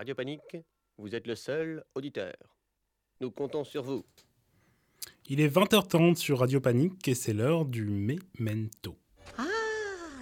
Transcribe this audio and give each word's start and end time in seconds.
Radio 0.00 0.14
Panique, 0.14 0.56
vous 0.96 1.14
êtes 1.14 1.26
le 1.26 1.34
seul 1.34 1.84
auditeur. 1.94 2.32
Nous 3.20 3.30
comptons 3.30 3.64
sur 3.64 3.82
vous. 3.82 4.02
Il 5.26 5.42
est 5.42 5.54
20h30 5.54 6.14
sur 6.14 6.38
Radio 6.38 6.58
Panique 6.58 7.06
et 7.06 7.14
c'est 7.14 7.34
l'heure 7.34 7.66
du 7.66 7.84
Memento. 7.84 8.96
Ah, 9.36 9.44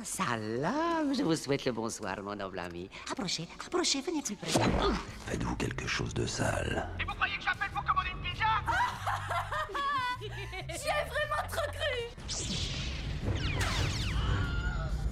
salam, 0.02 1.14
je 1.14 1.22
vous 1.22 1.36
souhaite 1.36 1.64
le 1.64 1.70
bonsoir, 1.70 2.20
mon 2.24 2.34
noble 2.34 2.58
ami. 2.58 2.90
Approchez, 3.08 3.46
approchez, 3.64 4.00
venez 4.00 4.20
plus 4.20 4.34
près. 4.34 4.50
Faites-vous 4.50 5.54
quelque 5.54 5.86
chose 5.86 6.12
de 6.12 6.26
sale 6.26 6.88
Et 6.98 7.04
vous 7.04 7.14
croyez 7.14 7.36
que 7.36 7.44
j'appelle 7.44 7.70
pour 7.70 7.84
commander 7.84 8.10
une 8.10 8.20
pizza? 8.28 8.46
J'y 10.70 10.88
ai 10.88 11.04
vraiment 11.08 11.44
trop 11.52 11.70
cru 11.70 12.08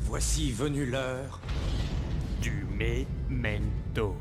Voici 0.00 0.50
venue 0.50 0.86
l'heure 0.86 1.40
du 2.42 2.64
memento. 2.64 4.17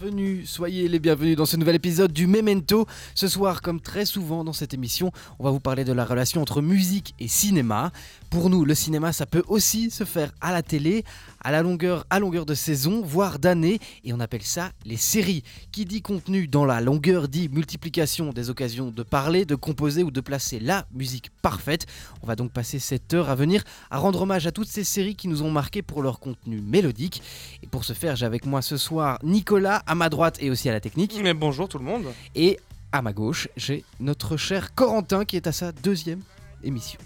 Les 0.00 0.10
bienvenus, 0.10 0.50
soyez 0.50 0.88
les 0.88 0.98
bienvenus 0.98 1.36
dans 1.36 1.46
ce 1.46 1.56
nouvel 1.56 1.74
épisode 1.74 2.12
du 2.12 2.26
Memento. 2.26 2.86
Ce 3.14 3.26
soir, 3.26 3.62
comme 3.62 3.80
très 3.80 4.04
souvent 4.04 4.44
dans 4.44 4.52
cette 4.52 4.74
émission, 4.74 5.10
on 5.38 5.44
va 5.44 5.50
vous 5.50 5.60
parler 5.60 5.84
de 5.84 5.92
la 5.92 6.04
relation 6.04 6.40
entre 6.40 6.62
musique 6.62 7.14
et 7.18 7.26
cinéma. 7.26 7.90
Pour 8.30 8.50
nous, 8.50 8.64
le 8.64 8.74
cinéma, 8.74 9.12
ça 9.12 9.26
peut 9.26 9.42
aussi 9.48 9.90
se 9.90 10.04
faire 10.04 10.32
à 10.40 10.52
la 10.52 10.62
télé, 10.62 11.04
à 11.48 11.50
la 11.50 11.62
longueur, 11.62 12.04
à 12.10 12.18
longueur 12.18 12.44
de 12.44 12.52
saison, 12.52 13.00
voire 13.00 13.38
d'année, 13.38 13.78
et 14.04 14.12
on 14.12 14.20
appelle 14.20 14.42
ça 14.42 14.70
les 14.84 14.98
séries. 14.98 15.42
Qui 15.72 15.86
dit 15.86 16.02
contenu 16.02 16.46
dans 16.46 16.66
la 16.66 16.82
longueur 16.82 17.26
dit 17.26 17.48
multiplication 17.48 18.34
des 18.34 18.50
occasions 18.50 18.90
de 18.90 19.02
parler, 19.02 19.46
de 19.46 19.54
composer 19.54 20.02
ou 20.02 20.10
de 20.10 20.20
placer 20.20 20.60
la 20.60 20.86
musique 20.92 21.30
parfaite. 21.40 21.86
On 22.22 22.26
va 22.26 22.36
donc 22.36 22.52
passer 22.52 22.78
cette 22.78 23.14
heure 23.14 23.30
à 23.30 23.34
venir 23.34 23.64
à 23.90 23.96
rendre 23.96 24.20
hommage 24.20 24.46
à 24.46 24.52
toutes 24.52 24.68
ces 24.68 24.84
séries 24.84 25.16
qui 25.16 25.26
nous 25.26 25.42
ont 25.42 25.50
marqué 25.50 25.80
pour 25.80 26.02
leur 26.02 26.20
contenu 26.20 26.60
mélodique. 26.60 27.22
Et 27.62 27.66
pour 27.66 27.86
ce 27.86 27.94
faire, 27.94 28.14
j'ai 28.14 28.26
avec 28.26 28.44
moi 28.44 28.60
ce 28.60 28.76
soir 28.76 29.18
Nicolas 29.22 29.82
à 29.86 29.94
ma 29.94 30.10
droite 30.10 30.36
et 30.42 30.50
aussi 30.50 30.68
à 30.68 30.72
la 30.72 30.80
technique. 30.80 31.18
Mais 31.22 31.32
bonjour 31.32 31.66
tout 31.66 31.78
le 31.78 31.84
monde. 31.84 32.04
Et 32.34 32.58
à 32.92 33.00
ma 33.00 33.14
gauche, 33.14 33.48
j'ai 33.56 33.84
notre 34.00 34.36
cher 34.36 34.74
Corentin 34.74 35.24
qui 35.24 35.36
est 35.36 35.46
à 35.46 35.52
sa 35.52 35.72
deuxième 35.72 36.20
émission. 36.62 37.00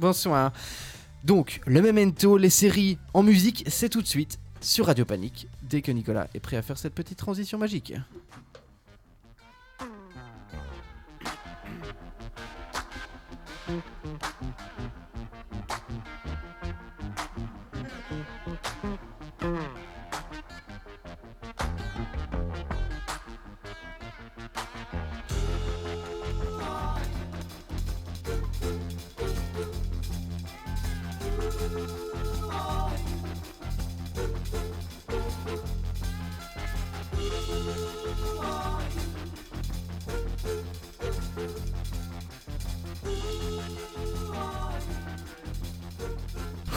Bonsoir. 0.00 0.50
Donc, 1.24 1.60
le 1.66 1.82
memento, 1.82 2.36
les 2.36 2.50
séries 2.50 2.98
en 3.12 3.22
musique, 3.22 3.64
c'est 3.66 3.88
tout 3.88 4.02
de 4.02 4.06
suite 4.06 4.38
sur 4.60 4.86
Radio 4.86 5.04
Panique, 5.04 5.48
dès 5.62 5.82
que 5.82 5.92
Nicolas 5.92 6.28
est 6.34 6.40
prêt 6.40 6.56
à 6.56 6.62
faire 6.62 6.78
cette 6.78 6.94
petite 6.94 7.18
transition 7.18 7.58
magique. 7.58 7.92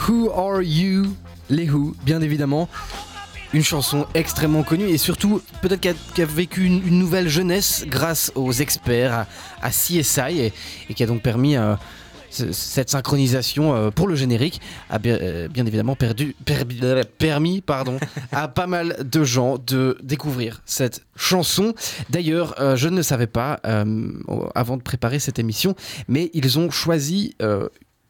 Who 0.08 0.32
Are 0.32 0.62
You 0.62 1.06
Les 1.50 1.70
Who, 1.70 1.96
bien 2.06 2.22
évidemment. 2.22 2.70
Une 3.54 3.64
chanson 3.64 4.06
extrêmement 4.14 4.64
connue 4.64 4.86
et 4.88 4.98
surtout 4.98 5.42
peut-être 5.62 5.82
qui 5.82 5.90
a, 5.90 5.94
qui 6.16 6.22
a 6.22 6.26
vécu 6.26 6.64
une, 6.64 6.88
une 6.88 6.98
nouvelle 6.98 7.28
jeunesse 7.28 7.84
grâce 7.86 8.32
aux 8.36 8.54
experts, 8.54 9.14
à, 9.14 9.28
à 9.62 9.70
CSI 9.72 10.40
et, 10.40 10.54
et 10.90 10.94
qui 10.94 11.04
a 11.04 11.06
donc 11.06 11.22
permis 11.22 11.58
euh, 11.58 11.76
ce- 12.30 12.54
cette 12.54 12.90
synchronisation 12.90 13.76
euh, 13.76 13.90
pour 13.92 14.08
le 14.08 14.16
générique 14.16 14.62
a 14.90 15.00
bien, 15.00 15.18
euh, 15.22 15.50
bien 15.50 15.66
évidemment 15.66 15.98
perdu, 15.98 16.34
per- 16.46 16.64
permis 17.18 17.60
pardon, 17.60 17.98
à 18.32 18.48
pas 18.48 18.68
mal 18.68 18.96
de 19.04 19.24
gens 19.26 19.58
de 19.58 19.98
découvrir 20.02 20.62
cette 20.66 21.02
chanson. 21.18 21.74
D'ailleurs, 22.10 22.56
euh, 22.62 22.78
je 22.78 22.88
ne 22.88 22.96
le 22.96 23.04
savais 23.04 23.28
pas 23.28 23.60
avant 24.56 24.78
de 24.78 24.82
préparer 24.82 25.20
cette 25.20 25.40
émission, 25.40 25.76
mais 26.08 26.30
ils 26.34 26.58
ont 26.58 26.72
choisi 26.72 27.36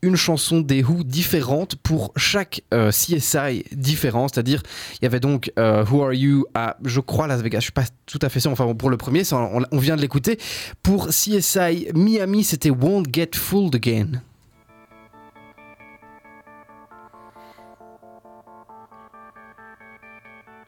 une 0.01 0.15
chanson 0.15 0.61
des 0.61 0.83
Who 0.83 1.03
différente 1.03 1.75
pour 1.75 2.11
chaque 2.15 2.61
euh, 2.73 2.89
CSI 2.89 3.65
différent. 3.71 4.27
C'est-à-dire, 4.27 4.63
il 4.95 5.03
y 5.03 5.05
avait 5.05 5.19
donc 5.19 5.51
euh, 5.59 5.85
Who 5.85 6.03
Are 6.03 6.13
You 6.13 6.45
à, 6.53 6.77
je 6.83 6.99
crois, 6.99 7.27
Las 7.27 7.41
Vegas. 7.41 7.59
Je 7.59 7.65
suis 7.65 7.71
pas 7.71 7.85
tout 8.05 8.19
à 8.21 8.29
fait 8.29 8.39
sûr. 8.39 8.51
Enfin, 8.51 8.65
bon, 8.65 8.75
pour 8.75 8.89
le 8.89 8.97
premier, 8.97 9.23
ça, 9.23 9.37
on, 9.37 9.63
on 9.71 9.77
vient 9.77 9.95
de 9.95 10.01
l'écouter. 10.01 10.39
Pour 10.83 11.07
CSI 11.07 11.89
Miami, 11.93 12.43
c'était 12.43 12.71
Won't 12.71 13.05
Get 13.11 13.31
Fooled 13.35 13.75
Again. 13.75 14.21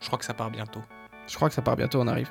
Je 0.02 0.08
crois 0.08 0.20
que 0.20 0.26
ça 0.26 0.34
part 0.34 0.52
bientôt. 0.52 0.82
Je 1.28 1.36
crois 1.36 1.48
que 1.48 1.56
ça 1.56 1.62
part 1.62 1.78
bientôt, 1.78 2.02
on 2.02 2.08
arrive. 2.08 2.30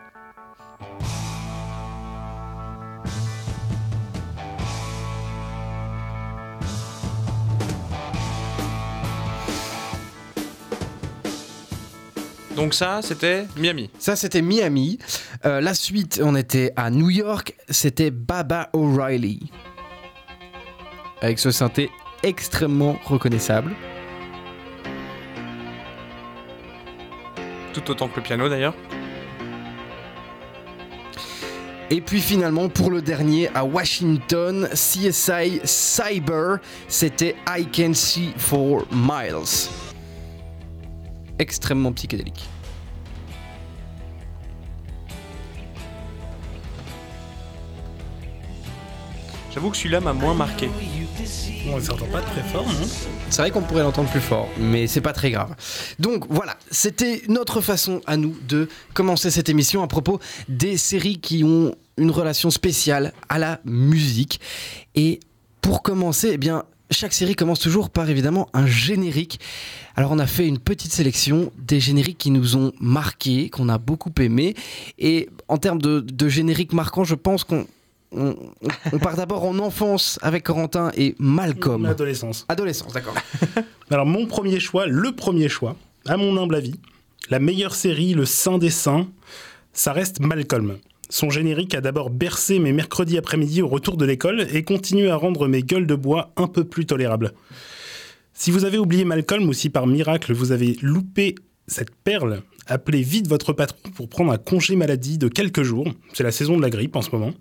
Donc 12.56 12.74
ça, 12.74 13.00
c'était 13.02 13.46
Miami. 13.56 13.88
Ça, 13.98 14.14
c'était 14.14 14.42
Miami. 14.42 14.98
Euh, 15.46 15.60
la 15.60 15.74
suite, 15.74 16.20
on 16.22 16.36
était 16.36 16.72
à 16.76 16.90
New 16.90 17.08
York. 17.08 17.56
C'était 17.68 18.10
Baba 18.10 18.68
O'Reilly. 18.74 19.50
Avec 21.22 21.38
ce 21.38 21.50
synthé 21.50 21.90
extrêmement 22.22 22.98
reconnaissable. 23.04 23.72
Tout 27.72 27.90
autant 27.90 28.08
que 28.08 28.16
le 28.16 28.22
piano 28.22 28.48
d'ailleurs. 28.48 28.74
Et 31.90 32.00
puis 32.00 32.20
finalement, 32.20 32.68
pour 32.68 32.90
le 32.90 33.02
dernier, 33.02 33.48
à 33.54 33.64
Washington, 33.64 34.68
CSI 34.72 35.60
Cyber, 35.64 36.58
c'était 36.88 37.36
I 37.48 37.66
Can 37.66 37.94
See 37.94 38.32
for 38.36 38.84
Miles. 38.90 39.68
Extrêmement 41.42 41.92
psychédélique. 41.92 42.48
J'avoue 49.52 49.70
que 49.70 49.76
celui-là 49.76 49.98
m'a 49.98 50.12
moins 50.12 50.34
marqué. 50.34 50.70
On 51.68 51.76
ne 51.78 51.80
s'entend 51.80 52.06
pas 52.06 52.20
très 52.20 52.42
fort, 52.44 52.64
non? 52.64 52.86
C'est 53.28 53.42
vrai 53.42 53.50
qu'on 53.50 53.62
pourrait 53.62 53.82
l'entendre 53.82 54.08
plus 54.08 54.20
fort, 54.20 54.48
mais 54.56 54.86
c'est 54.86 55.00
pas 55.00 55.12
très 55.12 55.32
grave. 55.32 55.56
Donc 55.98 56.26
voilà, 56.28 56.56
c'était 56.70 57.22
notre 57.26 57.60
façon 57.60 58.02
à 58.06 58.16
nous 58.16 58.36
de 58.46 58.68
commencer 58.94 59.32
cette 59.32 59.48
émission 59.48 59.82
à 59.82 59.88
propos 59.88 60.20
des 60.48 60.76
séries 60.76 61.18
qui 61.18 61.42
ont 61.42 61.74
une 61.96 62.12
relation 62.12 62.50
spéciale 62.50 63.12
à 63.28 63.40
la 63.40 63.58
musique. 63.64 64.40
Et 64.94 65.18
pour 65.60 65.82
commencer, 65.82 66.30
eh 66.34 66.38
bien, 66.38 66.62
chaque 66.92 67.12
série 67.12 67.34
commence 67.34 67.60
toujours 67.60 67.90
par 67.90 68.08
évidemment 68.08 68.48
un 68.52 68.66
générique. 68.66 69.40
Alors 69.96 70.12
on 70.12 70.18
a 70.18 70.26
fait 70.26 70.46
une 70.46 70.58
petite 70.58 70.92
sélection 70.92 71.52
des 71.58 71.80
génériques 71.80 72.18
qui 72.18 72.30
nous 72.30 72.56
ont 72.56 72.72
marqués, 72.80 73.50
qu'on 73.50 73.68
a 73.68 73.78
beaucoup 73.78 74.12
aimés. 74.20 74.54
Et 74.98 75.28
en 75.48 75.58
termes 75.58 75.80
de, 75.80 76.00
de 76.00 76.28
génériques 76.28 76.72
marquants, 76.72 77.04
je 77.04 77.14
pense 77.14 77.44
qu'on 77.44 77.66
on, 78.14 78.36
on 78.92 78.98
part 78.98 79.16
d'abord 79.16 79.44
en 79.44 79.58
enfance 79.58 80.18
avec 80.22 80.44
Corentin 80.44 80.90
et 80.96 81.14
Malcolm. 81.18 81.86
Adolescence. 81.86 82.44
Adolescence, 82.48 82.92
d'accord. 82.92 83.14
Alors, 83.90 84.06
mon 84.06 84.26
premier 84.26 84.60
choix, 84.60 84.86
le 84.86 85.12
premier 85.12 85.48
choix, 85.48 85.76
à 86.06 86.16
mon 86.16 86.36
humble 86.36 86.54
avis, 86.54 86.74
la 87.30 87.38
meilleure 87.38 87.74
série, 87.74 88.14
le 88.14 88.24
Saint 88.24 88.58
des 88.58 88.70
Saints, 88.70 89.08
ça 89.72 89.92
reste 89.92 90.20
Malcolm. 90.20 90.78
Son 91.12 91.28
générique 91.28 91.74
a 91.74 91.82
d'abord 91.82 92.08
bercé 92.08 92.58
mes 92.58 92.72
mercredis 92.72 93.18
après-midi 93.18 93.60
au 93.60 93.68
retour 93.68 93.98
de 93.98 94.06
l'école 94.06 94.46
et 94.50 94.62
continue 94.62 95.10
à 95.10 95.16
rendre 95.16 95.46
mes 95.46 95.62
gueules 95.62 95.86
de 95.86 95.94
bois 95.94 96.32
un 96.38 96.46
peu 96.46 96.64
plus 96.64 96.86
tolérables. 96.86 97.32
Si 98.32 98.50
vous 98.50 98.64
avez 98.64 98.78
oublié 98.78 99.04
Malcolm 99.04 99.46
ou 99.46 99.52
si 99.52 99.68
par 99.68 99.86
miracle 99.86 100.32
vous 100.32 100.52
avez 100.52 100.78
loupé 100.80 101.34
cette 101.66 101.94
perle, 101.94 102.40
appelez 102.66 103.02
vite 103.02 103.28
votre 103.28 103.52
patron 103.52 103.90
pour 103.94 104.08
prendre 104.08 104.32
un 104.32 104.38
congé 104.38 104.74
maladie 104.74 105.18
de 105.18 105.28
quelques 105.28 105.62
jours. 105.62 105.86
C'est 106.14 106.24
la 106.24 106.32
saison 106.32 106.56
de 106.56 106.62
la 106.62 106.70
grippe 106.70 106.96
en 106.96 107.02
ce 107.02 107.10
moment. 107.10 107.34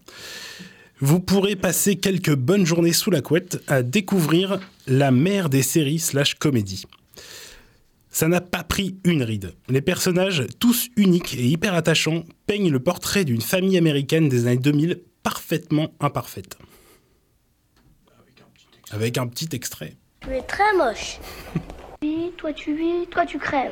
Vous 0.99 1.21
pourrez 1.21 1.55
passer 1.55 1.95
quelques 1.95 2.35
bonnes 2.35 2.65
journées 2.65 2.91
sous 2.91 3.09
la 3.09 3.21
couette 3.21 3.63
à 3.67 3.83
découvrir 3.83 4.59
la 4.85 5.11
mère 5.11 5.47
des 5.47 5.63
séries 5.63 5.99
slash 5.99 6.35
comédies. 6.35 6.83
Ça 8.11 8.27
n'a 8.27 8.41
pas 8.41 8.63
pris 8.63 8.99
une 9.05 9.23
ride. 9.23 9.55
Les 9.69 9.81
personnages, 9.81 10.45
tous 10.59 10.89
uniques 10.97 11.33
et 11.33 11.45
hyper 11.45 11.73
attachants, 11.73 12.23
peignent 12.45 12.69
le 12.69 12.81
portrait 12.81 13.23
d'une 13.23 13.41
famille 13.41 13.77
américaine 13.77 14.27
des 14.27 14.47
années 14.47 14.57
2000 14.57 15.01
parfaitement 15.23 15.93
imparfaite. 16.01 16.57
Avec 18.91 19.17
un 19.17 19.27
petit 19.27 19.47
extrait. 19.53 19.95
Tu 20.19 20.29
es 20.31 20.41
très 20.41 20.75
moche. 20.77 21.19
Vis, 22.01 22.31
toi 22.35 22.51
tu 22.51 22.75
vis, 22.75 23.07
toi 23.11 23.25
tu 23.25 23.37
crèves. 23.37 23.71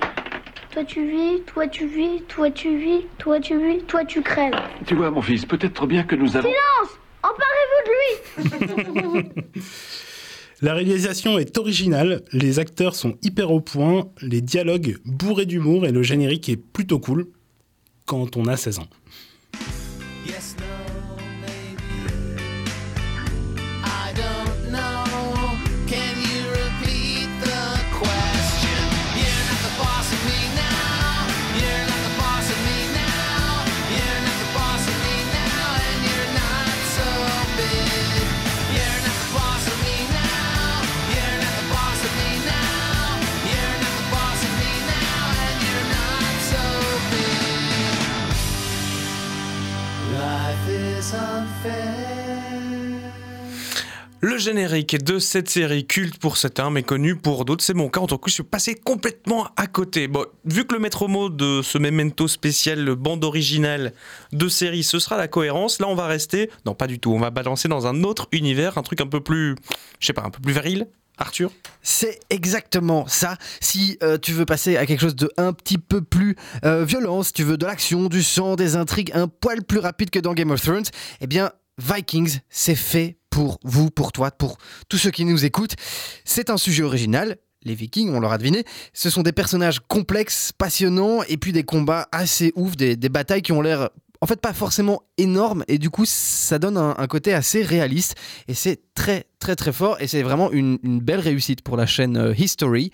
Toi 0.71 0.85
tu 0.85 1.09
vis, 1.09 1.41
toi 1.47 1.67
tu 1.67 1.87
vis, 1.87 2.21
toi 2.27 2.51
tu 2.51 2.77
vis, 2.77 3.05
toi 3.17 3.39
tu 3.39 3.57
vis, 3.57 3.83
toi 3.85 4.05
tu 4.05 4.21
crèves. 4.21 4.53
Tu 4.85 4.93
vois, 4.93 5.09
mon 5.09 5.21
fils, 5.21 5.45
peut-être 5.47 5.87
bien 5.87 6.03
que 6.03 6.15
nous 6.15 6.37
avons... 6.37 6.47
Silence 6.47 6.99
Emparez-vous 7.23 8.45
de 8.45 9.33
lui 9.33 9.61
La 10.61 10.73
réalisation 10.73 11.39
est 11.39 11.57
originale, 11.57 12.21
les 12.33 12.59
acteurs 12.59 12.93
sont 12.93 13.17
hyper 13.21 13.51
au 13.51 13.61
point, 13.61 14.09
les 14.21 14.41
dialogues 14.41 14.97
bourrés 15.05 15.45
d'humour 15.45 15.85
et 15.85 15.93
le 15.93 16.03
générique 16.03 16.49
est 16.49 16.57
plutôt 16.57 16.99
cool 16.99 17.27
quand 18.05 18.35
on 18.35 18.45
a 18.45 18.57
16 18.57 18.79
ans. 18.79 18.87
Générique 54.39 55.03
de 55.03 55.19
cette 55.19 55.49
série 55.49 55.85
culte 55.85 56.17
pour 56.17 56.37
certains, 56.37 56.69
mais 56.69 56.83
connu 56.83 57.15
pour 57.15 57.45
d'autres, 57.45 57.63
c'est 57.63 57.73
mon 57.73 57.89
cas. 57.89 57.99
En 57.99 58.07
tout 58.07 58.17
cas, 58.17 58.27
je 58.27 58.33
suis 58.33 58.43
passé 58.43 58.75
complètement 58.75 59.47
à 59.55 59.67
côté. 59.67 60.07
Bon, 60.07 60.25
vu 60.45 60.65
que 60.65 60.73
le 60.73 60.79
maître 60.79 61.07
mot 61.07 61.29
de 61.29 61.61
ce 61.61 61.77
memento 61.77 62.27
spécial, 62.27 62.95
bande 62.95 63.23
originale 63.23 63.93
de 64.31 64.47
série, 64.47 64.83
ce 64.83 64.99
sera 64.99 65.17
la 65.17 65.27
cohérence, 65.27 65.79
là, 65.79 65.87
on 65.87 65.95
va 65.95 66.07
rester. 66.07 66.49
Non, 66.65 66.73
pas 66.73 66.87
du 66.87 66.99
tout. 66.99 67.11
On 67.11 67.19
va 67.19 67.29
balancer 67.29 67.67
dans 67.67 67.87
un 67.87 68.03
autre 68.03 68.27
univers, 68.31 68.77
un 68.77 68.83
truc 68.83 69.01
un 69.01 69.07
peu 69.07 69.21
plus. 69.21 69.55
Je 69.99 70.07
sais 70.07 70.13
pas, 70.13 70.23
un 70.23 70.29
peu 70.29 70.41
plus 70.41 70.53
viril. 70.53 70.87
Arthur? 71.19 71.51
C'est 71.81 72.19
exactement 72.29 73.07
ça. 73.07 73.37
Si 73.59 73.97
euh, 74.03 74.17
tu 74.17 74.31
veux 74.31 74.45
passer 74.45 74.77
à 74.77 74.85
quelque 74.85 75.01
chose 75.01 75.15
de 75.15 75.29
un 75.37 75.53
petit 75.53 75.77
peu 75.77 76.01
plus 76.01 76.35
euh, 76.63 76.85
violent, 76.85 77.23
si 77.23 77.33
tu 77.33 77.43
veux 77.43 77.57
de 77.57 77.65
l'action, 77.65 78.07
du 78.07 78.23
sang, 78.23 78.55
des 78.55 78.75
intrigues, 78.75 79.11
un 79.13 79.27
poil 79.27 79.63
plus 79.63 79.79
rapide 79.79 80.09
que 80.09 80.19
dans 80.19 80.33
Game 80.33 80.51
of 80.51 80.61
Thrones, 80.61 80.85
eh 81.21 81.27
bien 81.27 81.51
Vikings, 81.79 82.39
c'est 82.49 82.75
fait 82.75 83.17
pour 83.29 83.59
vous, 83.63 83.89
pour 83.89 84.11
toi, 84.11 84.31
pour 84.31 84.57
tous 84.89 84.97
ceux 84.97 85.11
qui 85.11 85.25
nous 85.25 85.45
écoutent. 85.45 85.75
C'est 86.25 86.49
un 86.49 86.57
sujet 86.57 86.83
original. 86.83 87.37
Les 87.63 87.75
Vikings, 87.75 88.09
on 88.09 88.19
l'aura 88.19 88.37
deviné, 88.37 88.63
ce 88.93 89.09
sont 89.09 89.21
des 89.21 89.33
personnages 89.33 89.79
complexes, 89.81 90.53
passionnants, 90.57 91.23
et 91.23 91.35
puis 91.35 91.51
des 91.51 91.63
combats 91.63 92.07
assez 92.13 92.53
ouf, 92.55 92.77
des, 92.77 92.95
des 92.95 93.09
batailles 93.09 93.41
qui 93.41 93.51
ont 93.51 93.61
l'air 93.61 93.89
en 94.21 94.27
fait 94.27 94.39
pas 94.39 94.53
forcément 94.53 95.03
énormes, 95.19 95.63
et 95.67 95.77
du 95.77 95.89
coup 95.89 96.05
ça 96.05 96.59
donne 96.59 96.77
un, 96.77 97.07
côté 97.07 97.33
assez 97.33 97.61
réaliste, 97.63 98.15
et 98.47 98.53
c'est 98.53 98.79
très 98.95 99.25
très 99.39 99.55
très 99.55 99.71
fort, 99.71 99.97
et 100.01 100.07
c'est 100.07 100.21
vraiment 100.21 100.51
une, 100.51 100.77
belle 100.83 101.21
réussite 101.21 101.61
pour 101.61 101.77
la 101.77 101.85
chaîne 101.85 102.17
euh, 102.17 102.33
History. 102.37 102.91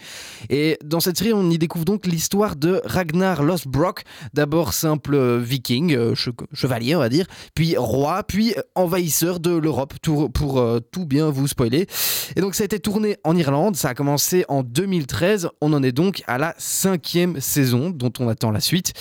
Et 0.50 0.78
dans 0.84 1.00
cette 1.00 1.18
série, 1.18 1.34
on 1.34 1.50
y 1.50 1.58
découvre 1.58 1.86
donc 1.86 2.06
l'histoire 2.06 2.56
de 2.56 2.82
Ragnar 2.86 3.42
Lothbrok, 3.42 4.04
d'abord 4.34 4.74
simple 4.74 5.16
euh, 5.16 5.40
viking, 5.40 5.96
euh, 5.96 6.14
che- 6.14 6.30
chevalier 6.54 6.96
on 6.96 7.00
va 7.00 7.10
dire, 7.10 7.26
puis 7.56 7.76
roi, 7.78 8.22
puis 8.24 8.54
envahisseur 8.76 9.40
de 9.40 9.56
l'Europe, 9.56 9.96
pour 10.34 10.70
tout 10.92 11.06
bien 11.06 11.30
vous 11.30 11.48
spoiler. 11.48 11.88
Et 12.36 12.42
donc 12.42 12.54
ça 12.54 12.64
a 12.64 12.66
été 12.66 12.80
tourné 12.80 13.18
en 13.24 13.36
Irlande, 13.36 13.76
ça 13.76 13.90
a 13.90 13.94
commencé 13.96 14.46
en 14.48 14.62
2013, 14.62 15.50
on 15.62 15.74
en 15.74 15.82
est 15.82 15.92
donc 15.92 16.24
à 16.28 16.38
la 16.38 16.54
cinquième 16.58 17.40
saison 17.40 17.90
dont 17.90 18.14
on 18.20 18.30
attend 18.30 18.52
la 18.52 18.60
suite. 18.60 18.94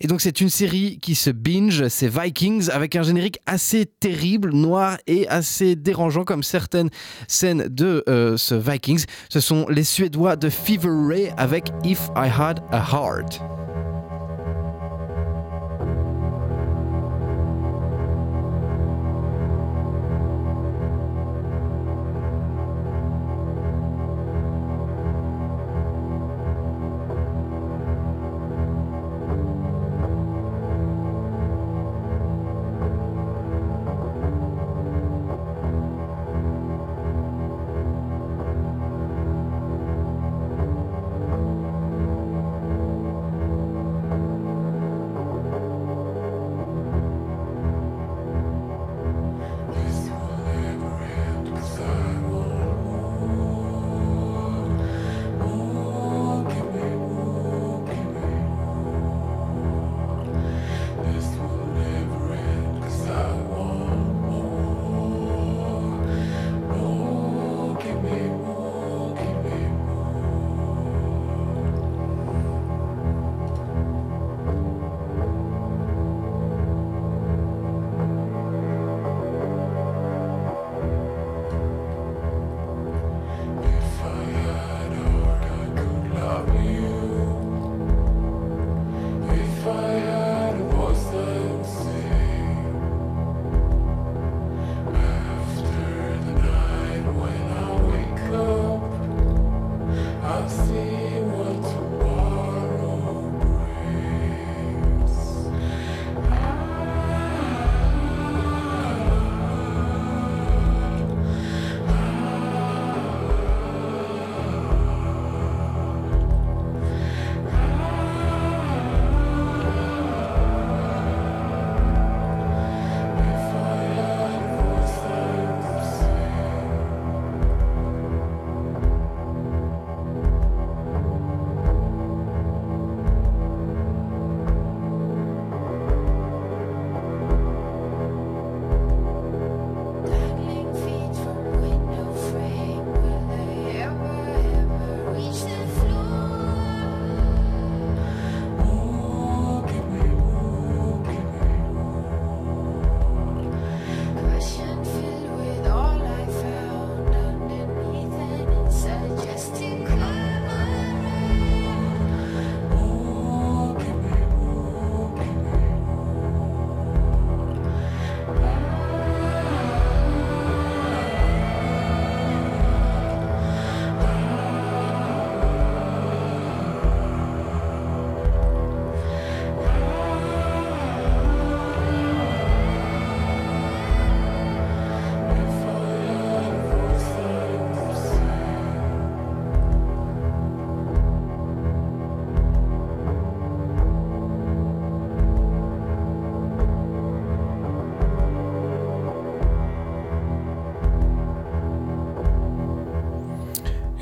Et 0.00 0.06
donc 0.06 0.20
c'est 0.20 0.40
une 0.40 0.50
série 0.50 0.98
qui 1.00 1.14
se 1.14 1.30
binge, 1.30 1.88
c'est 1.88 2.08
Vikings, 2.08 2.69
avec 2.70 2.96
un 2.96 3.02
générique 3.02 3.38
assez 3.46 3.86
terrible, 3.86 4.52
noir 4.52 4.98
et 5.06 5.28
assez 5.28 5.76
dérangeant 5.76 6.24
comme 6.24 6.42
certaines 6.42 6.90
scènes 7.28 7.68
de 7.68 8.04
euh, 8.08 8.36
ce 8.36 8.54
Vikings. 8.54 9.04
Ce 9.28 9.40
sont 9.40 9.66
les 9.68 9.84
Suédois 9.84 10.36
de 10.36 10.48
Fever 10.48 10.90
Ray 10.90 11.32
avec 11.36 11.70
If 11.84 12.08
I 12.16 12.28
Had 12.28 12.60
a 12.72 12.78
Heart. 12.78 13.40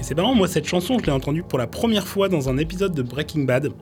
C'est 0.09 0.15
marrant, 0.15 0.35
moi 0.35 0.49
cette 0.49 0.67
chanson, 0.67 0.99
je 0.99 1.05
l'ai 1.05 1.13
entendue 1.13 1.43
pour 1.43 1.59
la 1.59 1.67
première 1.67 2.07
fois 2.09 2.31
dans 2.31 2.49
un 2.49 2.57
épisode 2.57 2.95
de 2.95 3.03
Breaking 3.03 3.43
Bad. 3.45 3.73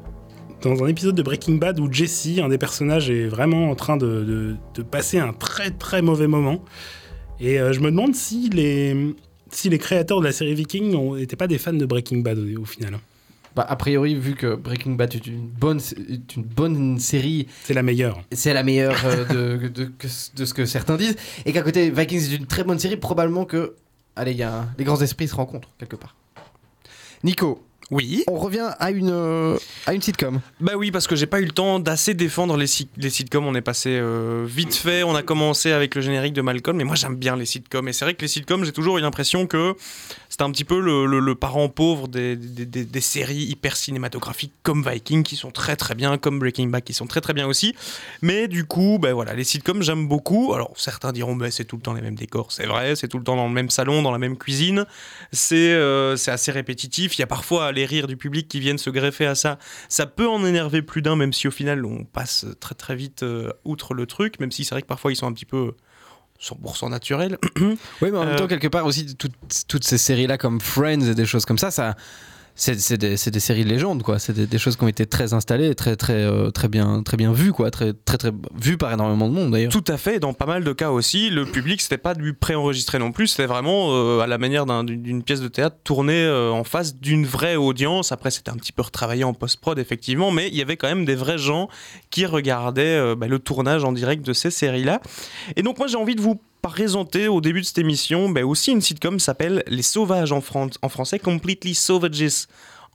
Dans 0.61 0.83
un 0.83 0.89
épisode 0.89 1.15
de 1.15 1.23
Breaking 1.23 1.55
Bad 1.55 1.79
où 1.79 1.87
Jesse, 1.93 2.41
un 2.43 2.49
des 2.49 2.59
personnages, 2.59 3.11
est 3.11 3.29
vraiment 3.29 3.71
en 3.71 3.77
train 3.77 3.97
de, 3.97 4.25
de- 4.25 4.57
de 4.75 4.83
passer 4.83 5.21
un 5.21 5.33
très 5.33 5.71
très 5.71 6.03
mauvais 6.03 6.27
moment. 6.27 6.65
Et 7.39 7.61
euh, 7.61 7.73
je 7.73 7.79
me 7.79 7.93
demande 7.93 8.17
si 8.17 8.51
les, 8.51 9.15
si 9.53 9.69
les 9.69 9.79
créateurs 9.79 10.19
de 10.19 10.25
la 10.25 10.33
série 10.33 10.57
Viking 10.57 11.15
n'étaient 11.15 11.37
pas 11.37 11.47
des 11.47 11.59
fans 11.59 11.73
de 11.73 11.87
Breaking 11.87 12.19
Bad 12.23 12.39
au, 12.41 12.63
au 12.63 12.65
final. 12.65 12.99
Bah, 13.55 13.65
a 13.69 13.77
priori, 13.77 14.17
vu 14.17 14.35
que 14.35 14.57
Breaking 14.57 14.97
Bad 14.97 15.15
est 15.15 15.29
une 15.29 15.47
bonne, 15.47 15.79
est 16.11 16.35
une 16.35 16.43
bonne 16.43 16.99
série, 16.99 17.47
C'est 17.63 17.73
la 17.73 17.85
meilleure. 17.85 18.21
c'est 18.33 18.53
la 18.53 18.65
meilleure 18.65 19.01
euh, 19.05 19.59
de, 19.61 19.69
de, 19.69 19.85
que- 19.85 20.09
de 20.37 20.45
ce 20.45 20.53
que 20.55 20.67
certains 20.67 20.97
disent, 20.97 21.15
et 21.45 21.53
qu'à 21.53 21.63
côté, 21.63 21.89
Vikings 21.89 22.33
est 22.33 22.37
une 22.37 22.47
très 22.47 22.65
bonne 22.65 22.81
série, 22.81 22.97
probablement 22.97 23.45
que, 23.45 23.75
allez, 24.17 24.33
y 24.33 24.43
a 24.43 24.69
les 24.79 24.85
grands 24.85 25.01
esprits 25.01 25.29
se 25.29 25.37
rencontrent 25.37 25.71
quelque 25.79 25.97
part. 25.97 26.17
Nico, 27.23 27.66
Oui. 27.93 28.25
on 28.27 28.37
revient 28.39 28.69
à 28.81 28.91
une, 28.91 29.11
euh, 29.13 29.57
à 29.87 29.95
une 29.95 30.03
sitcom. 30.03 30.41
Bah 30.61 30.73
oui, 30.77 30.91
parce 30.91 31.07
que 31.07 31.15
j'ai 31.15 31.27
pas 31.27 31.41
eu 31.41 31.45
le 31.45 31.53
temps 31.53 31.79
d'assez 31.79 32.15
défendre 32.15 32.57
les, 32.57 32.67
sit- 32.67 32.91
les 32.97 33.11
sitcoms. 33.11 33.47
On 33.47 33.55
est 33.55 33.61
passé 33.61 33.91
euh, 33.91 34.45
vite 34.49 34.75
fait. 34.75 35.05
On 35.05 35.15
a 35.15 35.23
commencé 35.23 35.71
avec 35.71 35.95
le 35.95 36.01
générique 36.01 36.33
de 36.33 36.43
Malcolm, 36.43 36.77
mais 36.77 36.85
moi 36.85 36.97
j'aime 36.97 37.15
bien 37.15 37.37
les 37.37 37.47
sitcoms. 37.47 37.87
Et 37.89 37.93
c'est 37.93 38.05
vrai 38.05 38.15
que 38.15 38.23
les 38.23 38.29
sitcoms, 38.29 38.65
j'ai 38.65 38.73
toujours 38.73 38.99
eu 38.99 39.01
l'impression 39.01 39.47
que 39.47 39.75
c'était 40.29 40.43
un 40.43 40.51
petit 40.51 40.65
peu 40.65 40.81
le, 40.81 41.07
le- 41.07 41.21
le 41.21 41.35
parent 41.37 41.69
pauvre 41.69 42.09
des, 42.09 42.35
des- 42.35 42.67
des- 42.67 42.85
des 42.85 43.01
séries 43.01 43.45
hyper 43.45 43.77
cinématographiques 43.77 44.53
comme 44.65 44.83
Viking, 44.85 45.23
qui 45.23 45.37
sont 45.37 45.53
très 45.53 45.77
très 45.77 45.95
bien, 45.95 46.19
comme 46.19 46.41
Breaking 46.41 46.67
Bad, 46.67 46.83
qui 46.83 46.93
sont 46.93 47.07
très 47.07 47.21
très 47.21 47.35
bien 47.35 47.47
aussi. 47.47 47.75
Mais 48.21 48.49
du 48.49 48.65
coup, 48.65 48.99
bah 49.01 49.13
voilà, 49.15 49.35
les 49.35 49.45
sitcoms 49.45 49.83
j'aime 49.83 50.09
beaucoup. 50.09 50.55
Alors 50.55 50.73
certains 50.77 51.13
diront, 51.13 51.37
bah, 51.37 51.53
c'est 51.53 51.65
tout 51.65 51.77
le 51.77 51.83
temps 51.83 51.95
les 51.95 52.03
mêmes 52.03 52.17
décors. 52.17 52.51
C'est 52.51 52.67
vrai, 52.67 52.97
c'est 52.97 53.07
tout 53.07 53.19
le 53.19 53.25
temps 53.25 53.37
dans 53.37 53.47
le 53.47 53.55
même 53.55 53.71
salon, 53.71 54.03
dans 54.03 54.11
la 54.13 54.19
même 54.19 54.37
cuisine. 54.37 54.87
C'est 55.31 55.55
euh, 55.73 56.17
c'est 56.17 56.33
assez 56.33 56.51
répétitif. 56.51 57.17
Il 57.17 57.21
y 57.21 57.25
a 57.25 57.29
parfois 57.29 57.73
les 57.77 57.87
rires 57.87 58.09
du 58.09 58.17
public 58.17 58.49
qui 58.49 58.59
viennent 58.59 58.79
se 58.79 58.91
greffer 58.91 59.27
à 59.27 59.37
ça. 59.37 59.59
Ça 59.89 60.07
peut 60.07 60.27
en 60.29 60.45
énerver 60.45 60.83
plus 60.83 61.03
d'un, 61.03 61.15
même 61.15 61.33
si 61.33 61.47
au 61.47 61.53
final 61.53 61.85
on 61.87 62.03
passe 62.05 62.45
très 62.59 62.75
très 62.75 62.97
vite 62.97 63.23
euh, 63.23 63.53
outre 63.65 63.95
le 63.95 64.07
truc, 64.07 64.41
même 64.41 64.51
si 64.51 64.65
c'est 64.65 64.75
vrai 64.75 64.83
que 64.83 64.89
parfois 64.89 65.13
ils 65.13 65.17
sont 65.17 65.27
un 65.29 65.33
petit 65.33 65.47
peu 65.47 65.73
100% 66.43 66.91
naturels. 66.91 67.39
Oui, 67.61 67.77
mais 68.03 68.11
en 68.11 68.25
même 68.25 68.35
Euh, 68.35 68.37
temps, 68.39 68.47
quelque 68.47 68.69
part 68.69 68.85
aussi, 68.87 69.17
toutes, 69.17 69.33
toutes 69.69 69.85
ces 69.85 69.97
séries-là 69.99 70.37
comme 70.37 70.61
Friends 70.61 71.01
et 71.01 71.15
des 71.15 71.25
choses 71.27 71.45
comme 71.47 71.59
ça, 71.59 71.71
ça. 71.71 71.95
C'est 72.59 72.97
des, 72.97 73.17
des 73.17 73.41
séries 73.41 73.65
de 73.65 73.69
légende, 73.69 74.03
quoi. 74.03 74.19
C'est 74.19 74.33
des, 74.33 74.59
choses 74.59 74.77
qui 74.77 74.85
ont 74.85 74.89
été 74.89 75.05
très 75.05 75.35
installées, 75.35 75.75
très, 75.75 75.95
très, 75.95 76.15
euh, 76.15 76.51
très, 76.51 76.69
bien, 76.69 77.03
très 77.03 77.19
bien 77.19 77.31
vues, 77.31 77.53
quoi. 77.53 77.71
Très, 77.71 77.93
très, 77.93 78.17
très 78.17 78.33
vues 78.59 78.79
par 78.79 78.91
énormément 78.93 79.29
de 79.29 79.35
monde, 79.35 79.51
d'ailleurs. 79.51 79.71
Tout 79.71 79.85
à 79.89 79.99
fait, 79.99 80.19
dans 80.19 80.33
pas 80.33 80.47
mal 80.47 80.65
de 80.65 80.73
cas 80.73 80.91
aussi, 80.91 81.29
le 81.29 81.45
public 81.45 81.83
c'était 81.83 81.99
pas 81.99 82.15
du 82.15 82.33
préenregistré 82.33 82.99
non 82.99 83.13
plus, 83.13 83.27
c'était 83.29 83.47
vraiment 83.47 83.89
euh, 83.91 84.21
à 84.21 84.27
la 84.27 84.39
manière 84.39 84.65
d'un- 84.65 84.85
d'une 84.85 85.23
pièce 85.23 85.43
de 85.43 85.49
théâtre 85.49 85.77
tournée 85.85 86.25
euh, 86.25 86.51
en 86.51 86.65
face 86.65 86.97
d'une 86.97 87.27
vraie 87.27 87.57
audience. 87.57 88.11
Après 88.11 88.31
c'était 88.31 88.51
un 88.51 88.57
petit 88.57 88.73
peu 88.73 88.83
retravaillé 88.83 89.25
en 89.25 89.35
post-prod 89.35 89.79
effectivement, 89.79 90.31
mais 90.31 90.49
il 90.49 90.55
y 90.57 90.63
avait 90.63 90.79
quand 90.79 90.89
même 90.89 91.05
des 91.05 91.15
vrais 91.15 91.39
gens 91.39 91.69
qui 92.11 92.25
regardaient 92.25 93.15
bah, 93.17 93.27
le 93.29 93.39
tournage 93.39 93.85
en 93.85 93.93
direct 93.93 94.25
de 94.25 94.33
ces 94.33 94.51
séries-là. 94.51 95.01
Et 95.57 95.63
donc 95.63 95.79
moi 95.79 95.87
j'ai 95.89 95.97
envie 95.97 96.15
de 96.15 96.23
vous 96.23 96.41
présenter 96.69 97.29
au 97.29 97.41
début 97.41 97.61
de 97.61 97.67
cette 97.67 97.79
émission 97.79 98.29
bah, 98.29 98.45
aussi 98.45 98.73
une 98.73 98.81
sitcom 98.81 99.19
s'appelle 99.19 99.63
Les 99.67 99.83
Sauvages 99.83 100.33
en, 100.33 100.43
en 100.83 100.89
français, 100.89 101.19
Completely 101.19 101.75
Savages 101.75 102.49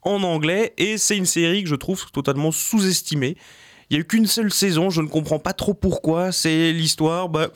en 0.03 0.23
anglais, 0.23 0.73
et 0.77 0.97
c'est 0.97 1.17
une 1.17 1.25
série 1.25 1.63
que 1.63 1.69
je 1.69 1.75
trouve 1.75 2.09
totalement 2.11 2.51
sous-estimée. 2.51 3.37
Il 3.89 3.95
n'y 3.95 3.97
a 3.97 4.01
eu 4.01 4.05
qu'une 4.05 4.25
seule 4.25 4.51
saison, 4.51 4.89
je 4.89 5.01
ne 5.01 5.07
comprends 5.07 5.37
pas 5.37 5.51
trop 5.51 5.73
pourquoi. 5.73 6.31
C'est 6.31 6.71
l'histoire 6.71 7.27
bah, 7.27 7.49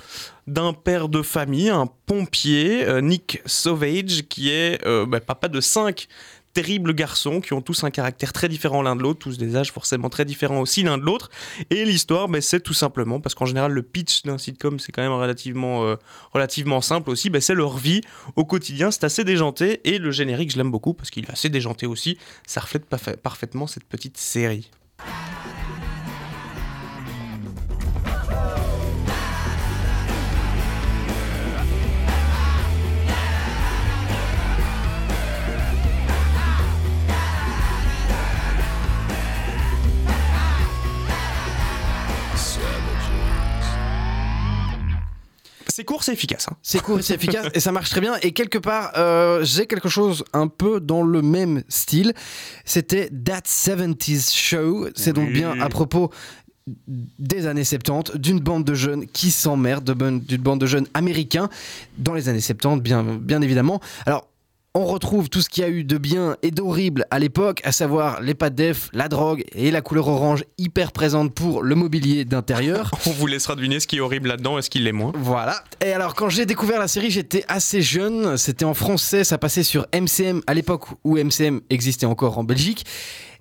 d'un 0.48 0.74
père 0.74 1.08
de 1.08 1.22
famille, 1.22 1.70
un 1.70 1.88
pompier, 2.06 2.86
euh, 2.86 3.00
Nick 3.00 3.42
Sauvage, 3.46 4.24
qui 4.28 4.50
est 4.50 4.86
euh, 4.86 5.06
bah, 5.06 5.22
papa 5.22 5.48
de 5.48 5.62
cinq 5.62 6.08
terribles 6.56 6.96
garçons 6.96 7.42
qui 7.42 7.54
ont 7.54 7.62
tous 7.62 7.84
un 7.84 7.92
caractère 7.92 8.34
très 8.34 8.50
différent 8.50 8.82
l'un 8.82 8.96
de 8.96 9.04
l'autre, 9.04 9.20
tous 9.20 9.38
des 9.38 9.56
âges 9.56 9.72
forcément 9.72 10.10
très 10.10 10.26
différents 10.26 10.62
aussi 10.62 10.82
l'un 10.84 10.98
de 10.98 11.04
l'autre. 11.04 11.30
Et 11.70 11.86
l'histoire, 11.86 12.28
bah, 12.30 12.42
c'est 12.42 12.62
tout 12.62 12.74
simplement, 12.74 13.20
parce 13.20 13.36
qu'en 13.36 13.46
général 13.46 13.74
le 13.74 13.84
pitch 13.84 14.24
d'un 14.24 14.38
sitcom 14.38 14.80
c'est 14.80 14.92
quand 14.92 15.04
même 15.04 15.12
relativement, 15.12 15.86
euh, 15.86 16.82
simple 16.82 17.10
aussi, 17.10 17.30
bah, 17.30 17.42
c'est 17.42 17.54
leur 17.54 17.78
vie 17.78 18.02
au 18.36 18.46
quotidien, 18.46 18.90
c'est 18.90 19.04
assez 19.04 19.24
déjanté. 19.24 19.82
Et 19.84 19.98
le 20.00 20.12
générique, 20.12 20.52
je 20.52 20.58
l'aime 20.58 20.72
beaucoup 20.72 20.94
parce 20.94 21.10
qu'il 21.12 21.26
est 21.26 21.32
assez 21.32 21.50
déjanté 21.50 21.86
aussi, 21.86 22.18
ça 22.48 22.62
reflète 22.62 22.90
parfa- 22.90 23.18
parfaitement 23.18 23.68
cette 23.68 23.84
petite 23.84 24.18
série. 24.18 24.72
C'est 45.76 45.84
court, 45.84 46.06
c'est 46.06 46.14
efficace. 46.14 46.48
hein. 46.50 46.56
C'est 46.62 46.80
court 46.82 47.00
c'est 47.02 47.16
efficace 47.16 47.48
et 47.54 47.60
ça 47.60 47.74
marche 47.74 47.90
très 47.90 48.00
bien. 48.00 48.14
Et 48.22 48.32
quelque 48.32 48.58
part, 48.58 48.94
euh, 48.96 49.44
j'ai 49.44 49.68
quelque 49.68 49.90
chose 49.90 50.24
un 50.32 50.48
peu 50.48 50.80
dans 50.80 51.04
le 51.04 51.22
même 51.22 51.64
style. 51.68 52.14
C'était 52.64 53.10
That 53.10 53.42
70s 53.46 54.34
Show. 54.34 54.88
C'est 54.96 55.12
donc 55.12 55.28
Oui. 55.28 55.34
bien 55.34 55.60
à 55.60 55.68
propos 55.68 56.12
des 57.20 57.46
années 57.46 57.66
70, 57.66 58.16
d'une 58.16 58.40
bande 58.40 58.64
de 58.64 58.74
jeunes 58.74 59.06
qui 59.08 59.32
s'emmerdent, 59.32 59.92
d'une 60.26 60.42
bande 60.42 60.62
de 60.62 60.66
jeunes 60.66 60.88
américains 60.94 61.50
dans 61.98 62.14
les 62.14 62.30
années 62.30 62.40
70, 62.40 62.82
bien, 62.82 63.04
bien 63.04 63.42
évidemment. 63.42 63.82
Alors, 64.06 64.30
on 64.76 64.86
retrouve 64.86 65.30
tout 65.30 65.42
ce 65.42 65.50
qu'il 65.50 65.64
y 65.64 65.66
a 65.66 65.70
eu 65.70 65.86
de 65.86 65.98
bien 65.98 66.36
et 66.44 66.52
d'horrible 66.52 67.06
à 67.10 67.18
l'époque, 67.18 67.62
à 67.64 67.72
savoir 67.72 68.22
les 68.22 68.34
pas 68.34 68.50
de 68.50 68.56
def, 68.56 68.90
la 68.92 69.08
drogue 69.08 69.46
et 69.56 69.72
la 69.72 69.82
couleur 69.82 70.10
orange 70.10 70.44
hyper 70.58 70.92
présente 70.92 71.34
pour 71.34 71.64
le 71.64 71.76
mobilier 71.76 72.26
d'intérieur. 72.26 72.92
On 73.08 73.12
vous 73.12 73.26
laissera 73.26 73.56
deviner 73.56 73.80
ce 73.80 73.88
qui 73.88 73.98
est 73.98 74.00
horrible 74.02 74.28
là-dedans 74.28 74.58
et 74.58 74.62
ce 74.62 74.70
qui 74.70 74.80
l'est 74.80 74.92
moins. 74.92 75.14
Voilà. 75.16 75.64
Et 75.84 75.94
alors, 75.94 76.14
quand 76.14 76.28
j'ai 76.28 76.46
découvert 76.46 76.80
la 76.80 76.90
série, 76.90 77.10
j'étais 77.10 77.46
assez 77.48 77.82
jeune. 77.82 78.36
C'était 78.36 78.66
en 78.66 78.74
français, 78.74 79.24
ça 79.24 79.38
passait 79.38 79.64
sur 79.64 79.88
MCM 79.94 80.42
à 80.46 80.54
l'époque 80.54 80.84
où 81.06 81.18
MCM 81.18 81.62
existait 81.70 82.06
encore 82.06 82.38
en 82.38 82.44
Belgique. 82.44 82.86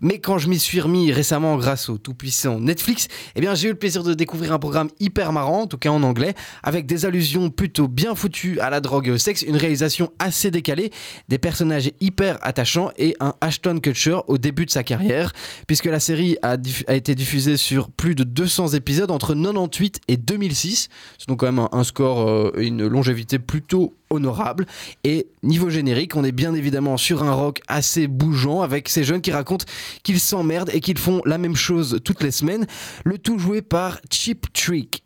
Mais 0.00 0.18
quand 0.18 0.38
je 0.38 0.48
m'y 0.48 0.58
suis 0.58 0.80
remis 0.80 1.12
récemment 1.12 1.56
grâce 1.56 1.88
au 1.88 1.98
tout-puissant 1.98 2.60
Netflix, 2.60 3.08
eh 3.36 3.42
j'ai 3.54 3.68
eu 3.68 3.72
le 3.72 3.78
plaisir 3.78 4.02
de 4.02 4.14
découvrir 4.14 4.52
un 4.52 4.58
programme 4.58 4.88
hyper 5.00 5.32
marrant, 5.32 5.62
en 5.62 5.66
tout 5.66 5.78
cas 5.78 5.90
en 5.90 6.02
anglais, 6.02 6.34
avec 6.62 6.86
des 6.86 7.06
allusions 7.06 7.50
plutôt 7.50 7.88
bien 7.88 8.14
foutues 8.14 8.60
à 8.60 8.70
la 8.70 8.80
drogue 8.80 9.08
et 9.08 9.10
au 9.10 9.18
sexe, 9.18 9.42
une 9.42 9.56
réalisation 9.56 10.10
assez 10.18 10.50
décalée, 10.50 10.90
des 11.28 11.38
personnages 11.38 11.90
hyper 12.00 12.38
attachants 12.42 12.90
et 12.98 13.16
un 13.20 13.34
Ashton 13.40 13.78
Kutcher 13.80 14.18
au 14.26 14.38
début 14.38 14.66
de 14.66 14.70
sa 14.70 14.82
carrière, 14.82 15.32
puisque 15.66 15.86
la 15.86 16.00
série 16.00 16.36
a, 16.42 16.56
été 16.88 17.14
diffusée 17.14 17.56
sur 17.56 17.90
plus 17.90 18.14
de 18.14 18.24
200 18.24 18.68
épisodes 18.68 19.10
entre 19.10 19.34
98 19.34 20.00
et 20.08 20.16
2006. 20.16 20.88
C'est 21.18 21.28
donc 21.28 21.40
quand 21.40 21.50
même 21.50 21.68
un, 21.70 21.84
score 21.84 22.28
euh, 22.28 22.52
une 22.56 22.86
longévité 22.86 23.38
plutôt 23.38 23.94
honorable. 24.10 24.66
Et 25.02 25.26
niveau 25.42 25.70
générique, 25.70 26.16
on 26.16 26.24
est 26.24 26.32
bien 26.32 26.54
évidemment 26.54 26.96
sur 26.96 27.22
un 27.22 27.32
rock 27.32 27.60
assez 27.68 28.06
bougeant 28.06 28.62
avec 28.62 28.88
ces 28.88 29.04
jeunes 29.04 29.20
qui 29.20 29.32
racontent 29.32 29.66
qu'ils 30.02 30.20
s'emmerdent 30.20 30.70
et 30.72 30.80
qu'ils 30.80 30.98
font 30.98 31.22
la 31.24 31.38
même 31.38 31.56
chose 31.56 32.00
toutes 32.04 32.22
les 32.22 32.30
semaines. 32.30 32.66
Le 33.04 33.18
tout 33.18 33.38
joué 33.38 33.62
par 33.62 34.00
Cheap 34.10 34.52
Trick. 34.52 35.04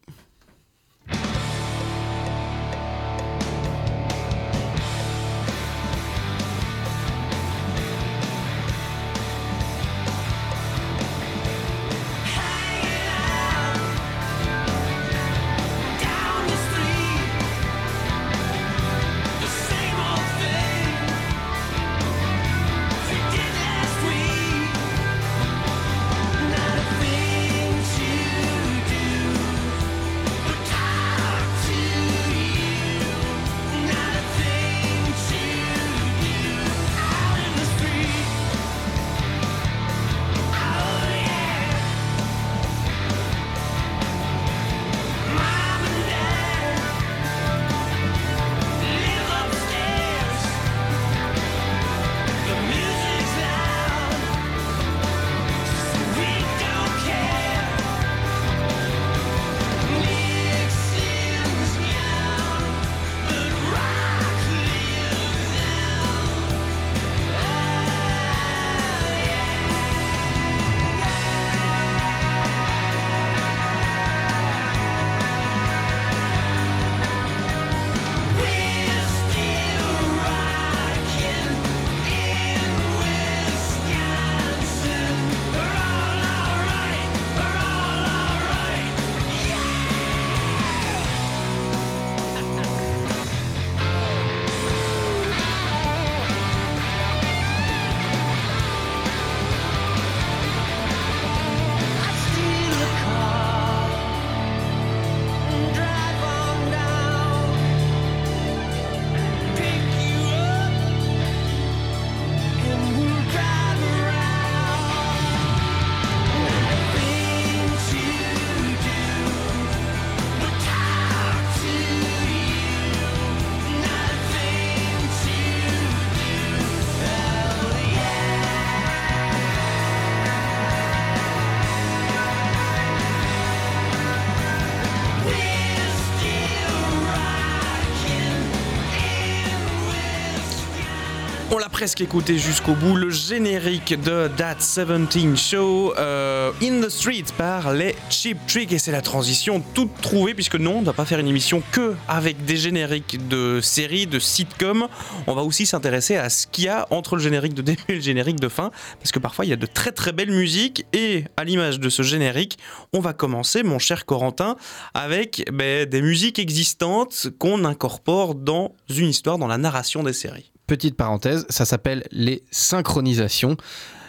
On 141.50 141.56
l'a 141.56 141.70
presque 141.70 142.02
écouté 142.02 142.36
jusqu'au 142.36 142.74
bout, 142.74 142.94
le 142.94 143.08
générique 143.08 143.98
de 143.98 144.28
That 144.36 144.56
17 144.56 145.34
Show 145.34 145.94
euh, 145.96 146.52
In 146.62 146.82
the 146.82 146.90
Street 146.90 147.24
par 147.38 147.72
les 147.72 147.96
Cheap 148.10 148.36
Trick 148.46 148.70
et 148.70 148.78
c'est 148.78 148.92
la 148.92 149.00
transition 149.00 149.62
toute 149.72 149.98
trouvée 150.02 150.34
puisque 150.34 150.56
non, 150.56 150.76
on 150.76 150.80
ne 150.82 150.86
va 150.86 150.92
pas 150.92 151.06
faire 151.06 151.20
une 151.20 151.26
émission 151.26 151.62
que 151.72 151.94
avec 152.06 152.44
des 152.44 152.58
génériques 152.58 153.28
de 153.28 153.62
séries, 153.62 154.06
de 154.06 154.18
sitcoms. 154.18 154.88
On 155.26 155.34
va 155.34 155.42
aussi 155.42 155.64
s'intéresser 155.64 156.16
à 156.16 156.28
ce 156.28 156.46
qu'il 156.46 156.64
y 156.64 156.68
a 156.68 156.86
entre 156.90 157.16
le 157.16 157.22
générique 157.22 157.54
de 157.54 157.62
début 157.62 157.82
et 157.88 157.94
le 157.94 158.00
générique 158.02 158.40
de 158.40 158.48
fin 158.50 158.70
parce 158.98 159.10
que 159.10 159.18
parfois 159.18 159.46
il 159.46 159.48
y 159.48 159.54
a 159.54 159.56
de 159.56 159.66
très 159.66 159.92
très 159.92 160.12
belles 160.12 160.32
musiques 160.32 160.84
et 160.92 161.24
à 161.38 161.44
l'image 161.44 161.80
de 161.80 161.88
ce 161.88 162.02
générique, 162.02 162.58
on 162.92 163.00
va 163.00 163.14
commencer, 163.14 163.62
mon 163.62 163.78
cher 163.78 164.04
Corentin, 164.04 164.56
avec 164.92 165.50
ben, 165.50 165.86
des 165.86 166.02
musiques 166.02 166.38
existantes 166.38 167.28
qu'on 167.38 167.64
incorpore 167.64 168.34
dans 168.34 168.74
une 168.90 169.08
histoire, 169.08 169.38
dans 169.38 169.48
la 169.48 169.56
narration 169.56 170.02
des 170.02 170.12
séries. 170.12 170.52
Petite 170.68 170.96
parenthèse, 170.96 171.46
ça 171.48 171.64
s'appelle 171.64 172.04
les 172.12 172.44
synchronisations. 172.50 173.56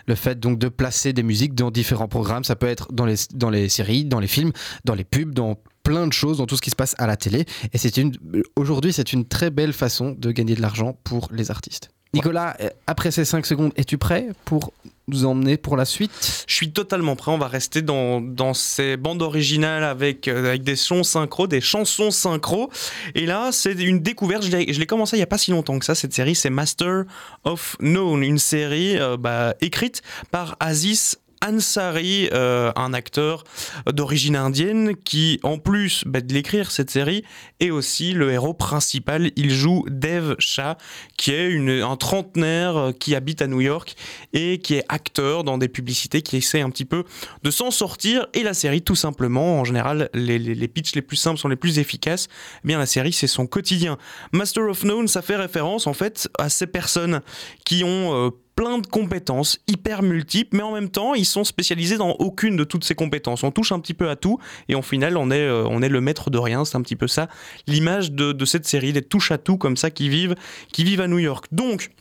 Le 0.07 0.15
fait 0.15 0.37
donc 0.37 0.59
de 0.59 0.67
placer 0.67 1.13
des 1.13 1.23
musiques 1.23 1.55
dans 1.55 1.71
différents 1.71 2.09
programmes, 2.09 2.43
ça 2.43 2.57
peut 2.57 2.67
être 2.67 2.91
dans 2.91 3.05
les, 3.05 3.15
dans 3.33 3.49
les 3.49 3.69
séries, 3.69 4.03
dans 4.03 4.19
les 4.19 4.27
films, 4.27 4.51
dans 4.83 4.93
les 4.93 5.05
pubs, 5.05 5.33
dans 5.33 5.57
plein 5.83 6.05
de 6.05 6.11
choses, 6.11 6.39
dans 6.39 6.47
tout 6.47 6.57
ce 6.57 6.61
qui 6.61 6.69
se 6.69 6.75
passe 6.75 6.95
à 6.97 7.07
la 7.07 7.15
télé. 7.15 7.45
Et 7.71 7.77
c'est 7.77 7.95
une, 7.95 8.13
aujourd'hui, 8.57 8.91
c'est 8.91 9.13
une 9.13 9.25
très 9.25 9.51
belle 9.51 9.71
façon 9.71 10.13
de 10.17 10.31
gagner 10.31 10.53
de 10.55 10.61
l'argent 10.61 10.99
pour 11.05 11.29
les 11.31 11.49
artistes. 11.49 11.91
Nicolas, 12.13 12.57
euh, 12.59 12.69
après 12.87 13.11
ces 13.11 13.23
5 13.23 13.45
secondes, 13.45 13.71
es-tu 13.77 13.97
prêt 13.97 14.27
pour 14.43 14.73
nous 15.09 15.25
emmener 15.25 15.57
pour 15.57 15.77
la 15.77 15.85
suite 15.85 16.45
Je 16.47 16.53
suis 16.53 16.71
totalement 16.71 17.15
prêt. 17.15 17.31
On 17.31 17.37
va 17.37 17.47
rester 17.47 17.81
dans, 17.81 18.21
dans 18.21 18.53
ces 18.53 18.97
bandes 18.97 19.21
originales 19.21 19.83
avec, 19.83 20.27
euh, 20.27 20.49
avec 20.49 20.63
des 20.63 20.75
sons 20.75 21.03
synchro, 21.03 21.47
des 21.47 21.61
chansons 21.61 22.11
synchro. 22.11 22.69
Et 23.15 23.25
là, 23.25 23.49
c'est 23.51 23.73
une 23.73 23.99
découverte. 23.99 24.43
Je 24.43 24.49
l'ai 24.55 24.85
commencé 24.85 25.15
il 25.15 25.19
n'y 25.19 25.23
a 25.23 25.27
pas 25.27 25.37
si 25.37 25.51
longtemps 25.51 25.79
que 25.79 25.85
ça. 25.85 25.95
Cette 25.95 26.13
série, 26.13 26.35
c'est 26.35 26.49
Master 26.49 27.05
of 27.43 27.75
None, 27.79 28.23
une 28.23 28.39
série 28.39 28.97
euh, 28.97 29.17
bah, 29.17 29.55
écrite 29.61 30.01
par 30.31 30.55
Aziz 30.59 31.17
Ansari, 31.45 32.29
euh, 32.33 32.71
un 32.75 32.93
acteur 32.93 33.43
d'origine 33.91 34.35
indienne 34.35 34.95
qui, 34.95 35.39
en 35.43 35.57
plus 35.57 36.03
bah, 36.05 36.21
de 36.21 36.33
l'écrire 36.33 36.71
cette 36.71 36.89
série, 36.89 37.23
est 37.59 37.69
aussi 37.71 38.11
le 38.11 38.31
héros 38.31 38.53
principal. 38.53 39.31
Il 39.35 39.51
joue 39.51 39.85
Dev 39.89 40.35
Shah, 40.39 40.77
qui 41.17 41.31
est 41.31 41.81
un 41.81 41.95
trentenaire 41.95 42.77
euh, 42.77 42.91
qui 42.91 43.15
habite 43.15 43.41
à 43.41 43.47
New 43.47 43.61
York 43.61 43.95
et 44.33 44.59
qui 44.59 44.75
est 44.75 44.83
acteur 44.89 45.43
dans 45.43 45.57
des 45.57 45.69
publicités, 45.69 46.21
qui 46.21 46.37
essaie 46.37 46.61
un 46.61 46.69
petit 46.69 46.85
peu 46.85 47.05
de 47.43 47.51
s'en 47.51 47.71
sortir. 47.71 48.27
Et 48.33 48.43
la 48.43 48.53
série, 48.53 48.81
tout 48.81 48.95
simplement, 48.95 49.59
en 49.59 49.63
général, 49.63 50.09
les, 50.13 50.39
les, 50.39 50.55
les 50.55 50.67
pitchs 50.67 50.95
les 50.95 51.01
plus 51.01 51.17
simples 51.17 51.39
sont 51.39 51.47
les 51.47 51.55
plus 51.55 51.79
efficaces. 51.79 52.27
Eh 52.63 52.67
bien, 52.67 52.79
la 52.79 52.85
série, 52.85 53.13
c'est 53.13 53.27
son 53.27 53.47
quotidien. 53.47 53.97
Master 54.33 54.63
of 54.69 54.83
None, 54.83 55.07
ça 55.07 55.21
fait 55.21 55.37
référence 55.37 55.87
en 55.87 55.93
fait 55.93 56.27
à 56.37 56.49
ces 56.49 56.67
personnes 56.67 57.21
qui 57.65 57.83
ont 57.83 58.27
euh, 58.27 58.29
plein 58.59 58.77
de 58.77 58.87
compétences 58.87 59.57
hyper 59.69 60.03
multiples, 60.03 60.57
mais 60.57 60.63
en 60.63 60.73
même 60.73 60.89
temps, 60.89 61.13
ils 61.13 61.25
sont 61.25 61.45
spécialisés 61.45 61.95
dans 61.95 62.11
aucune 62.19 62.57
de 62.57 62.65
toutes 62.65 62.83
ces 62.83 62.93
compétences. 62.93 63.41
On 63.45 63.51
touche 63.51 63.71
un 63.71 63.79
petit 63.79 63.93
peu 63.93 64.09
à 64.09 64.17
tout, 64.17 64.37
et 64.67 64.75
au 64.75 64.81
final, 64.81 65.15
on 65.15 65.31
est, 65.31 65.39
euh, 65.39 65.63
on 65.69 65.81
est 65.81 65.87
le 65.87 66.01
maître 66.01 66.29
de 66.29 66.37
rien. 66.37 66.65
C'est 66.65 66.75
un 66.75 66.81
petit 66.81 66.97
peu 66.97 67.07
ça, 67.07 67.29
l'image 67.67 68.11
de, 68.11 68.33
de 68.33 68.43
cette 68.43 68.67
série, 68.67 68.91
des 68.91 69.01
touches 69.01 69.31
à 69.31 69.37
tout 69.37 69.57
comme 69.57 69.77
ça 69.77 69.91
qui 69.91 70.09
vivent, 70.09 70.35
qui 70.73 70.83
vivent 70.83 70.99
à 70.99 71.07
New 71.07 71.19
York. 71.19 71.45
Donc, 71.53 71.91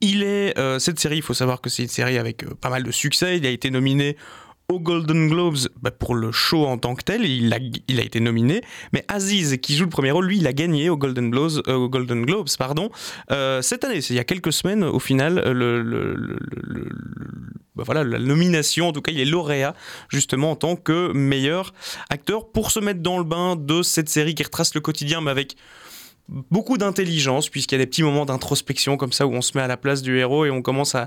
il 0.00 0.24
est 0.24 0.58
euh, 0.58 0.80
cette 0.80 0.98
série. 0.98 1.18
Il 1.18 1.22
faut 1.22 1.34
savoir 1.34 1.60
que 1.60 1.70
c'est 1.70 1.84
une 1.84 1.88
série 1.88 2.18
avec 2.18 2.42
euh, 2.42 2.48
pas 2.60 2.68
mal 2.68 2.82
de 2.82 2.90
succès. 2.90 3.36
Il 3.36 3.46
a 3.46 3.50
été 3.50 3.70
nominé 3.70 4.16
aux 4.68 4.80
Golden 4.80 5.28
Globes 5.28 5.68
bah, 5.80 5.90
pour 5.90 6.14
le 6.14 6.32
show 6.32 6.66
en 6.66 6.76
tant 6.78 6.94
que 6.94 7.04
tel, 7.04 7.24
il 7.24 7.52
a, 7.52 7.58
il 7.88 8.00
a 8.00 8.02
été 8.02 8.20
nominé, 8.20 8.62
mais 8.92 9.04
Aziz, 9.08 9.58
qui 9.62 9.76
joue 9.76 9.84
le 9.84 9.90
premier 9.90 10.10
rôle, 10.10 10.26
lui, 10.26 10.38
il 10.38 10.46
a 10.46 10.52
gagné 10.52 10.90
aux 10.90 10.96
Golden 10.96 11.30
Globes, 11.30 11.62
euh, 11.68 12.44
pardon, 12.58 12.90
euh, 13.30 13.62
cette 13.62 13.84
année, 13.84 14.00
il 14.10 14.16
y 14.16 14.18
a 14.18 14.24
quelques 14.24 14.52
semaines, 14.52 14.82
au 14.82 14.98
final, 14.98 15.40
le- 15.52 16.48
bah, 17.76 17.84
voilà, 17.84 18.02
la 18.04 18.18
nomination, 18.18 18.88
en 18.88 18.92
tout 18.92 19.02
cas, 19.02 19.12
il 19.12 19.20
est 19.20 19.24
lauréat, 19.26 19.74
justement, 20.08 20.52
en 20.52 20.56
tant 20.56 20.76
que 20.76 21.12
meilleur 21.12 21.72
acteur, 22.10 22.50
pour 22.50 22.70
se 22.70 22.80
mettre 22.80 23.00
dans 23.00 23.18
le 23.18 23.24
bain 23.24 23.54
de 23.54 23.82
cette 23.82 24.08
série 24.08 24.34
qui 24.34 24.42
retrace 24.42 24.74
le 24.74 24.80
quotidien, 24.80 25.20
mais 25.20 25.30
avec 25.30 25.56
beaucoup 26.28 26.76
d'intelligence, 26.76 27.48
puisqu'il 27.50 27.76
y 27.76 27.80
a 27.80 27.84
des 27.84 27.86
petits 27.86 28.02
moments 28.02 28.24
d'introspection 28.24 28.96
comme 28.96 29.12
ça, 29.12 29.26
où 29.26 29.32
on 29.34 29.42
se 29.42 29.56
met 29.56 29.62
à 29.62 29.68
la 29.68 29.76
place 29.76 30.02
du 30.02 30.18
héros 30.18 30.44
et 30.44 30.50
on 30.50 30.62
commence 30.62 30.94
à 30.96 31.06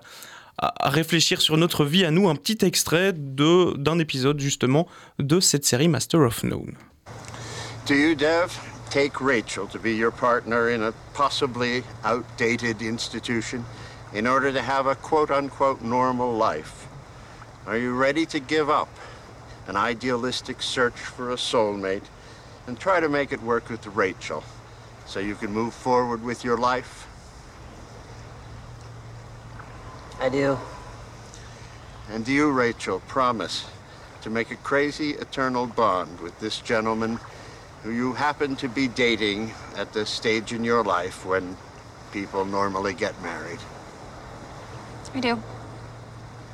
à 0.62 0.90
réfléchir 0.90 1.42
sur 1.42 1.58
notre 1.58 1.86
vie 1.86 2.04
à 2.06 2.12
nous, 2.12 2.28
un 2.28 2.36
petit 2.36 2.66
extrait 2.66 3.14
d'un 3.14 3.98
épisode 4.00 4.40
justement 4.40 4.88
de 5.18 5.40
cette 5.40 5.66
série 5.66 5.88
Master 5.88 6.22
of 6.22 6.44
None. 6.44 6.76
Do 7.86 7.96
you, 7.96 8.14
Dev, 8.14 8.52
take 8.90 9.22
Rachel 9.22 9.68
to 9.68 9.80
be 9.80 9.92
your 9.96 10.12
partner 10.12 10.70
in 10.70 10.84
a 10.84 10.92
possibly 11.14 11.84
outdated 12.04 12.82
institution 12.82 13.64
in 14.14 14.28
order 14.28 14.52
to 14.52 14.62
have 14.62 14.86
a 14.86 14.96
quote 14.96 15.32
unquote 15.32 15.82
normal 15.82 16.34
life? 16.34 16.88
Are 17.66 17.78
you 17.78 17.96
ready 17.96 18.26
to 18.28 18.40
give 18.40 18.70
up 18.70 18.90
an 19.68 19.76
idealistic 19.76 20.62
search 20.62 20.98
for 21.00 21.32
a 21.32 21.36
soulmate 21.36 22.10
and 22.68 22.80
try 22.80 23.00
to 23.00 23.08
make 23.10 23.32
it 23.32 23.42
work 23.42 23.70
with 23.70 23.86
Rachel 23.88 24.44
so 25.06 25.20
you 25.20 25.36
can 25.36 25.52
move 25.52 25.74
forward 25.74 26.24
with 26.24 26.44
your 26.44 26.58
life? 26.58 27.09
I 30.20 30.30
do. 30.30 30.58
And 32.10 32.26
do 32.26 32.34
you, 32.34 32.52
Rachel, 32.52 33.00
promise 33.08 33.66
to 34.22 34.30
make 34.30 34.52
a 34.52 34.56
crazy 34.58 35.12
eternal 35.12 35.66
bond 35.66 36.20
with 36.20 36.38
this 36.40 36.60
gentleman 36.60 37.20
who 37.84 37.92
you 37.92 38.14
happen 38.14 38.56
to 38.58 38.68
be 38.68 38.88
dating 38.88 39.54
at 39.78 39.94
the 39.94 40.06
stage 40.06 40.52
in 40.52 40.64
your 40.64 40.84
life 40.84 41.26
when 41.26 41.56
people 42.12 42.44
normally 42.44 42.94
get 42.94 43.20
married? 43.22 43.60
I 45.14 45.20
do. 45.20 45.42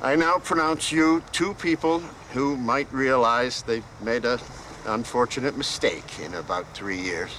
I 0.00 0.14
now 0.14 0.38
pronounce 0.38 0.92
you 0.92 1.22
two 1.32 1.54
people 1.54 2.00
who 2.32 2.56
might 2.56 2.92
realize 2.92 3.62
they've 3.62 3.84
made 4.00 4.24
a 4.24 4.38
unfortunate 4.86 5.56
mistake 5.56 6.20
in 6.20 6.34
about 6.34 6.66
three 6.74 7.00
years. 7.00 7.32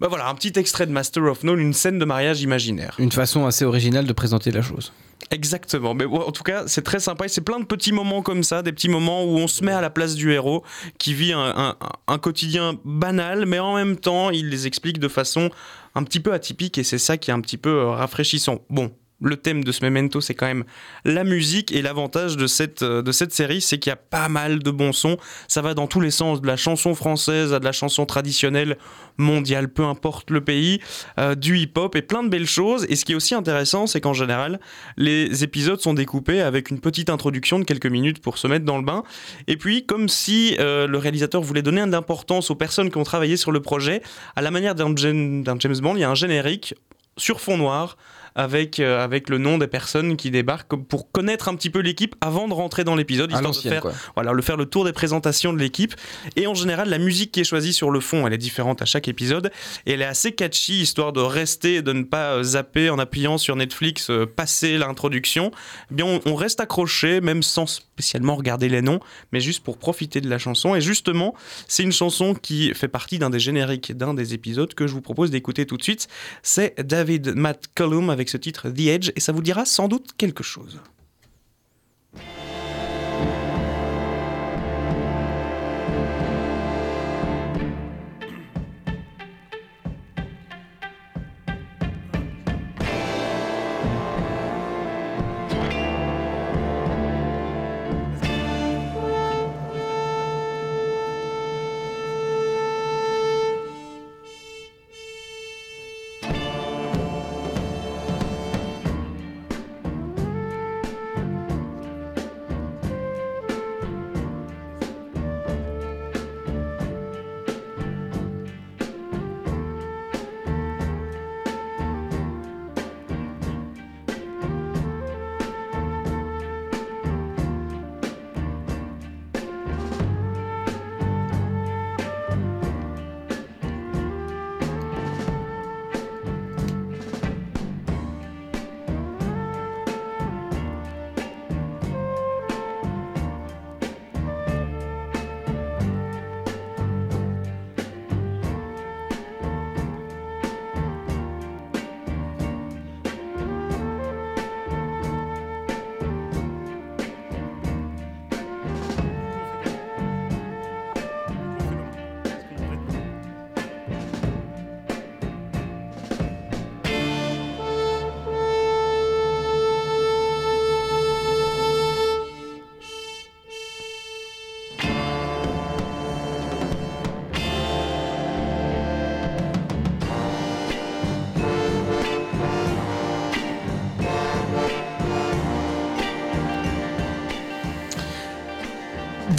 Bah 0.00 0.08
voilà, 0.08 0.28
un 0.28 0.34
petit 0.34 0.52
extrait 0.58 0.86
de 0.86 0.92
Master 0.92 1.22
of 1.24 1.42
None, 1.42 1.58
une 1.58 1.72
scène 1.72 1.98
de 1.98 2.04
mariage 2.04 2.42
imaginaire. 2.42 2.94
Une 2.98 3.12
façon 3.12 3.46
assez 3.46 3.64
originale 3.64 4.04
de 4.06 4.12
présenter 4.12 4.50
la 4.50 4.60
chose. 4.60 4.92
Exactement, 5.30 5.94
mais 5.94 6.04
en 6.04 6.30
tout 6.30 6.42
cas, 6.42 6.64
c'est 6.66 6.82
très 6.82 7.00
sympa 7.00 7.24
et 7.24 7.28
c'est 7.28 7.40
plein 7.40 7.58
de 7.58 7.64
petits 7.64 7.92
moments 7.92 8.20
comme 8.22 8.44
ça, 8.44 8.62
des 8.62 8.72
petits 8.72 8.90
moments 8.90 9.24
où 9.24 9.30
on 9.38 9.48
se 9.48 9.64
met 9.64 9.72
à 9.72 9.80
la 9.80 9.88
place 9.90 10.14
du 10.14 10.32
héros 10.32 10.62
qui 10.98 11.14
vit 11.14 11.32
un, 11.32 11.40
un- 11.40 11.76
un 12.06 12.18
quotidien 12.18 12.78
banal, 12.84 13.46
mais 13.46 13.58
en 13.58 13.74
même 13.74 13.96
temps, 13.96 14.30
il 14.30 14.50
les 14.50 14.66
explique 14.66 14.98
de 14.98 15.08
façon 15.08 15.50
un 15.94 16.02
petit 16.04 16.20
peu 16.20 16.32
atypique 16.34 16.76
et 16.78 16.84
c'est 16.84 16.98
ça 16.98 17.16
qui 17.16 17.30
est 17.30 17.34
un 17.34 17.40
petit 17.40 17.56
peu 17.56 17.70
euh, 17.70 17.90
rafraîchissant. 17.92 18.58
Bon. 18.68 18.92
Le 19.22 19.36
thème 19.36 19.64
de 19.64 19.72
ce 19.72 19.82
memento, 19.82 20.20
c'est 20.20 20.34
quand 20.34 20.46
même 20.46 20.64
la 21.06 21.24
musique 21.24 21.72
et 21.72 21.80
l'avantage 21.80 22.36
de 22.36 22.46
cette, 22.46 22.82
euh, 22.82 23.00
de 23.00 23.12
cette 23.12 23.32
série, 23.32 23.62
c'est 23.62 23.78
qu'il 23.78 23.90
y 23.90 23.92
a 23.92 23.96
pas 23.96 24.28
mal 24.28 24.58
de 24.58 24.70
bons 24.70 24.92
sons. 24.92 25.16
Ça 25.48 25.62
va 25.62 25.72
dans 25.72 25.86
tous 25.86 26.00
les 26.00 26.10
sens, 26.10 26.42
de 26.42 26.46
la 26.46 26.58
chanson 26.58 26.94
française 26.94 27.54
à 27.54 27.58
de 27.58 27.64
la 27.64 27.72
chanson 27.72 28.04
traditionnelle 28.04 28.76
mondiale, 29.16 29.68
peu 29.68 29.84
importe 29.84 30.30
le 30.30 30.42
pays, 30.42 30.80
euh, 31.18 31.34
du 31.34 31.56
hip-hop 31.56 31.96
et 31.96 32.02
plein 32.02 32.22
de 32.24 32.28
belles 32.28 32.46
choses. 32.46 32.84
Et 32.90 32.96
ce 32.96 33.06
qui 33.06 33.12
est 33.12 33.14
aussi 33.14 33.34
intéressant, 33.34 33.86
c'est 33.86 34.02
qu'en 34.02 34.12
général, 34.12 34.60
les 34.98 35.42
épisodes 35.42 35.80
sont 35.80 35.94
découpés 35.94 36.42
avec 36.42 36.70
une 36.70 36.80
petite 36.80 37.08
introduction 37.08 37.58
de 37.58 37.64
quelques 37.64 37.86
minutes 37.86 38.20
pour 38.20 38.36
se 38.36 38.46
mettre 38.46 38.66
dans 38.66 38.76
le 38.76 38.84
bain. 38.84 39.02
Et 39.46 39.56
puis, 39.56 39.86
comme 39.86 40.10
si 40.10 40.56
euh, 40.60 40.86
le 40.86 40.98
réalisateur 40.98 41.40
voulait 41.40 41.62
donner 41.62 41.84
de 41.86 41.90
l'importance 41.90 42.50
aux 42.50 42.54
personnes 42.54 42.90
qui 42.90 42.98
ont 42.98 43.04
travaillé 43.04 43.38
sur 43.38 43.50
le 43.50 43.60
projet, 43.60 44.02
à 44.34 44.42
la 44.42 44.50
manière 44.50 44.74
d'un 44.74 44.94
James, 44.96 45.42
d'un 45.42 45.56
James 45.58 45.76
Bond, 45.80 45.94
il 45.96 46.00
y 46.00 46.04
a 46.04 46.10
un 46.10 46.14
générique 46.14 46.74
sur 47.16 47.40
fond 47.40 47.56
noir 47.56 47.96
avec, 48.36 48.78
euh, 48.78 49.02
avec 49.02 49.28
le 49.28 49.38
nom 49.38 49.58
des 49.58 49.66
personnes 49.66 50.16
qui 50.16 50.30
débarquent 50.30 50.76
pour 50.76 51.10
connaître 51.10 51.48
un 51.48 51.56
petit 51.56 51.70
peu 51.70 51.80
l'équipe 51.80 52.14
avant 52.20 52.46
de 52.46 52.52
rentrer 52.54 52.84
dans 52.84 52.94
l'épisode, 52.94 53.32
histoire 53.32 53.52
de 53.52 53.56
faire, 53.56 53.82
quoi. 53.82 53.92
voilà, 54.14 54.32
le 54.32 54.42
faire 54.42 54.56
le 54.56 54.66
tour 54.66 54.84
des 54.84 54.92
présentations 54.92 55.52
de 55.52 55.58
l'équipe. 55.58 55.94
Et 56.36 56.46
en 56.46 56.54
général, 56.54 56.88
la 56.88 56.98
musique 56.98 57.32
qui 57.32 57.40
est 57.40 57.44
choisie 57.44 57.72
sur 57.72 57.90
le 57.90 58.00
fond, 58.00 58.26
elle 58.26 58.34
est 58.34 58.38
différente 58.38 58.82
à 58.82 58.84
chaque 58.84 59.08
épisode. 59.08 59.50
Et 59.86 59.92
elle 59.92 60.02
est 60.02 60.06
assez 60.06 60.32
catchy, 60.32 60.82
histoire 60.82 61.12
de 61.12 61.20
rester 61.20 61.82
de 61.82 61.92
ne 61.92 62.04
pas 62.04 62.34
euh, 62.34 62.42
zapper 62.42 62.90
en 62.90 62.98
appuyant 62.98 63.38
sur 63.38 63.56
Netflix, 63.56 64.10
euh, 64.10 64.26
passer 64.26 64.76
l'introduction. 64.76 65.50
Eh 65.90 65.94
bien, 65.94 66.04
on, 66.04 66.20
on 66.26 66.34
reste 66.34 66.60
accroché, 66.60 67.22
même 67.22 67.42
sans 67.42 67.66
spécialement 67.66 68.36
regarder 68.36 68.68
les 68.68 68.82
noms, 68.82 69.00
mais 69.32 69.40
juste 69.40 69.64
pour 69.64 69.78
profiter 69.78 70.20
de 70.20 70.28
la 70.28 70.38
chanson. 70.38 70.74
Et 70.74 70.82
justement, 70.82 71.34
c'est 71.68 71.82
une 71.82 71.92
chanson 71.92 72.34
qui 72.34 72.74
fait 72.74 72.88
partie 72.88 73.18
d'un 73.18 73.30
des 73.30 73.40
génériques 73.40 73.96
d'un 73.96 74.12
des 74.12 74.34
épisodes 74.34 74.74
que 74.74 74.86
je 74.86 74.92
vous 74.92 75.00
propose 75.00 75.30
d'écouter 75.30 75.64
tout 75.64 75.78
de 75.78 75.82
suite. 75.82 76.08
C'est 76.42 76.74
David 76.86 77.34
Matt 77.34 77.64
Cullum 77.74 78.10
avec 78.10 78.25
ce 78.30 78.36
titre 78.36 78.70
The 78.70 78.80
Edge, 78.80 79.10
et 79.16 79.20
ça 79.20 79.32
vous 79.32 79.42
dira 79.42 79.64
sans 79.64 79.88
doute 79.88 80.10
quelque 80.16 80.42
chose. 80.42 80.80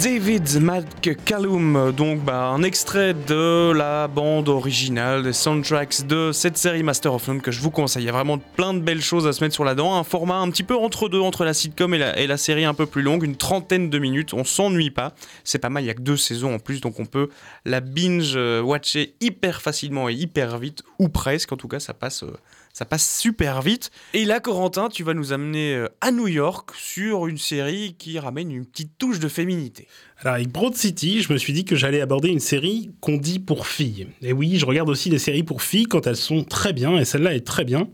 David 0.02 0.60
McCallum, 0.60 1.92
donc 1.92 2.20
bah, 2.22 2.50
un 2.50 2.62
extrait 2.62 3.14
de 3.14 3.72
la 3.72 4.06
bande 4.06 4.48
originale, 4.48 5.24
des 5.24 5.32
soundtracks 5.32 6.06
de 6.06 6.30
cette 6.32 6.56
série 6.56 6.84
Master 6.84 7.14
of 7.14 7.26
None 7.26 7.40
que 7.40 7.50
je 7.50 7.60
vous 7.60 7.72
conseille. 7.72 8.04
Il 8.04 8.06
y 8.06 8.08
a 8.08 8.12
vraiment 8.12 8.38
plein 8.38 8.74
de 8.74 8.78
belles 8.78 9.02
choses 9.02 9.26
à 9.26 9.32
se 9.32 9.42
mettre 9.42 9.54
sur 9.54 9.64
la 9.64 9.74
dent. 9.74 9.96
Un 9.96 10.04
format 10.04 10.36
un 10.36 10.50
petit 10.50 10.62
peu 10.62 10.76
entre 10.76 11.08
deux, 11.08 11.18
entre 11.18 11.44
la 11.44 11.52
sitcom 11.52 11.94
et 11.94 12.26
la, 12.28 12.36
série 12.36 12.64
un 12.64 12.74
peu 12.74 12.86
plus 12.86 13.02
longue, 13.02 13.24
une 13.24 13.34
trentaine 13.34 13.90
de 13.90 13.98
minutes. 13.98 14.34
On 14.34 14.44
s'ennuie 14.44 14.90
pas. 14.90 15.14
C'est 15.42 15.58
pas 15.58 15.68
mal, 15.68 15.82
il 15.82 15.86
y 15.86 15.90
a 15.90 15.94
que 15.94 16.00
deux 16.00 16.16
saisons 16.16 16.54
en 16.54 16.58
plus, 16.60 16.80
donc 16.80 17.00
on 17.00 17.06
peut 17.06 17.28
la 17.64 17.80
binge-watcher 17.80 19.14
hyper 19.20 19.60
facilement 19.60 20.08
et 20.08 20.14
hyper 20.14 20.58
vite, 20.58 20.84
ou 21.00 21.08
presque. 21.08 21.50
En 21.50 21.56
tout 21.56 21.68
cas, 21.68 21.80
ça 21.80 21.92
passe. 21.92 22.22
euh, 22.22 22.36
ça 22.78 22.84
passe 22.84 23.18
super 23.18 23.60
vite. 23.60 23.90
Et 24.14 24.24
là, 24.24 24.38
Corentin, 24.38 24.88
tu 24.88 25.02
vas 25.02 25.12
nous 25.12 25.32
amener 25.32 25.74
euh, 25.74 25.88
à 26.00 26.12
New 26.12 26.28
York 26.28 26.70
sur 26.76 27.26
une 27.26 27.36
série 27.36 27.96
qui 27.98 28.20
ramène 28.20 28.52
une 28.52 28.64
petite 28.66 28.92
touche 28.98 29.18
de 29.18 29.26
féminité. 29.26 29.88
Alors 30.18 30.34
avec 30.34 30.52
Broad 30.52 30.76
City, 30.76 31.20
je 31.20 31.32
me 31.32 31.38
suis 31.38 31.52
dit 31.52 31.64
que 31.64 31.74
j'allais 31.74 32.00
aborder 32.00 32.28
une 32.28 32.38
série 32.38 32.92
qu'on 33.00 33.16
dit 33.16 33.40
pour 33.40 33.66
filles. 33.66 34.06
Et 34.22 34.32
oui, 34.32 34.58
je 34.58 34.64
regarde 34.64 34.88
aussi 34.90 35.10
des 35.10 35.18
séries 35.18 35.42
pour 35.42 35.60
filles 35.60 35.86
quand 35.86 36.06
elles 36.06 36.14
sont 36.14 36.44
très 36.44 36.72
bien, 36.72 36.96
et 36.96 37.04
celle-là 37.04 37.34
est 37.34 37.44
très 37.44 37.64
bien. 37.64 37.88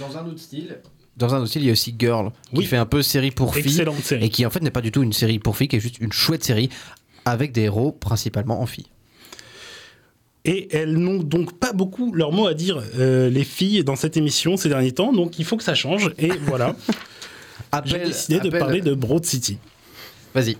Dans 0.00 0.18
un 0.18 0.26
autre 0.26 0.40
style. 0.40 0.80
Dans 1.16 1.32
un 1.32 1.38
autre 1.38 1.50
style, 1.50 1.62
il 1.62 1.66
y 1.66 1.70
a 1.70 1.72
aussi 1.72 1.94
Girl, 1.96 2.32
qui 2.52 2.64
fait 2.64 2.76
un 2.76 2.86
peu 2.86 3.02
série 3.02 3.30
pour 3.30 3.54
filles. 3.54 3.66
Excellente 3.66 4.02
série. 4.02 4.24
Et 4.24 4.30
qui 4.30 4.44
en 4.44 4.50
fait 4.50 4.62
n'est 4.62 4.72
pas 4.72 4.80
du 4.80 4.90
tout 4.90 5.04
une 5.04 5.12
série 5.12 5.38
pour 5.38 5.56
filles, 5.56 5.68
qui 5.68 5.76
est 5.76 5.80
juste 5.80 6.00
une 6.00 6.12
chouette 6.12 6.42
série 6.42 6.70
avec 7.24 7.52
des 7.52 7.62
héros 7.62 7.92
principalement 7.92 8.60
en 8.60 8.66
filles. 8.66 8.88
Et 10.44 10.68
elles 10.76 10.94
n'ont 10.98 11.22
donc 11.22 11.58
pas 11.58 11.72
beaucoup 11.72 12.12
leur 12.12 12.30
mot 12.32 12.46
à 12.46 12.54
dire, 12.54 12.82
euh, 12.98 13.30
les 13.30 13.44
filles, 13.44 13.82
dans 13.82 13.96
cette 13.96 14.16
émission 14.16 14.56
ces 14.58 14.68
derniers 14.68 14.92
temps, 14.92 15.12
donc 15.12 15.38
il 15.38 15.44
faut 15.44 15.56
que 15.56 15.62
ça 15.64 15.74
change, 15.74 16.12
et 16.18 16.28
voilà. 16.28 16.76
J'ai 17.84 17.94
Appel- 17.96 18.06
décidé 18.08 18.40
de 18.40 18.50
parler 18.50 18.80
de 18.82 18.94
Broad 18.94 19.24
City. 19.24 19.58
Vas-y. 20.34 20.56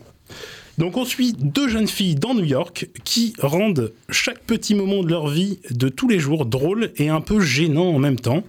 Donc 0.78 0.96
on 0.96 1.04
suit 1.04 1.32
deux 1.38 1.68
jeunes 1.68 1.86
filles 1.86 2.16
dans 2.16 2.34
New 2.34 2.44
York 2.44 2.88
qui 3.04 3.34
rendent 3.38 3.92
chaque 4.08 4.40
petit 4.40 4.74
moment 4.74 5.02
de 5.04 5.08
leur 5.10 5.28
vie 5.28 5.58
de 5.70 5.88
tous 5.88 6.08
les 6.08 6.18
jours 6.18 6.46
drôle 6.46 6.90
et 6.96 7.08
un 7.10 7.20
peu 7.20 7.40
gênant 7.40 7.90
en 7.90 7.98
même 8.00 8.18
temps. 8.18 8.42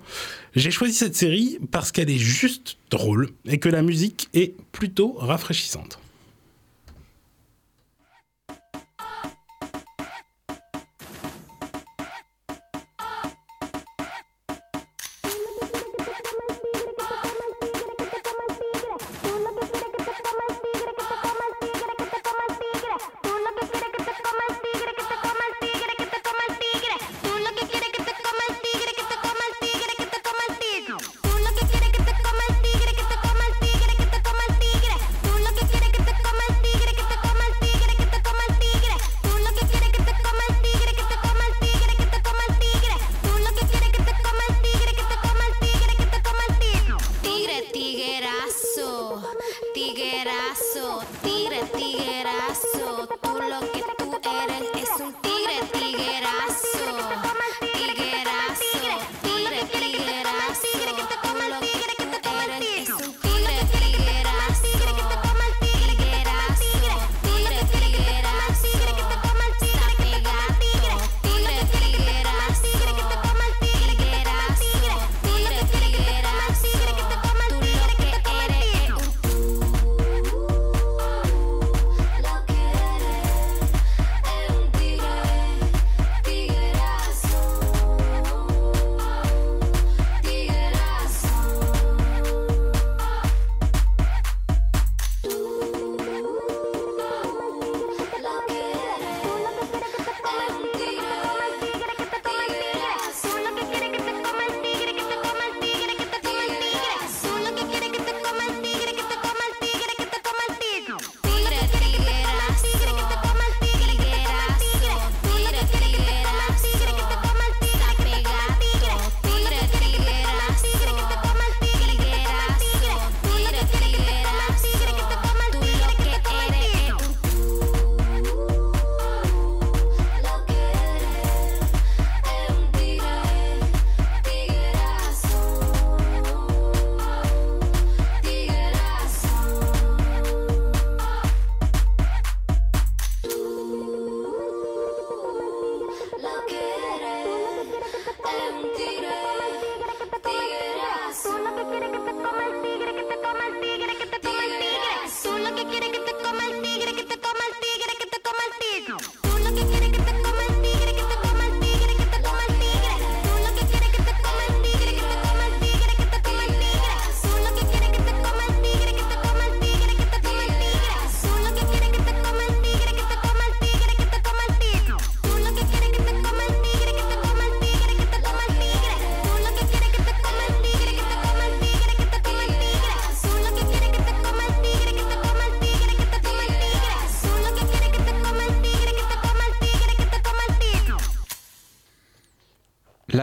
J'ai 0.55 0.71
choisi 0.71 0.93
cette 0.93 1.15
série 1.15 1.59
parce 1.69 1.91
qu'elle 1.91 2.09
est 2.09 2.17
juste 2.17 2.77
drôle 2.89 3.29
et 3.45 3.59
que 3.59 3.69
la 3.69 3.81
musique 3.83 4.29
est 4.33 4.55
plutôt 4.71 5.13
rafraîchissante. 5.19 5.99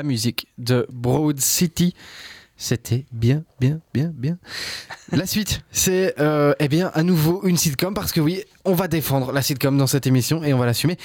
La 0.03 0.09
musique 0.09 0.49
de 0.59 0.85
Broad 0.91 1.39
City. 1.39 1.95
C'était 2.57 3.07
bien, 3.13 3.45
bien, 3.61 3.79
bien, 3.95 4.13
bien. 4.13 4.37
La 5.13 5.27
suite, 5.27 5.61
c'est 5.71 6.19
euh, 6.19 6.55
eh 6.59 6.67
bien 6.67 6.91
à 6.93 7.05
nouveau 7.05 7.47
une 7.47 7.57
sitcom 7.57 7.95
parce 7.95 8.11
que 8.11 8.21
oui, 8.21 8.43
on 8.65 8.75
va 8.75 8.89
défendre 8.89 9.33
la 9.33 9.43
sitcom 9.43 9.77
dans 9.77 9.87
cette 9.87 10.07
émission 10.07 10.43
et 10.45 10.53
on 10.55 10.59
va 10.59 10.67
l'assumer. 10.67 10.97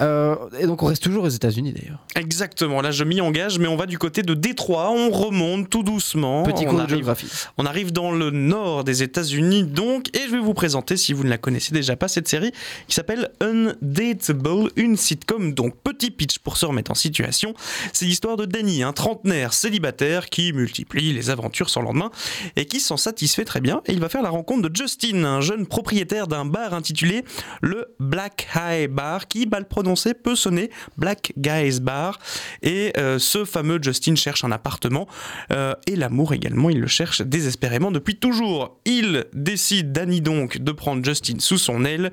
Euh, 0.00 0.36
et 0.58 0.66
donc 0.66 0.82
on 0.82 0.86
reste 0.86 1.02
toujours 1.02 1.24
aux 1.24 1.28
États-Unis 1.28 1.72
d'ailleurs. 1.72 1.98
Exactement, 2.16 2.80
là 2.80 2.90
je 2.90 3.04
m'y 3.04 3.20
engage, 3.20 3.58
mais 3.58 3.66
on 3.68 3.76
va 3.76 3.86
du 3.86 3.98
côté 3.98 4.22
de 4.22 4.34
Détroit, 4.34 4.90
on 4.90 5.10
remonte 5.10 5.68
tout 5.70 5.82
doucement. 5.82 6.42
Petit 6.44 6.64
on 6.66 6.70
cours 6.70 6.78
de 6.78 6.82
arrive- 6.84 6.94
géographie. 6.96 7.26
On 7.58 7.66
arrive 7.66 7.92
dans 7.92 8.12
le 8.12 8.30
nord 8.30 8.84
des 8.84 9.02
États-Unis 9.02 9.64
donc, 9.64 10.08
et 10.16 10.20
je 10.26 10.32
vais 10.32 10.38
vous 10.40 10.54
présenter, 10.54 10.96
si 10.96 11.12
vous 11.12 11.24
ne 11.24 11.30
la 11.30 11.38
connaissez 11.38 11.72
déjà 11.72 11.96
pas, 11.96 12.08
cette 12.08 12.28
série 12.28 12.52
qui 12.86 12.94
s'appelle 12.94 13.30
Undateable, 13.40 14.70
une 14.76 14.96
sitcom. 14.96 15.52
Donc, 15.52 15.74
petit 15.82 16.10
pitch 16.10 16.38
pour 16.38 16.56
se 16.56 16.66
remettre 16.66 16.90
en 16.90 16.94
situation. 16.94 17.54
C'est 17.92 18.04
l'histoire 18.04 18.36
de 18.36 18.44
Danny, 18.46 18.82
un 18.82 18.92
trentenaire 18.92 19.52
célibataire 19.52 20.28
qui 20.28 20.52
multiplie 20.52 21.12
les 21.12 21.30
aventures 21.30 21.70
sans 21.70 21.82
lendemain 21.82 22.10
et 22.56 22.66
qui 22.66 22.80
s'en 22.80 22.96
satisfait 22.96 23.44
très 23.44 23.60
bien. 23.60 23.82
Et 23.86 23.92
il 23.92 24.00
va 24.00 24.08
faire 24.08 24.22
la 24.22 24.30
rencontre 24.30 24.68
de 24.68 24.74
Justin, 24.74 25.24
un 25.24 25.40
jeune 25.40 25.66
propriétaire 25.66 26.26
d'un 26.26 26.44
bar 26.44 26.74
intitulé 26.74 26.99
le 27.60 27.94
Black 27.98 28.48
High 28.54 28.88
Bar, 28.90 29.28
qui, 29.28 29.46
mal 29.46 29.66
prononcé, 29.66 30.14
peut 30.14 30.36
sonner 30.36 30.70
Black 30.96 31.32
Guys 31.36 31.80
Bar. 31.80 32.18
Et 32.62 32.92
euh, 32.98 33.18
ce 33.18 33.44
fameux 33.44 33.78
Justin 33.82 34.14
cherche 34.14 34.44
un 34.44 34.52
appartement 34.52 35.06
euh, 35.52 35.74
et 35.86 35.96
l'amour 35.96 36.32
également, 36.32 36.70
il 36.70 36.80
le 36.80 36.86
cherche 36.86 37.22
désespérément 37.22 37.90
depuis 37.90 38.16
toujours. 38.16 38.78
Il 38.84 39.26
décide, 39.32 39.92
Danny 39.92 40.20
donc, 40.20 40.58
de 40.58 40.72
prendre 40.72 41.04
Justin 41.04 41.38
sous 41.38 41.58
son 41.58 41.84
aile 41.84 42.10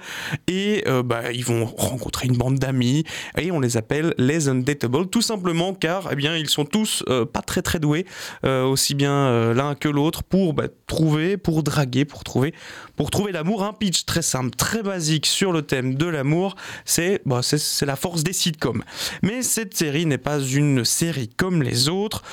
et 0.47 0.83
euh, 0.87 1.03
bah, 1.03 1.31
ils 1.33 1.45
vont 1.45 1.65
rencontrer 1.65 2.27
une 2.27 2.37
bande 2.37 2.59
d'amis 2.59 3.03
et 3.37 3.51
on 3.51 3.59
les 3.59 3.77
appelle 3.77 4.13
les 4.17 4.47
Undateable, 4.47 5.07
tout 5.07 5.21
simplement 5.21 5.73
car 5.73 6.09
eh 6.11 6.15
bien, 6.15 6.35
ils 6.35 6.49
sont 6.49 6.65
tous 6.65 7.03
pas 7.33 7.41
très 7.41 7.61
très 7.61 7.79
doués, 7.79 8.05
aussi 8.43 8.95
bien 8.95 9.53
l'un 9.53 9.75
que 9.75 9.89
l'autre, 9.89 10.23
pour 10.23 10.53
bah, 10.53 10.67
trouver, 10.85 11.37
pour 11.37 11.63
draguer, 11.63 12.05
pour 12.05 12.23
trouver, 12.23 12.53
pour 12.95 13.11
trouver 13.11 13.31
l'amour. 13.31 13.63
Un 13.63 13.73
pitch 13.73 14.05
très 14.05 14.21
simple, 14.21 14.55
très 14.55 14.76
basique 14.83 15.25
sur 15.25 15.51
le 15.51 15.61
thème 15.61 15.95
de 15.95 16.05
l'amour, 16.05 16.55
c'est 16.85 17.21
bah, 17.25 17.41
c'est- 17.41 17.57
c'est 17.57 17.85
la 17.85 17.95
force 17.95 18.23
des 18.23 18.33
sitcoms. 18.33 18.83
Mais 19.23 19.41
cette 19.41 19.75
série 19.75 20.05
n'est 20.05 20.17
pas 20.17 20.39
une 20.39 20.83
série 20.85 21.29
comme 21.29 21.63
les 21.63 21.89
autres 21.89 22.23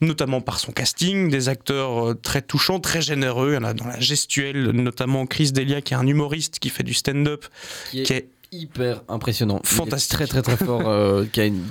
notamment 0.00 0.40
par 0.40 0.58
son 0.58 0.72
casting, 0.72 1.30
des 1.30 1.48
acteurs 1.48 2.08
euh, 2.10 2.14
très 2.14 2.42
touchants, 2.42 2.80
très 2.80 3.00
généreux. 3.00 3.52
Il 3.52 3.54
y 3.54 3.58
en 3.58 3.62
a 3.62 3.72
dans 3.72 3.86
la 3.86 4.00
gestuelle, 4.00 4.70
notamment 4.72 5.26
Chris 5.26 5.52
Delia, 5.52 5.80
qui 5.80 5.94
est 5.94 5.96
un 5.96 6.06
humoriste 6.08 6.58
qui 6.58 6.70
fait 6.70 6.82
du 6.82 6.92
stand-up, 6.92 7.44
Qui 7.92 8.00
est 8.00 8.26
hyper 8.50 9.02
impressionnant. 9.08 9.60
Fantastique. 9.62 10.12
très 10.12 10.26
très 10.26 10.42
très 10.42 10.56
fort. 10.56 10.88
euh, 10.88 11.24
qui 11.32 11.40
a 11.40 11.44
une- 11.44 11.62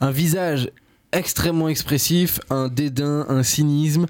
un 0.00 0.10
visage 0.10 0.70
extrêmement 1.12 1.68
expressif, 1.68 2.40
un 2.50 2.68
dédain, 2.68 3.26
un 3.28 3.42
cynisme, 3.42 4.06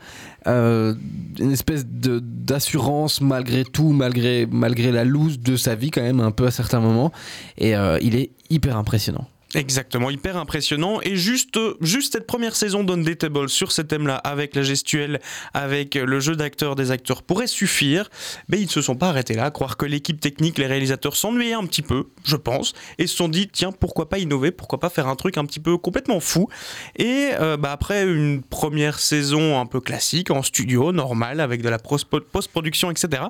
euh, 0.47 0.95
une 1.39 1.53
espèce 1.53 1.85
d'assurance 1.87 3.21
malgré 3.21 3.65
tout, 3.65 3.91
malgré 3.91 4.47
malgré 4.47 4.93
la 4.93 5.05
loose 5.05 5.39
de 5.39 5.57
sa 5.57 5.75
vie 5.75 5.91
quand 5.91 6.03
même 6.03 6.21
un 6.21 6.31
peu 6.31 6.47
à 6.47 6.51
certains 6.51 6.81
moments. 6.81 7.13
Et 7.59 7.77
euh, 7.77 7.99
il 8.01 8.17
est 8.17 8.31
hyper 8.51 8.77
impressionnant. 8.77 9.27
Exactement, 9.55 10.11
hyper 10.11 10.37
impressionnant. 10.37 11.01
Et 11.03 11.17
juste, 11.17 11.59
juste 11.81 12.13
cette 12.13 12.27
première 12.27 12.55
saison 12.55 12.85
d'Undateable 12.85 13.49
sur 13.49 13.73
ce 13.73 13.83
thème-là, 13.83 14.15
avec 14.17 14.55
la 14.55 14.63
gestuelle, 14.63 15.21
avec 15.55 15.97
le 15.97 16.21
jeu 16.21 16.37
d'acteurs 16.37 16.77
des 16.77 16.93
acteurs, 16.93 17.25
pourrait 17.25 17.49
suffire. 17.49 18.11
Mais 18.49 18.59
ils 18.59 18.67
ne 18.67 18.71
se 18.71 18.81
sont 18.81 18.95
pas 18.95 19.09
arrêtés 19.09 19.35
là, 19.35 19.51
croire 19.51 19.77
que 19.77 19.87
l'équipe 19.87 20.21
technique, 20.21 20.57
les 20.59 20.67
réalisateurs 20.67 21.17
s'ennuyaient 21.17 21.55
un 21.55 21.67
petit 21.67 21.83
peu, 21.83 22.07
je 22.25 22.37
pense, 22.37 22.75
et 22.99 23.09
se 23.09 23.17
sont 23.17 23.29
dit, 23.29 23.49
tiens, 23.49 23.73
pourquoi 23.73 24.09
pas 24.09 24.19
innover, 24.19 24.53
pourquoi 24.53 24.79
pas 24.79 24.89
faire 24.89 25.09
un 25.09 25.17
truc 25.17 25.37
un 25.37 25.45
petit 25.45 25.61
peu 25.61 25.77
complètement 25.77 26.21
fou. 26.21 26.49
Et 26.97 27.31
euh, 27.41 27.57
bah, 27.57 27.73
après 27.73 28.05
une 28.05 28.43
première 28.43 29.01
saison 29.01 29.61
un 29.61 29.67
peu 29.67 29.81
classique, 29.81 30.31
en 30.31 30.45
studio, 30.45 30.93
normal, 30.93 31.41
avec 31.41 31.61
de 31.63 31.69
la 31.69 31.79
post-production, 31.79 32.91
etc., 32.93 33.25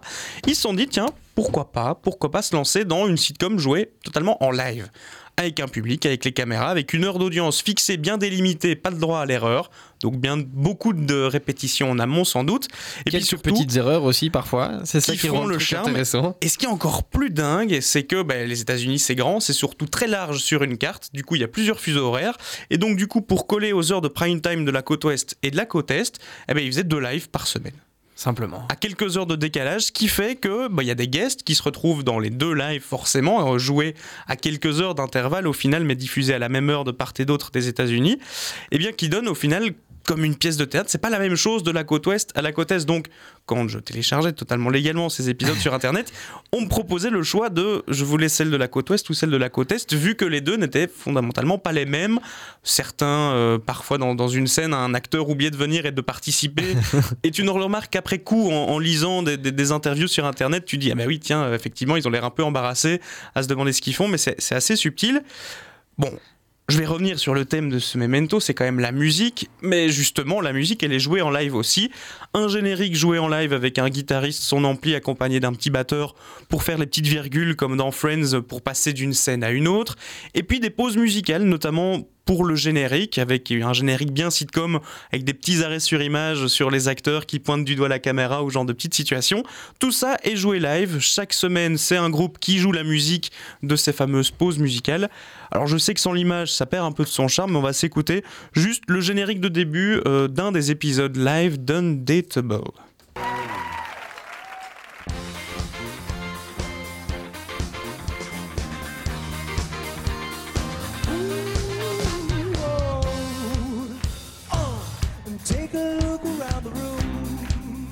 ils 0.46 0.54
se 0.54 0.62
sont 0.62 0.74
dit, 0.74 0.86
tiens, 0.86 1.06
pourquoi 1.34 1.72
pas, 1.72 1.94
pourquoi 1.94 2.30
pas 2.30 2.42
se 2.42 2.54
lancer 2.54 2.84
dans 2.84 3.06
une 3.06 3.16
sitcom 3.16 3.58
jouée 3.58 3.92
totalement 4.04 4.42
en 4.44 4.50
live 4.50 4.90
avec 5.42 5.60
un 5.60 5.68
public, 5.68 6.06
avec 6.06 6.24
les 6.24 6.32
caméras, 6.32 6.68
avec 6.70 6.92
une 6.92 7.04
heure 7.04 7.18
d'audience 7.18 7.62
fixée, 7.62 7.96
bien 7.96 8.18
délimitée, 8.18 8.76
pas 8.76 8.90
le 8.90 8.98
droit 8.98 9.20
à 9.20 9.26
l'erreur. 9.26 9.70
Donc 10.02 10.16
bien 10.18 10.38
beaucoup 10.38 10.92
de 10.92 11.22
répétitions 11.22 11.90
en 11.90 11.98
amont 11.98 12.24
sans 12.24 12.44
doute. 12.44 12.68
Et 13.00 13.10
Quelques 13.10 13.16
puis 13.16 13.24
surtout, 13.24 13.50
petites 13.50 13.76
erreurs 13.76 14.04
aussi 14.04 14.30
parfois. 14.30 14.80
C'est 14.84 15.00
ça 15.00 15.14
qui 15.14 15.28
rend 15.28 15.44
le 15.44 15.58
charme. 15.58 15.88
intéressant. 15.88 16.36
Et 16.40 16.48
ce 16.48 16.56
qui 16.56 16.64
est 16.64 16.68
encore 16.68 17.04
plus 17.04 17.30
dingue, 17.30 17.80
c'est 17.80 18.04
que 18.04 18.22
bah, 18.22 18.44
les 18.44 18.60
États-Unis 18.62 18.98
c'est 18.98 19.14
grand, 19.14 19.40
c'est 19.40 19.52
surtout 19.52 19.86
très 19.86 20.06
large 20.06 20.38
sur 20.38 20.62
une 20.62 20.78
carte. 20.78 21.10
Du 21.12 21.24
coup, 21.24 21.34
il 21.36 21.42
y 21.42 21.44
a 21.44 21.48
plusieurs 21.48 21.80
fuseaux 21.80 22.06
horaires. 22.06 22.36
Et 22.70 22.78
donc, 22.78 22.96
du 22.96 23.06
coup, 23.06 23.20
pour 23.20 23.46
coller 23.46 23.72
aux 23.72 23.92
heures 23.92 24.00
de 24.00 24.08
prime 24.08 24.40
time 24.40 24.64
de 24.64 24.70
la 24.70 24.82
côte 24.82 25.04
ouest 25.04 25.36
et 25.42 25.50
de 25.50 25.56
la 25.56 25.66
côte 25.66 25.90
est, 25.90 26.18
eh 26.48 26.54
ben, 26.54 26.64
ils 26.64 26.70
faisaient 26.70 26.84
deux 26.84 27.00
lives 27.00 27.28
par 27.28 27.46
semaine. 27.46 27.74
Simplement. 28.20 28.66
À 28.68 28.76
quelques 28.76 29.16
heures 29.16 29.24
de 29.24 29.34
décalage, 29.34 29.84
ce 29.84 29.92
qui 29.92 30.06
fait 30.06 30.36
que 30.36 30.68
bah, 30.68 30.82
il 30.82 30.86
y 30.86 30.90
a 30.90 30.94
des 30.94 31.08
guests 31.08 31.42
qui 31.42 31.54
se 31.54 31.62
retrouvent 31.62 32.04
dans 32.04 32.18
les 32.18 32.28
deux 32.28 32.52
lives 32.52 32.82
forcément, 32.82 33.56
joués 33.56 33.94
à 34.28 34.36
quelques 34.36 34.82
heures 34.82 34.94
d'intervalle 34.94 35.46
au 35.46 35.54
final, 35.54 35.84
mais 35.84 35.94
diffusés 35.94 36.34
à 36.34 36.38
la 36.38 36.50
même 36.50 36.68
heure 36.68 36.84
de 36.84 36.90
part 36.90 37.14
et 37.18 37.24
d'autre 37.24 37.50
des 37.50 37.68
États-Unis, 37.68 38.18
et 38.72 38.76
bien 38.76 38.92
qui 38.92 39.08
donne 39.08 39.26
au 39.26 39.34
final 39.34 39.72
comme 40.06 40.24
une 40.24 40.34
pièce 40.36 40.56
de 40.56 40.64
théâtre. 40.64 40.90
C'est 40.90 41.00
pas 41.00 41.10
la 41.10 41.18
même 41.18 41.36
chose 41.36 41.62
de 41.62 41.70
la 41.70 41.84
côte 41.84 42.06
ouest 42.06 42.30
à 42.34 42.42
la 42.42 42.52
côte 42.52 42.70
est. 42.72 42.84
Donc, 42.86 43.06
quand 43.46 43.66
je 43.68 43.78
téléchargeais 43.78 44.32
totalement 44.32 44.70
légalement 44.70 45.08
ces 45.08 45.28
épisodes 45.28 45.56
sur 45.58 45.74
internet, 45.74 46.12
on 46.52 46.62
me 46.62 46.68
proposait 46.68 47.10
le 47.10 47.22
choix 47.22 47.48
de 47.50 47.82
je 47.88 48.04
voulais 48.04 48.28
celle 48.28 48.50
de 48.50 48.56
la 48.56 48.68
côte 48.68 48.90
ouest 48.90 49.08
ou 49.10 49.14
celle 49.14 49.30
de 49.30 49.36
la 49.36 49.48
côte 49.48 49.72
est, 49.72 49.92
vu 49.94 50.14
que 50.14 50.24
les 50.24 50.40
deux 50.40 50.56
n'étaient 50.56 50.88
fondamentalement 50.88 51.58
pas 51.58 51.72
les 51.72 51.86
mêmes. 51.86 52.18
Certains, 52.62 53.32
euh, 53.32 53.58
parfois 53.58 53.98
dans, 53.98 54.14
dans 54.14 54.28
une 54.28 54.46
scène, 54.46 54.74
un 54.74 54.94
acteur 54.94 55.28
oubliait 55.28 55.50
de 55.50 55.56
venir 55.56 55.86
et 55.86 55.92
de 55.92 56.00
participer. 56.00 56.64
et 57.22 57.30
tu 57.30 57.42
ne 57.42 57.50
remarques 57.50 57.92
qu'après 57.92 58.18
coup, 58.18 58.50
en, 58.50 58.68
en 58.68 58.78
lisant 58.78 59.22
des, 59.22 59.36
des- 59.36 59.52
des 59.52 59.72
interviews 59.72 60.08
sur 60.08 60.24
internet, 60.26 60.64
tu 60.64 60.78
dis 60.78 60.90
ah 60.92 60.94
bah 60.94 61.04
oui, 61.06 61.18
tiens, 61.20 61.52
effectivement, 61.54 61.96
ils 61.96 62.06
ont 62.06 62.10
l'air 62.10 62.24
un 62.24 62.30
peu 62.30 62.44
embarrassés 62.44 63.00
à 63.34 63.42
se 63.42 63.48
demander 63.48 63.72
ce 63.72 63.80
qu'ils 63.80 63.94
font, 63.94 64.08
mais 64.08 64.18
c'est 64.18 64.52
assez 64.54 64.76
subtil. 64.76 65.22
Bon, 65.98 66.10
je 66.70 66.78
vais 66.78 66.86
revenir 66.86 67.18
sur 67.18 67.34
le 67.34 67.44
thème 67.44 67.68
de 67.68 67.78
ce 67.78 67.98
memento, 67.98 68.38
c'est 68.40 68.54
quand 68.54 68.64
même 68.64 68.80
la 68.80 68.92
musique, 68.92 69.50
mais 69.60 69.88
justement, 69.88 70.40
la 70.40 70.52
musique, 70.52 70.82
elle 70.82 70.92
est 70.92 71.00
jouée 71.00 71.20
en 71.20 71.30
live 71.30 71.54
aussi. 71.54 71.90
Un 72.32 72.48
générique 72.48 72.94
joué 72.94 73.18
en 73.18 73.28
live 73.28 73.52
avec 73.52 73.78
un 73.78 73.88
guitariste, 73.88 74.42
son 74.42 74.62
ampli 74.64 74.94
accompagné 74.94 75.40
d'un 75.40 75.52
petit 75.52 75.70
batteur 75.70 76.14
pour 76.48 76.62
faire 76.62 76.78
les 76.78 76.86
petites 76.86 77.08
virgules 77.08 77.56
comme 77.56 77.76
dans 77.76 77.90
Friends 77.90 78.40
pour 78.46 78.62
passer 78.62 78.92
d'une 78.92 79.14
scène 79.14 79.42
à 79.42 79.50
une 79.50 79.66
autre. 79.66 79.96
Et 80.34 80.42
puis 80.42 80.60
des 80.60 80.70
pauses 80.70 80.96
musicales, 80.96 81.42
notamment 81.42 82.06
pour 82.24 82.44
le 82.44 82.54
générique, 82.54 83.18
avec 83.18 83.50
un 83.50 83.72
générique 83.72 84.12
bien 84.12 84.30
sitcom, 84.30 84.78
avec 85.12 85.24
des 85.24 85.34
petits 85.34 85.64
arrêts 85.64 85.80
sur 85.80 86.00
image 86.00 86.46
sur 86.46 86.70
les 86.70 86.86
acteurs 86.86 87.26
qui 87.26 87.40
pointent 87.40 87.64
du 87.64 87.74
doigt 87.74 87.88
la 87.88 87.98
caméra 87.98 88.44
ou 88.44 88.50
genre 88.50 88.64
de 88.64 88.72
petites 88.72 88.94
situations. 88.94 89.42
Tout 89.80 89.90
ça 89.90 90.16
est 90.22 90.36
joué 90.36 90.60
live. 90.60 90.98
Chaque 91.00 91.32
semaine, 91.32 91.76
c'est 91.76 91.96
un 91.96 92.08
groupe 92.08 92.38
qui 92.38 92.58
joue 92.58 92.70
la 92.70 92.84
musique 92.84 93.32
de 93.64 93.74
ces 93.74 93.92
fameuses 93.92 94.30
pauses 94.30 94.60
musicales. 94.60 95.10
Alors 95.52 95.66
je 95.66 95.76
sais 95.78 95.94
que 95.94 96.00
sans 96.00 96.12
l'image, 96.12 96.52
ça 96.52 96.66
perd 96.66 96.86
un 96.86 96.92
peu 96.92 97.04
de 97.04 97.08
son 97.08 97.26
charme, 97.28 97.52
mais 97.52 97.58
on 97.58 97.62
va 97.62 97.72
s'écouter 97.72 98.24
juste 98.52 98.84
le 98.86 99.00
générique 99.00 99.40
de 99.40 99.48
début 99.48 100.00
euh, 100.06 100.28
d'un 100.28 100.52
des 100.52 100.70
épisodes 100.70 101.16
live 101.16 101.64
d'Undateable. 101.64 102.60
And 115.26 115.44
take 115.44 115.74
a 115.74 115.98
look 116.00 116.24
around 116.24 116.64
the 116.64 116.70
room. 116.70 117.88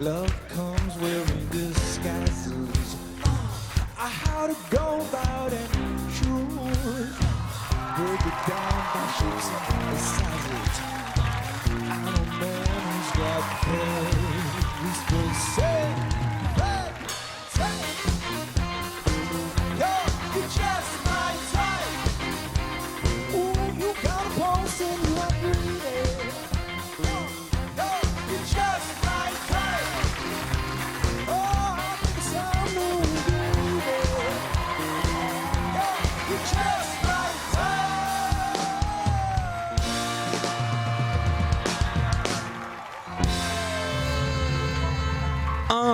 Love? 0.00 0.32
down 8.48 8.82
by 8.92 9.06
ships 9.18 9.48
and 9.50 9.98
savage. 9.98 10.76
I 11.70 12.02
don't 12.04 12.30
know 12.40 12.62
who's 12.86 13.10
got 13.16 13.42
paid. 13.62 14.82
We 14.82 14.90
supposed 14.92 15.40
say. 15.56 15.81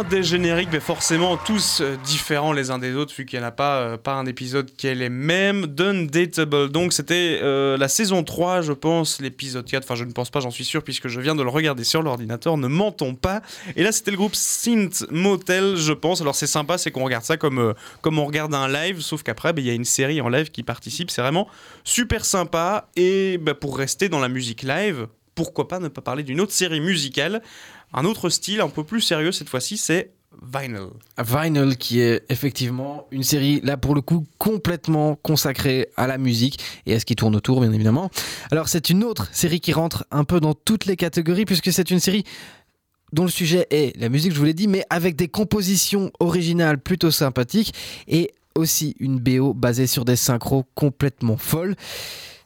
Des 0.04 0.22
génériques, 0.22 0.68
mais 0.72 0.80
forcément 0.80 1.36
tous 1.36 1.80
euh, 1.80 1.96
différents 2.04 2.52
les 2.52 2.70
uns 2.70 2.78
des 2.78 2.94
autres, 2.94 3.12
vu 3.14 3.24
qu'il 3.24 3.38
n'y 3.38 3.44
en 3.44 3.48
a 3.48 3.52
pas, 3.52 3.78
euh, 3.78 3.96
pas 3.96 4.14
un 4.14 4.26
épisode 4.26 4.70
qui 4.76 4.86
est 4.86 4.94
les 4.94 5.08
mêmes. 5.08 5.66
D'Undateable, 5.66 6.68
donc 6.70 6.92
c'était 6.92 7.40
euh, 7.42 7.76
la 7.76 7.88
saison 7.88 8.22
3, 8.22 8.62
je 8.62 8.72
pense, 8.72 9.20
l'épisode 9.20 9.64
4, 9.64 9.84
enfin 9.84 9.94
je 9.94 10.04
ne 10.04 10.12
pense 10.12 10.30
pas, 10.30 10.40
j'en 10.40 10.50
suis 10.50 10.64
sûr, 10.64 10.82
puisque 10.82 11.08
je 11.08 11.20
viens 11.20 11.34
de 11.34 11.42
le 11.42 11.48
regarder 11.48 11.84
sur 11.84 12.02
l'ordinateur, 12.02 12.56
ne 12.56 12.68
mentons 12.68 13.14
pas. 13.14 13.42
Et 13.76 13.82
là 13.82 13.92
c'était 13.92 14.10
le 14.10 14.16
groupe 14.16 14.34
Synth 14.34 15.06
Motel, 15.10 15.76
je 15.76 15.92
pense. 15.92 16.20
Alors 16.20 16.34
c'est 16.34 16.46
sympa, 16.46 16.78
c'est 16.78 16.90
qu'on 16.90 17.04
regarde 17.04 17.24
ça 17.24 17.36
comme, 17.36 17.74
comme 18.00 18.18
on 18.18 18.26
regarde 18.26 18.54
un 18.54 18.68
live, 18.68 19.00
sauf 19.00 19.22
qu'après, 19.22 19.52
bah, 19.52 19.60
il 19.60 19.66
y 19.66 19.70
a 19.70 19.74
une 19.74 19.84
série 19.84 20.20
en 20.20 20.28
live 20.28 20.50
qui 20.50 20.62
participe, 20.62 21.10
c'est 21.10 21.22
vraiment 21.22 21.48
super 21.84 22.24
sympa. 22.24 22.88
Et 22.96 23.38
bah, 23.38 23.54
pour 23.54 23.76
rester 23.78 24.08
dans 24.08 24.20
la 24.20 24.28
musique 24.28 24.62
live, 24.62 25.08
pourquoi 25.38 25.68
pas 25.68 25.78
ne 25.78 25.86
pas 25.86 26.00
parler 26.00 26.24
d'une 26.24 26.40
autre 26.40 26.52
série 26.52 26.80
musicale? 26.80 27.42
Un 27.92 28.04
autre 28.04 28.28
style 28.28 28.60
un 28.60 28.68
peu 28.68 28.84
plus 28.84 29.00
sérieux 29.00 29.32
cette 29.32 29.48
fois-ci, 29.48 29.76
c'est 29.76 30.12
Vinyl. 30.42 30.90
Vinyl 31.18 31.76
qui 31.76 32.00
est 32.00 32.22
effectivement 32.28 33.06
une 33.10 33.22
série 33.22 33.60
là 33.62 33.76
pour 33.76 33.94
le 33.94 34.00
coup 34.00 34.26
complètement 34.38 35.16
consacrée 35.16 35.88
à 35.96 36.06
la 36.06 36.18
musique 36.18 36.60
et 36.86 36.94
à 36.94 37.00
ce 37.00 37.04
qui 37.04 37.16
tourne 37.16 37.34
autour 37.34 37.60
bien 37.60 37.72
évidemment. 37.72 38.10
Alors 38.50 38.68
c'est 38.68 38.90
une 38.90 39.04
autre 39.04 39.28
série 39.32 39.60
qui 39.60 39.72
rentre 39.72 40.06
un 40.10 40.24
peu 40.24 40.38
dans 40.38 40.54
toutes 40.54 40.86
les 40.86 40.96
catégories 40.96 41.44
puisque 41.44 41.72
c'est 41.72 41.90
une 41.90 42.00
série 42.00 42.24
dont 43.12 43.24
le 43.24 43.30
sujet 43.30 43.66
est 43.70 43.98
la 43.98 44.10
musique, 44.10 44.32
je 44.32 44.38
vous 44.38 44.44
l'ai 44.44 44.54
dit, 44.54 44.68
mais 44.68 44.84
avec 44.90 45.16
des 45.16 45.28
compositions 45.28 46.12
originales 46.20 46.78
plutôt 46.78 47.10
sympathiques 47.10 47.72
et 48.06 48.32
aussi 48.54 48.96
une 48.98 49.18
BO 49.18 49.54
basée 49.54 49.86
sur 49.86 50.04
des 50.04 50.16
synchros 50.16 50.66
complètement 50.74 51.36
folles. 51.36 51.74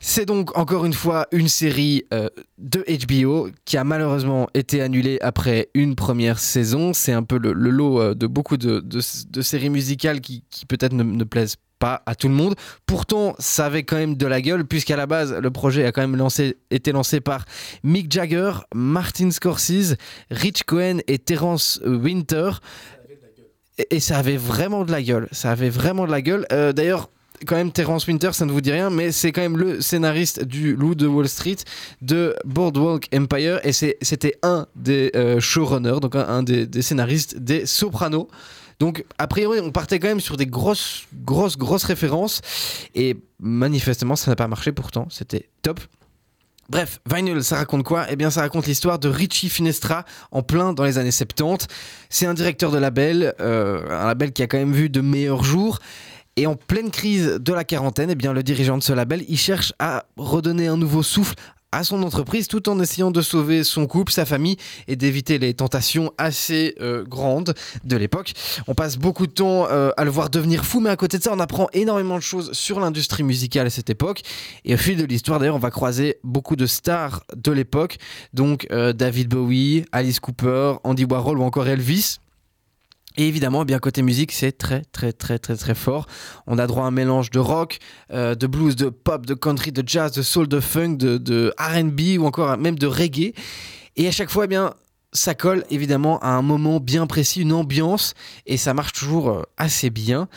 C'est 0.04 0.26
donc 0.26 0.58
encore 0.58 0.84
une 0.84 0.92
fois 0.92 1.28
une 1.30 1.46
série 1.46 2.06
euh, 2.12 2.28
de 2.58 2.84
HBO 3.06 3.50
qui 3.64 3.76
a 3.76 3.84
malheureusement 3.84 4.48
été 4.52 4.82
annulée 4.82 5.18
après 5.20 5.68
une 5.74 5.94
première 5.94 6.40
saison. 6.40 6.92
C'est 6.92 7.12
un 7.12 7.22
peu 7.22 7.38
le, 7.38 7.52
lot 7.52 8.00
euh, 8.00 8.12
de 8.12 8.26
beaucoup 8.26 8.56
de, 8.56 9.00
séries 9.00 9.70
musicales 9.70 10.20
qui, 10.20 10.42
peut-être 10.68 10.92
ne, 10.92 11.22
plaisent 11.22 11.54
pas 11.78 12.02
à 12.04 12.16
tout 12.16 12.26
le 12.26 12.34
monde. 12.34 12.56
Pourtant, 12.84 13.36
ça 13.38 13.66
avait 13.66 13.84
quand 13.84 13.94
même 13.94 14.16
de 14.16 14.26
la 14.26 14.40
gueule 14.40 14.66
puisqu'à 14.66 14.96
la 14.96 15.06
base, 15.06 15.32
le 15.32 15.50
projet 15.52 15.86
a 15.86 15.92
quand 15.92 16.02
même 16.02 16.16
lancé, 16.16 16.56
été 16.72 16.90
lancé 16.90 17.20
par 17.20 17.44
Mick 17.84 18.10
Jagger, 18.10 18.54
Martin 18.74 19.30
Scorsese, 19.30 19.94
Rich 20.32 20.64
Cohen 20.64 20.98
et 21.06 21.20
Terence 21.20 21.80
Winter. 21.86 22.50
Et, 23.78 23.86
et 23.94 24.00
ça 24.00 24.18
avait 24.18 24.36
vraiment 24.36 24.84
de 24.84 24.90
la 24.90 25.00
gueule. 25.00 25.28
Ça 25.30 25.52
avait 25.52 25.70
vraiment 25.70 26.06
de 26.06 26.10
la 26.10 26.22
gueule. 26.22 26.44
Euh, 26.50 26.72
D'ailleurs, 26.72 27.08
quand 27.46 27.57
même, 27.57 27.72
Terence 27.72 28.07
Winter, 28.07 28.31
ça 28.33 28.46
ne 28.46 28.52
vous 28.52 28.61
dit 28.61 28.72
rien, 28.72 28.90
mais 28.90 29.12
c'est 29.12 29.33
quand 29.33 29.42
même 29.42 29.57
le 29.57 29.81
scénariste 29.81 30.44
du 30.44 30.74
Loup 30.74 30.94
de 30.94 31.07
Wall 31.07 31.28
Street, 31.28 31.57
de 32.00 32.35
Boardwalk 32.44 33.09
Empire, 33.14 33.61
et 33.64 33.72
c'était 33.72 34.35
un 34.42 34.66
des 34.76 35.11
euh, 35.14 35.40
showrunners, 35.40 36.00
donc 36.00 36.14
un, 36.16 36.42
des 36.42 36.83
scénaristes 36.83 37.38
des 37.38 37.66
Sopranos. 37.66 38.28
Donc, 38.78 39.05
a 39.18 39.28
priori, 39.28 39.61
on 39.61 39.70
partait 39.70 39.98
quand 39.98 40.09
même 40.09 40.20
sur 40.20 40.37
des 40.37 40.46
grosses, 40.46 41.05
grosses, 41.24 41.57
grosses 41.57 41.85
références, 41.85 42.40
et 42.94 43.16
manifestement, 43.38 44.16
ça 44.16 44.31
n'a 44.31 44.37
pas 44.37 44.48
marché 44.48 44.72
pourtant, 44.72 45.07
c'était 45.11 45.48
top. 45.62 45.81
Bref, 46.68 47.00
Vinyl, 47.12 47.44
ça 47.44 47.57
raconte 47.57 47.83
quoi? 47.83 48.07
Eh 48.09 48.16
bien, 48.16 48.31
ça 48.31 48.40
raconte 48.40 48.66
l'histoire 48.66 48.98
de 48.98 49.09
Richie 49.09 49.48
Finestra 49.48 50.05
en 50.31 50.42
plein 50.42 50.72
dans 50.72 50.85
les 50.85 50.96
années 50.96 51.11
70. 51.11 51.66
C'est 52.09 52.24
un 52.24 52.35
directeur 52.35 52.70
de 52.70 52.78
label, 52.78 53.35
euh, 53.40 53.83
un 53.90 54.07
label 54.07 54.33
qui 54.33 54.42
a 54.42 54.46
quand 54.46 54.59
même 54.59 54.73
vu 54.73 54.88
de 54.88 55.00
meilleurs 55.00 55.44
jours. 55.44 55.81
Et 56.37 56.46
en 56.46 56.56
pleine 56.56 56.90
crise 56.90 57.38
de 57.40 57.52
la 57.52 57.64
quarantaine, 57.64 58.10
eh 58.10 58.14
bien, 58.14 58.33
le 58.33 58.42
dirigeant 58.42 58.78
de 58.78 58.83
ce 58.83 58.94
label, 58.94 59.24
il 59.28 59.37
cherche 59.37 59.74
à 59.78 60.06
redonner 60.16 60.66
un 60.66 60.78
nouveau 60.78 61.02
souffle 61.02 61.35
à 61.72 61.85
son 61.85 62.02
entreprise 62.02 62.48
tout 62.48 62.68
en 62.68 62.78
essayant 62.80 63.10
de 63.10 63.22
sauver 63.22 63.64
son 63.64 63.87
couple, 63.87 64.12
sa 64.12 64.26
famille 64.26 64.56
et 64.88 64.94
d'éviter 64.94 65.38
les 65.38 65.54
tentations 65.54 66.12
assez 66.18 66.74
euh, 66.80 67.02
grandes 67.02 67.54
de 67.85 67.96
l'époque. 67.96 68.33
On 68.68 68.74
passe 68.74 68.98
beaucoup 68.98 69.26
de 69.26 69.33
temps 69.33 69.66
euh, 69.70 69.90
à 69.96 70.04
le 70.04 70.10
voir 70.10 70.28
devenir 70.30 70.64
fou, 70.64 70.80
mais 70.80 70.90
à 70.90 70.96
côté 70.96 71.18
de 71.18 71.22
ça, 71.22 71.33
on 71.33 71.40
apprend 71.40 71.68
énormément 71.72 72.16
de 72.16 72.22
choses 72.22 72.52
sur 72.52 72.78
l'industrie 72.78 73.22
musicale 73.22 73.66
à 73.66 73.70
cette 73.70 73.90
époque. 73.90 74.20
Et 74.64 74.74
au 74.74 74.78
fil 74.78 74.98
de 74.98 75.04
l'histoire, 75.04 75.38
d'ailleurs, 75.38 75.56
on 75.56 75.58
va 75.58 75.70
croiser 75.70 76.18
beaucoup 76.22 76.56
de 76.56 76.66
stars 76.66 77.22
de 77.35 77.52
l'époque, 77.52 77.96
donc 78.35 78.66
euh, 78.70 78.92
David 78.92 79.28
Bowie, 79.28 79.85
Alice 79.92 80.20
Cooper, 80.20 80.74
Andy 80.85 81.04
Warhol 81.04 81.38
ou 81.38 81.42
encore 81.42 81.68
Elvis. 81.68 82.18
Et 83.17 83.29
évidemment, 83.29 83.63
eh 83.63 83.65
bien 83.65 83.79
côté 83.79 84.02
musique, 84.02 84.33
c'est 84.33 84.52
très 84.52 84.83
très 84.92 85.13
très 85.13 85.38
très 85.38 85.56
très 85.56 85.75
fort. 85.75 86.06
On 86.46 86.58
a 86.58 86.67
droit 86.67 86.85
à 86.85 86.87
un 86.87 86.90
mélange 86.90 87.31
de 87.31 87.38
rock, 87.38 87.79
euh, 88.13 88.35
de 88.35 88.46
blues, 88.46 88.77
de 88.77 88.88
pop, 88.88 89.27
de 89.27 89.35
country, 89.35 89.73
de 89.73 89.83
jazz, 89.87 90.13
de 90.13 90.23
soul, 90.23 90.48
de 90.48 90.60
funk, 90.60 90.96
de, 90.96 91.54
R&B 91.58 92.19
ou 92.19 92.27
encore 92.27 92.56
même 92.56 92.79
de 92.79 92.87
reggae. 92.87 93.35
Et 93.96 94.08
à 94.08 94.10
chaque 94.10 94.31
fois, 94.31 94.44
eh 94.44 94.48
bien 94.48 94.75
ça 95.13 95.35
colle 95.35 95.65
évidemment 95.69 96.19
à 96.21 96.29
un 96.29 96.42
moment 96.42 96.81
bien 96.81 97.06
précis, 97.06 97.42
une 97.42 97.52
ambiance, 97.52 98.15
et 98.46 98.56
ça 98.56 98.73
marche 98.73 98.92
toujours 98.92 99.29
euh, 99.29 99.42
assez 99.58 99.90
bien. 99.90 100.29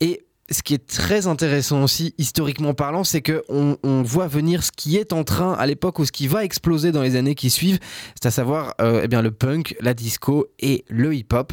Et 0.00 0.24
ce 0.50 0.62
qui 0.62 0.74
est 0.74 0.86
très 0.86 1.26
intéressant 1.26 1.82
aussi, 1.82 2.14
historiquement 2.18 2.74
parlant, 2.74 3.04
c'est 3.04 3.22
qu'on 3.22 3.78
on 3.82 4.02
voit 4.02 4.26
venir 4.26 4.64
ce 4.64 4.72
qui 4.72 4.96
est 4.96 5.12
en 5.12 5.24
train 5.24 5.52
à 5.52 5.66
l'époque 5.66 5.98
ou 5.98 6.04
ce 6.04 6.12
qui 6.12 6.26
va 6.26 6.44
exploser 6.44 6.92
dans 6.92 7.02
les 7.02 7.16
années 7.16 7.34
qui 7.34 7.50
suivent, 7.50 7.78
c'est 8.14 8.26
à 8.26 8.30
savoir 8.30 8.74
euh, 8.80 9.02
eh 9.04 9.08
bien, 9.08 9.22
le 9.22 9.30
punk, 9.30 9.76
la 9.80 9.94
disco 9.94 10.46
et 10.58 10.84
le 10.88 11.14
hip-hop. 11.14 11.52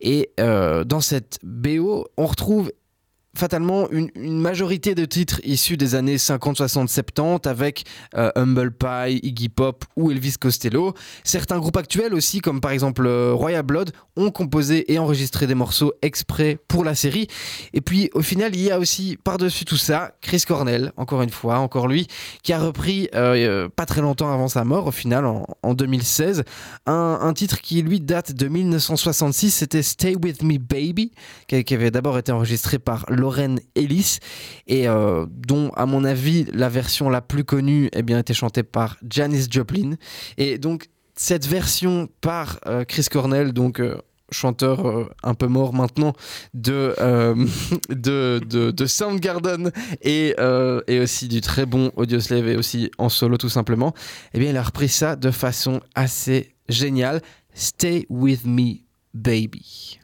Et 0.00 0.30
euh, 0.40 0.84
dans 0.84 1.00
cette 1.00 1.38
BO, 1.42 2.06
on 2.16 2.26
retrouve 2.26 2.72
fatalement 3.36 3.88
une, 3.90 4.10
majorité 4.16 4.94
de 4.94 5.04
titres 5.04 5.40
issus 5.44 5.76
des 5.76 5.94
années 5.94 6.18
50, 6.18 6.58
60, 6.58 6.88
70 6.88 7.48
avec 7.48 7.84
euh, 8.16 8.30
Humble 8.36 8.72
Pie, 8.72 9.20
Iggy 9.22 9.48
Pop 9.48 9.84
ou 9.96 10.10
Elvis 10.10 10.34
Costello. 10.38 10.94
Certains 11.24 11.58
groupes 11.58 11.76
actuels 11.76 12.14
aussi, 12.14 12.40
comme 12.40 12.60
par 12.60 12.72
exemple 12.72 13.06
euh, 13.06 13.32
Royal 13.32 13.62
Blood, 13.62 13.92
ont 14.16 14.30
composé 14.30 14.92
et 14.92 14.98
enregistré 14.98 15.46
des 15.46 15.54
morceaux 15.54 15.92
exprès 16.02 16.58
pour 16.68 16.84
la 16.84 16.94
série. 16.94 17.26
Et 17.72 17.80
puis 17.80 18.10
au 18.14 18.22
final, 18.22 18.54
il 18.54 18.62
y 18.62 18.70
a 18.70 18.78
aussi 18.78 19.16
par-dessus 19.22 19.64
tout 19.64 19.76
ça 19.76 20.12
Chris 20.20 20.44
Cornell, 20.46 20.92
encore 20.96 21.22
une 21.22 21.30
fois, 21.30 21.58
encore 21.58 21.88
lui, 21.88 22.06
qui 22.42 22.52
a 22.52 22.58
repris 22.58 23.08
euh, 23.14 23.68
pas 23.68 23.86
très 23.86 24.02
longtemps 24.02 24.32
avant 24.32 24.48
sa 24.48 24.64
mort, 24.64 24.86
au 24.86 24.92
final 24.92 25.24
en, 25.24 25.46
en 25.62 25.74
2016, 25.74 26.44
un, 26.86 27.32
titre 27.32 27.60
qui 27.60 27.80
lui 27.82 28.00
date 28.00 28.32
de 28.32 28.48
1966, 28.48 29.50
c'était 29.50 29.82
Stay 29.82 30.14
With 30.22 30.42
Me 30.42 30.58
Baby, 30.58 31.12
qui, 31.48 31.64
qui 31.64 31.74
avait 31.74 31.90
d'abord 31.90 32.18
été 32.18 32.30
enregistré 32.30 32.78
par 32.78 33.06
Lauren 33.22 33.54
Ellis 33.76 34.18
et 34.66 34.88
euh, 34.88 35.26
dont, 35.30 35.70
à 35.76 35.86
mon 35.86 36.04
avis, 36.04 36.44
la 36.52 36.68
version 36.68 37.08
la 37.08 37.20
plus 37.20 37.44
connue 37.44 37.88
eh 37.92 38.02
bien, 38.02 38.18
était 38.18 38.34
chantée 38.34 38.64
par 38.64 38.96
Janis 39.08 39.46
Joplin. 39.48 39.94
Et 40.38 40.58
donc, 40.58 40.88
cette 41.14 41.46
version 41.46 42.08
par 42.20 42.58
euh, 42.66 42.84
Chris 42.84 43.06
Cornell, 43.08 43.52
donc 43.52 43.78
euh, 43.78 43.96
chanteur 44.32 45.08
un 45.22 45.34
peu 45.34 45.46
mort 45.46 45.72
maintenant 45.72 46.14
de, 46.52 46.94
de, 47.90 48.40
de, 48.44 48.70
de 48.72 48.86
Soundgarden 48.86 49.70
et, 50.00 50.34
et 50.88 51.00
aussi 51.00 51.28
du 51.28 51.42
très 51.42 51.66
bon 51.66 51.92
Audioslave 51.96 52.48
et 52.48 52.56
aussi 52.56 52.90
en 52.98 53.10
solo 53.10 53.36
tout 53.36 53.50
simplement, 53.50 53.94
eh 54.32 54.38
bien, 54.40 54.50
il 54.50 54.56
a 54.56 54.62
repris 54.62 54.88
ça 54.88 55.16
de 55.16 55.30
façon 55.30 55.80
assez 55.94 56.54
géniale. 56.68 57.20
Stay 57.54 58.06
with 58.08 58.46
me, 58.46 58.78
baby. 59.12 60.00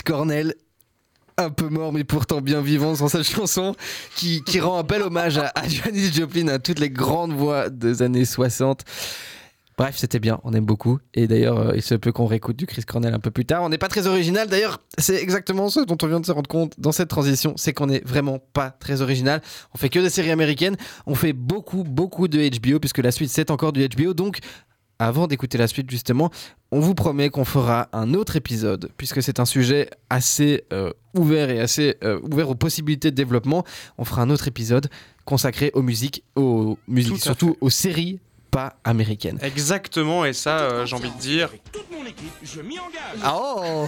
Chris 0.00 0.12
Cornell. 0.12 0.54
Un 1.36 1.50
peu 1.50 1.68
mort 1.68 1.92
mais 1.92 2.04
pourtant 2.04 2.40
bien 2.40 2.60
vivant 2.60 2.94
sur 2.94 3.08
cette 3.08 3.28
chanson 3.28 3.74
qui, 4.14 4.42
qui 4.44 4.60
rend 4.60 4.78
un 4.78 4.82
bel 4.82 5.02
hommage 5.02 5.38
à, 5.38 5.52
à 5.54 5.66
Janis 5.68 6.12
Joplin, 6.12 6.48
à 6.48 6.58
toutes 6.58 6.78
les 6.78 6.90
grandes 6.90 7.32
voix 7.32 7.70
des 7.70 8.02
années 8.02 8.24
60. 8.26 8.84
Bref, 9.78 9.96
c'était 9.96 10.18
bien, 10.18 10.40
on 10.44 10.52
aime 10.52 10.66
beaucoup. 10.66 10.98
Et 11.14 11.26
d'ailleurs, 11.26 11.58
euh, 11.58 11.72
il 11.74 11.80
se 11.80 11.94
peut 11.94 12.12
qu'on 12.12 12.26
réécoute 12.26 12.56
du 12.56 12.66
Chris 12.66 12.82
Cornell 12.82 13.14
un 13.14 13.18
peu 13.18 13.30
plus 13.30 13.46
tard. 13.46 13.62
On 13.62 13.70
n'est 13.70 13.78
pas 13.78 13.88
très 13.88 14.06
original. 14.06 14.48
D'ailleurs, 14.48 14.82
c'est 14.98 15.16
exactement 15.16 15.70
ce 15.70 15.80
dont 15.80 15.96
on 16.02 16.06
vient 16.06 16.20
de 16.20 16.26
se 16.26 16.32
rendre 16.32 16.50
compte 16.50 16.74
dans 16.78 16.92
cette 16.92 17.08
transition, 17.08 17.54
c'est 17.56 17.72
qu'on 17.72 17.86
n'est 17.86 18.02
vraiment 18.04 18.38
pas 18.38 18.70
très 18.70 19.00
original. 19.00 19.40
On 19.74 19.78
fait 19.78 19.88
que 19.88 19.98
des 19.98 20.10
séries 20.10 20.30
américaines. 20.30 20.76
On 21.06 21.14
fait 21.14 21.32
beaucoup, 21.32 21.84
beaucoup 21.84 22.28
de 22.28 22.38
HBO, 22.58 22.78
puisque 22.78 22.98
la 22.98 23.10
suite, 23.10 23.30
c'est 23.30 23.50
encore 23.50 23.72
du 23.72 23.86
HBO. 23.88 24.12
Donc, 24.12 24.40
avant 25.00 25.26
d'écouter 25.26 25.56
la 25.58 25.66
suite, 25.66 25.90
justement, 25.90 26.30
on 26.70 26.78
vous 26.78 26.94
promet 26.94 27.30
qu'on 27.30 27.46
fera 27.46 27.88
un 27.92 28.12
autre 28.12 28.36
épisode, 28.36 28.90
puisque 28.98 29.22
c'est 29.22 29.40
un 29.40 29.46
sujet 29.46 29.88
assez 30.10 30.64
euh, 30.72 30.92
ouvert 31.14 31.48
et 31.48 31.58
assez 31.58 31.96
euh, 32.04 32.20
ouvert 32.30 32.50
aux 32.50 32.54
possibilités 32.54 33.10
de 33.10 33.16
développement. 33.16 33.64
On 33.96 34.04
fera 34.04 34.22
un 34.22 34.30
autre 34.30 34.46
épisode 34.46 34.88
consacré 35.24 35.70
aux 35.74 35.82
musiques, 35.82 36.22
aux 36.36 36.78
musiques, 36.86 37.18
surtout 37.18 37.56
aux 37.62 37.70
séries 37.70 38.20
pas 38.50 38.74
américaines. 38.84 39.38
Exactement, 39.42 40.24
et 40.24 40.34
ça, 40.34 40.58
euh, 40.58 40.86
j'ai 40.86 40.96
envie 40.96 41.10
de 41.10 41.18
dire. 41.18 41.50
Ah 43.22 43.36
oh 43.38 43.86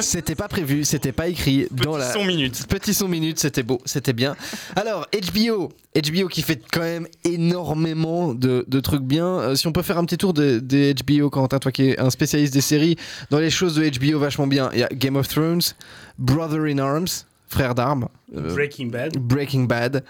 C'était 0.00 0.34
pas 0.34 0.48
prévu, 0.48 0.84
c'était 0.84 1.12
pas 1.12 1.28
écrit 1.28 1.66
dans 1.70 1.96
la. 1.96 2.12
son 2.12 2.24
minute. 2.24 2.66
Petit 2.68 2.94
son 2.94 3.08
minute, 3.08 3.38
c'était 3.38 3.62
beau, 3.62 3.80
c'était 3.84 4.12
bien. 4.12 4.36
Alors, 4.76 5.06
HBO, 5.12 5.70
HBO 5.94 6.28
qui 6.28 6.42
fait 6.42 6.60
quand 6.70 6.80
même 6.80 7.06
énormément 7.24 8.34
de, 8.34 8.64
de 8.66 8.80
trucs 8.80 9.02
bien. 9.02 9.26
Euh, 9.26 9.54
si 9.54 9.66
on 9.66 9.72
peut 9.72 9.82
faire 9.82 9.98
un 9.98 10.04
petit 10.04 10.18
tour 10.18 10.32
des 10.34 10.60
de 10.60 10.94
HBO, 11.02 11.30
Quentin, 11.30 11.58
toi 11.58 11.72
qui 11.72 11.90
es 11.90 12.00
un 12.00 12.10
spécialiste 12.10 12.52
des 12.54 12.60
séries, 12.60 12.96
dans 13.30 13.38
les 13.38 13.50
choses 13.50 13.74
de 13.74 13.88
HBO 13.88 14.18
vachement 14.18 14.46
bien, 14.46 14.70
il 14.72 14.80
y 14.80 14.84
a 14.84 14.88
Game 14.88 15.16
of 15.16 15.28
Thrones, 15.28 15.62
Brother 16.18 16.62
in 16.64 16.78
Arms, 16.78 17.06
frère 17.48 17.74
d'armes, 17.74 18.08
euh, 18.36 18.54
Breaking 18.54 18.86
Bad. 18.86 19.18
Breaking 19.18 19.64
Bad. 19.64 20.04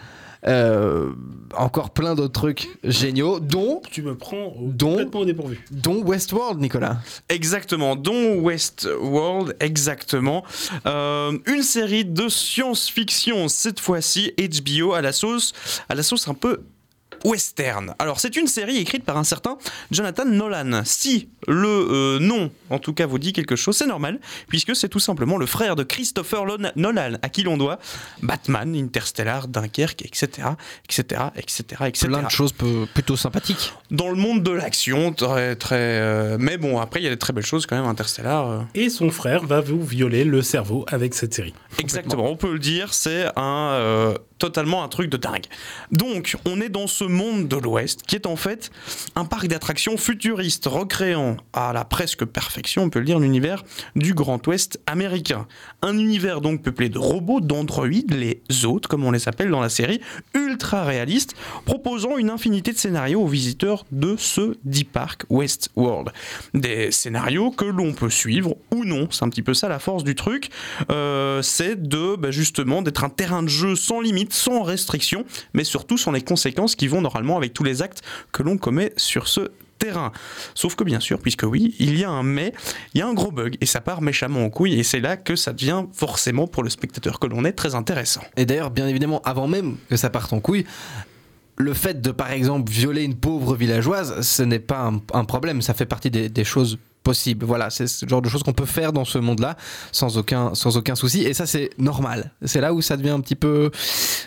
Euh, 0.47 1.11
encore 1.57 1.91
plein 1.91 2.15
d'autres 2.15 2.33
trucs 2.41 2.69
géniaux, 2.85 3.41
dont 3.41 3.81
Tu 3.91 4.03
me 4.03 4.15
prends 4.17 4.55
au- 4.59 4.69
Dont- 4.73 4.91
complètement 4.91 5.21
au 5.21 5.25
dépourvu. 5.25 5.65
dont 5.71 6.03
Westworld, 6.05 6.61
Nicolas. 6.61 6.99
Exactement, 7.29 7.97
dont 7.97 8.37
Westworld, 8.41 9.57
exactement. 9.61 10.45
Euh, 10.87 11.37
une 11.47 11.63
série 11.63 12.05
de 12.05 12.29
science-fiction, 12.29 13.49
cette 13.49 13.81
fois-ci 13.81 14.33
HBO 14.39 14.93
à 14.93 15.01
la 15.01 15.13
sauce, 15.13 15.53
à 15.89 15.95
la 15.95 16.03
sauce 16.03 16.29
un 16.29 16.35
peu 16.35 16.61
western. 17.25 17.95
Alors 17.99 18.21
c'est 18.21 18.37
une 18.37 18.47
série 18.47 18.79
écrite 18.79 19.05
par 19.05 19.17
un 19.17 19.25
certain 19.25 19.59
Jonathan 19.91 20.25
Nolan. 20.25 20.83
Si 20.85 21.29
le 21.47 21.67
euh, 21.69 22.19
nom, 22.19 22.51
en 22.71 22.79
tout 22.79 22.93
cas, 22.93 23.07
vous 23.07 23.19
dit 23.19 23.33
quelque 23.33 23.57
chose, 23.57 23.77
c'est 23.77 23.87
normal, 23.87 24.21
puisque 24.49 24.75
c'est 24.77 24.89
tout 24.89 24.99
simplement 25.01 25.37
le 25.39 25.47
frère 25.47 25.77
de 25.77 25.83
Christopher 25.83 26.45
Lon- 26.45 26.73
Nolan, 26.77 27.15
à 27.23 27.29
qui 27.29 27.43
l'on 27.43 27.57
doit 27.57 27.79
Batman, 28.23 28.75
Interstellar, 28.77 29.49
Dunkerque, 29.49 30.03
etc., 30.05 30.49
etc., 30.85 31.23
etc., 31.37 31.63
etc. 31.87 32.07
Plein 32.09 32.23
de 32.23 32.31
choses 32.31 32.53
plutôt 32.95 33.17
sympathiques. 33.17 33.73
Dans 33.91 34.09
le 34.11 34.17
monde 34.17 34.43
de 34.43 34.51
l'action, 34.51 35.13
très, 35.13 35.57
très. 35.57 35.77
euh, 35.79 36.37
mais 36.39 36.59
bon, 36.59 36.79
après, 36.79 37.01
il 37.01 37.05
y 37.05 37.07
a 37.07 37.11
des 37.11 37.17
très 37.19 37.33
belles 37.33 37.47
choses 37.47 37.67
quand 37.67 37.77
même, 37.77 37.87
Interstellar. 37.87 38.49
euh. 38.51 38.61
Et 38.75 38.91
son 38.91 39.11
frère 39.11 39.45
va 39.45 39.61
vous 39.61 39.83
violer 39.85 40.25
le 40.25 40.43
cerveau 40.43 40.85
avec 40.89 41.15
cette 41.15 41.35
série. 41.35 41.55
Exactement, 41.79 42.31
on 42.31 42.37
peut 42.37 42.53
le 42.53 42.59
dire, 42.59 42.93
c'est 42.95 43.27
un 43.37 43.71
euh, 43.73 44.15
totalement 44.39 44.83
un 44.83 44.89
truc 44.89 45.11
de 45.11 45.17
dingue. 45.17 45.47
Donc, 45.93 46.37
on 46.47 46.61
est 46.61 46.69
dans 46.69 46.87
ce 46.87 47.05
monde 47.05 47.49
de 47.49 47.57
l'Ouest 47.57 48.03
qui 48.03 48.15
est 48.15 48.27
en 48.27 48.37
fait 48.37 48.71
un 49.17 49.25
parc 49.25 49.49
d'attractions 49.49 49.97
futuriste 49.97 50.67
recréant 50.67 51.37
à 51.53 51.73
la 51.73 51.85
presque 51.85 52.25
perfection, 52.25 52.85
on 52.85 52.91
peut 52.91 53.01
le 53.01 53.05
dire, 53.05 53.19
l'univers 53.19 53.65
du 53.97 54.15
Grand 54.15 54.45
Ouest 54.47 54.81
américain. 54.87 55.47
Un 55.83 55.99
univers 55.99 56.41
donc 56.41 56.63
peuplé 56.63 56.89
de 56.89 56.99
robots, 56.99 57.41
d'androïdes, 57.41 58.15
les 58.15 58.43
hôtes 58.65 58.87
comme 58.87 59.05
on 59.05 59.11
les 59.11 59.29
appelle 59.29 59.51
dans 59.51 59.61
la 59.61 59.69
série, 59.69 60.01
ultra 60.35 60.85
réalistes, 60.85 61.35
proposant 61.65 62.17
une 62.17 62.31
infinité 62.31 62.73
de 62.73 62.79
scénarios 62.79 63.23
aux 63.23 63.27
visiteurs 63.27 63.85
de 63.93 64.17
ce 64.17 64.57
dit 64.65 64.85
parc 64.85 65.25
Westworld. 65.31 66.11
Des 66.55 66.91
scénarios 66.91 67.51
que 67.51 67.65
l'on 67.65 67.93
peut 67.93 68.11
suivre 68.11 68.57
ou 68.73 68.85
non, 68.85 69.09
c'est 69.11 69.25
un 69.25 69.29
petit 69.29 69.43
peu 69.43 69.55
ça 69.55 69.69
la 69.69 69.79
force 69.79 70.05
du 70.05 70.15
truc, 70.15 70.51
euh, 70.91 71.43
c'est 71.43 71.89
de 71.89 72.17
bah, 72.17 72.31
justement 72.31 72.83
d'être 72.83 73.05
un 73.05 73.09
terrain 73.09 73.43
de 73.43 73.49
jeu 73.49 73.77
sans 73.77 74.01
limite, 74.01 74.28
sans 74.33 74.63
restriction, 74.63 75.25
mais 75.55 75.65
surtout 75.65 75.99
sans 75.99 76.13
les 76.13 76.23
conséquences 76.23 76.77
qui 76.77 76.89
vont 76.89 77.01
normalement 77.01 77.37
avec 77.37 77.53
tous 77.55 77.65
les 77.65 77.83
actes 77.83 78.03
que 78.33 78.43
l'on 78.43 78.59
commet 78.59 78.93
sur 78.97 79.29
ce 79.29 79.51
terrain. 79.79 80.13
Sauf 80.55 80.75
que 80.75 80.85
bien 80.85 81.01
sûr, 81.01 81.21
puisque 81.21 81.45
oui, 81.45 81.75
il 81.79 81.99
y 81.99 82.05
a 82.05 82.11
un 82.11 82.23
mais, 82.23 82.53
il 82.95 82.99
y 82.99 83.03
a 83.03 83.07
un 83.07 83.15
gros 83.15 83.31
bug 83.31 83.57
et 83.61 83.67
ça 83.67 83.81
part 83.81 84.03
méchamment 84.03 84.45
en 84.45 84.51
couille 84.51 84.79
et 84.79 84.83
c'est 84.83 85.01
là 85.01 85.17
que 85.17 85.37
ça 85.37 85.53
devient 85.53 85.85
forcément 85.93 86.47
pour 86.47 86.63
le 86.63 86.71
spectateur 86.71 87.21
que 87.21 87.27
l'on 87.27 87.45
est 87.45 87.53
très 87.53 87.75
intéressant. 87.75 88.23
Et 88.37 88.45
d'ailleurs, 88.45 88.71
bien 88.71 88.89
évidemment, 88.89 89.23
avant 89.25 89.47
même 89.47 89.77
que 89.89 89.97
ça 89.97 90.11
parte 90.11 90.33
en 90.33 90.41
couille, 90.41 90.67
le 91.57 91.75
fait 91.75 92.01
de, 92.01 92.11
par 92.11 92.31
exemple, 92.31 92.71
violer 92.71 93.03
une 93.03 93.17
pauvre 93.17 93.57
villageoise, 93.57 94.21
ce 94.21 94.43
n'est 94.43 94.61
pas 94.61 94.93
un, 95.13 95.25
problème, 95.25 95.61
ça 95.61 95.75
fait 95.75 95.87
partie 95.87 96.11
des 96.11 96.45
choses 96.45 96.79
Voilà, 97.41 97.71
c'est 97.71 97.87
ce 97.87 98.07
genre 98.07 98.23
de 98.23 98.29
choses 98.29 98.43
qu'on 98.43 98.53
peut 98.53 98.67
faire 98.67 98.93
dans 98.93 99.05
ce 99.05 99.19
monde-là 99.19 99.57
sans 99.93 100.19
aucun, 100.19 100.55
sans 100.55 100.77
aucun 100.77 100.95
souci. 100.95 101.23
Et 101.23 101.35
ça, 101.35 101.47
c'est 101.47 101.71
normal. 101.79 102.33
C'est 102.45 102.61
là 102.61 102.75
où 102.75 102.83
ça 102.83 102.97
devient 102.97 103.11
un 103.11 103.21
petit 103.21 103.37
peu, 103.37 103.71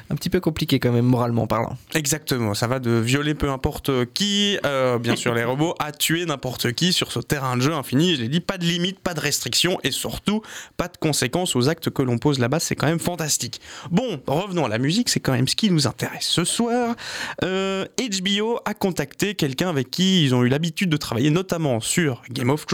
un 0.10 0.16
petit 0.16 0.30
peu 0.30 0.40
compliqué 0.40 0.80
quand 0.80 0.92
même, 0.92 1.06
moralement 1.06 1.48
parlant. 1.48 1.78
Exactement, 1.94 2.54
ça 2.54 2.68
va 2.68 2.80
de 2.80 2.92
violer 2.92 3.36
peu 3.36 3.50
importe 3.50 3.92
qui, 4.14 4.58
euh, 4.66 4.98
bien 4.98 5.16
sûr 5.16 5.34
les 5.34 5.44
robots, 5.44 5.76
à 5.80 5.92
tuer 5.92 6.26
n'importe 6.26 6.72
qui 6.74 6.94
sur 6.94 7.12
ce 7.12 7.20
terrain 7.20 7.58
de 7.58 7.62
jeu 7.62 7.74
infini. 7.74 8.16
Je 8.16 8.22
l'ai 8.22 8.30
dit, 8.30 8.40
pas 8.40 8.58
de 8.58 8.66
limite, 8.66 9.00
pas 9.00 9.14
de 9.14 9.20
restrictions 9.20 9.80
et 9.84 9.92
surtout 9.92 10.42
pas 10.78 10.88
de 10.88 10.98
conséquences 10.98 11.56
aux 11.56 11.70
actes 11.70 11.90
que 11.90 12.02
l'on 12.02 12.18
pose 12.18 12.40
là-bas. 12.40 12.60
C'est 12.60 12.76
quand 12.76 12.88
même 12.88 13.00
fantastique. 13.00 13.62
Bon, 13.92 14.22
revenons 14.28 14.66
à 14.66 14.70
la 14.70 14.78
musique, 14.78 15.10
c'est 15.10 15.20
quand 15.20 15.34
même 15.34 15.48
ce 15.48 15.56
qui 15.56 15.70
nous 15.70 15.88
intéresse 15.88 16.28
ce 16.28 16.44
soir. 16.44 16.96
Euh, 17.44 17.86
HBO 17.98 18.60
a 18.66 18.74
contacté 18.74 19.36
quelqu'un 19.36 19.70
avec 19.70 19.90
qui 19.92 20.24
ils 20.24 20.36
ont 20.36 20.44
eu 20.44 20.50
l'habitude 20.50 20.90
de 20.90 20.98
travailler, 20.98 21.30
notamment 21.30 21.80
sur 21.80 22.22
Game 22.32 22.50
of 22.50 22.66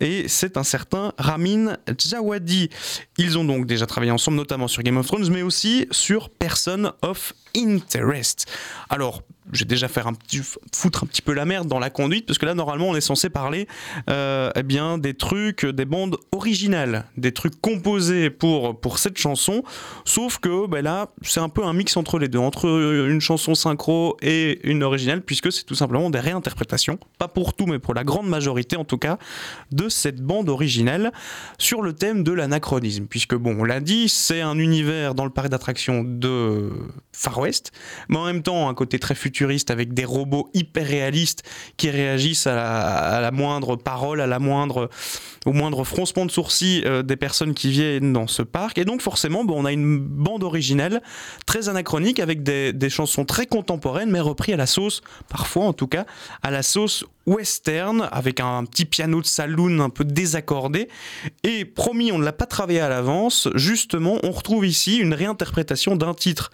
Et 0.00 0.28
c'est 0.28 0.56
un 0.56 0.64
certain 0.64 1.12
Ramin 1.18 1.76
Djawadi. 1.98 2.70
Ils 3.18 3.38
ont 3.38 3.44
donc 3.44 3.66
déjà 3.66 3.86
travaillé 3.86 4.12
ensemble, 4.12 4.36
notamment 4.36 4.68
sur 4.68 4.82
Game 4.82 4.96
of 4.96 5.06
Thrones, 5.06 5.28
mais 5.30 5.42
aussi 5.42 5.86
sur 5.90 6.30
Person 6.30 6.92
of 7.02 7.32
Interest. 7.56 8.46
Alors, 8.88 9.22
je 9.52 9.60
vais 9.60 9.64
déjà 9.66 9.88
faire 9.88 10.06
un 10.06 10.14
petit 10.14 10.40
foutre 10.74 11.04
un 11.04 11.06
petit 11.06 11.22
peu 11.22 11.32
la 11.32 11.44
merde 11.44 11.68
dans 11.68 11.78
la 11.78 11.90
conduite 11.90 12.26
parce 12.26 12.38
que 12.38 12.46
là 12.46 12.54
normalement 12.54 12.88
on 12.88 12.96
est 12.96 13.00
censé 13.00 13.28
parler 13.28 13.68
euh, 14.08 14.50
eh 14.56 14.62
bien 14.62 14.98
des 14.98 15.14
trucs 15.14 15.66
des 15.66 15.84
bandes 15.84 16.16
originales 16.32 17.04
des 17.16 17.32
trucs 17.32 17.60
composés 17.60 18.30
pour 18.30 18.80
pour 18.80 18.98
cette 18.98 19.18
chanson. 19.18 19.62
Sauf 20.04 20.38
que 20.38 20.66
ben 20.66 20.82
là 20.82 21.10
c'est 21.22 21.40
un 21.40 21.48
peu 21.48 21.64
un 21.64 21.72
mix 21.72 21.96
entre 21.96 22.18
les 22.18 22.28
deux 22.28 22.38
entre 22.38 22.66
une 22.66 23.20
chanson 23.20 23.54
synchro 23.54 24.16
et 24.22 24.66
une 24.68 24.82
originale 24.82 25.22
puisque 25.22 25.52
c'est 25.52 25.64
tout 25.64 25.74
simplement 25.74 26.10
des 26.10 26.20
réinterprétations 26.20 26.98
pas 27.18 27.28
pour 27.28 27.54
tout 27.54 27.66
mais 27.66 27.78
pour 27.78 27.94
la 27.94 28.04
grande 28.04 28.28
majorité 28.28 28.76
en 28.76 28.84
tout 28.84 28.98
cas 28.98 29.18
de 29.72 29.88
cette 29.88 30.20
bande 30.20 30.48
originale 30.48 31.12
sur 31.58 31.82
le 31.82 31.92
thème 31.92 32.24
de 32.24 32.32
l'anachronisme. 32.32 33.06
Puisque 33.06 33.34
bon 33.34 33.56
on 33.58 33.64
l'a 33.64 33.80
dit 33.80 34.08
c'est 34.08 34.40
un 34.40 34.58
univers 34.58 35.14
dans 35.14 35.24
le 35.24 35.30
parc 35.30 35.48
d'attractions 35.48 36.02
de 36.04 36.70
Far 37.12 37.38
West 37.38 37.72
mais 38.08 38.16
en 38.16 38.24
même 38.24 38.42
temps 38.42 38.68
un 38.68 38.74
côté 38.74 38.98
très 38.98 39.14
avec 39.68 39.94
des 39.94 40.04
robots 40.04 40.48
hyper 40.54 40.86
réalistes 40.86 41.42
qui 41.76 41.90
réagissent 41.90 42.46
à 42.46 43.20
la, 43.20 43.30
moindre 43.30 43.76
parole, 43.76 44.20
à 44.20 44.26
la 44.26 44.38
moindre, 44.38 44.90
au 45.46 45.52
moindre 45.52 45.84
froncement 45.84 46.26
de 46.26 46.30
sourcils 46.30 46.82
euh, 46.84 47.02
des 47.02 47.16
personnes 47.16 47.54
qui 47.54 47.70
viennent 47.70 48.12
dans 48.12 48.26
ce 48.26 48.42
parc. 48.42 48.78
Et 48.78 48.84
donc 48.84 49.02
forcément, 49.02 49.44
bon, 49.44 49.62
on 49.62 49.64
a 49.64 49.72
une 49.72 49.98
bande 49.98 50.44
originale 50.44 51.02
très 51.46 51.68
anachronique 51.68 52.20
avec 52.20 52.42
des, 52.42 52.72
des 52.72 52.90
chansons 52.90 53.24
très 53.24 53.46
contemporaines, 53.46 54.10
mais 54.10 54.20
repris 54.20 54.52
à 54.52 54.56
la 54.56 54.66
sauce, 54.66 55.02
parfois 55.28 55.64
en 55.64 55.72
tout 55.72 55.88
cas, 55.88 56.06
à 56.42 56.50
la 56.50 56.62
sauce 56.62 57.04
western, 57.26 58.08
avec 58.12 58.40
un 58.40 58.64
petit 58.64 58.84
piano 58.84 59.20
de 59.20 59.26
saloon 59.26 59.80
un 59.80 59.90
peu 59.90 60.04
désaccordé. 60.04 60.88
Et 61.42 61.64
promis, 61.64 62.12
on 62.12 62.18
ne 62.18 62.24
l'a 62.24 62.32
pas 62.32 62.46
travaillé 62.46 62.80
à 62.80 62.88
l'avance, 62.88 63.48
justement, 63.54 64.18
on 64.22 64.30
retrouve 64.30 64.66
ici 64.66 64.98
une 64.98 65.14
réinterprétation 65.14 65.96
d'un 65.96 66.14
titre 66.14 66.50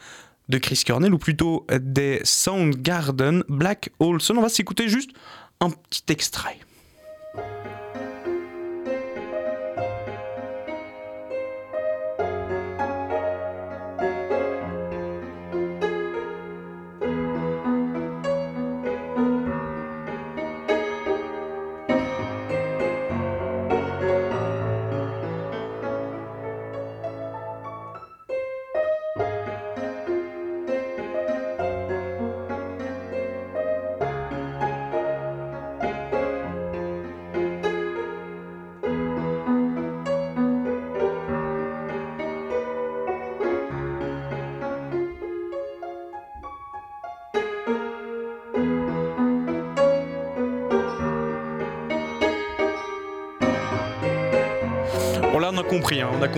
de 0.50 0.58
Chris 0.58 0.82
Cornell, 0.86 1.14
ou 1.14 1.18
plutôt 1.18 1.66
des 1.80 2.20
Soundgarden, 2.24 3.44
Black 3.48 3.90
Olson. 4.00 4.36
On 4.36 4.42
va 4.42 4.48
s'écouter 4.48 4.88
juste 4.88 5.10
un 5.60 5.70
petit 5.70 6.04
extrait. 6.08 6.58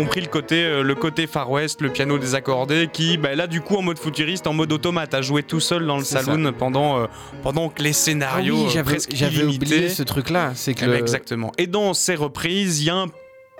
Compris, 0.05 0.21
le 0.21 0.27
côté, 0.27 0.65
euh, 0.65 0.83
le 0.83 0.95
côté 0.95 1.27
Far 1.27 1.51
West, 1.51 1.81
le 1.81 1.91
piano 1.91 2.19
désaccordé, 2.19 2.89
qui, 2.93 3.17
bah, 3.17 3.35
là, 3.35 3.47
du 3.47 3.61
coup, 3.61 3.77
en 3.77 3.83
mode 3.83 3.99
futuriste, 3.99 4.47
en 4.47 4.53
mode 4.53 4.73
automate, 4.73 5.15
a 5.15 5.23
joué 5.23 5.43
tout 5.43 5.61
seul 5.61 5.87
dans 5.87 5.99
le 5.99 6.05
saloon 6.05 6.53
pendant, 6.53 7.01
euh, 7.01 7.07
pendant 7.43 7.69
que 7.69 7.83
les 7.83 7.91
Ah 7.91 7.93
scénarios 7.93 8.67
oui, 8.67 8.77
euh, 8.77 8.99
j'avais 9.13 9.45
oublié 9.45 9.89
ce 9.89 10.03
truc-là. 10.03 10.53
C'est 10.55 10.75
que 10.75 10.85
Eh 10.85 10.89
ben, 10.89 10.99
Exactement. 10.99 11.53
Et 11.59 11.67
dans 11.67 11.95
ces 11.95 12.15
reprises, 12.15 12.81
il 12.81 12.87
y 12.87 12.91
a 12.91 12.97
un 12.97 13.07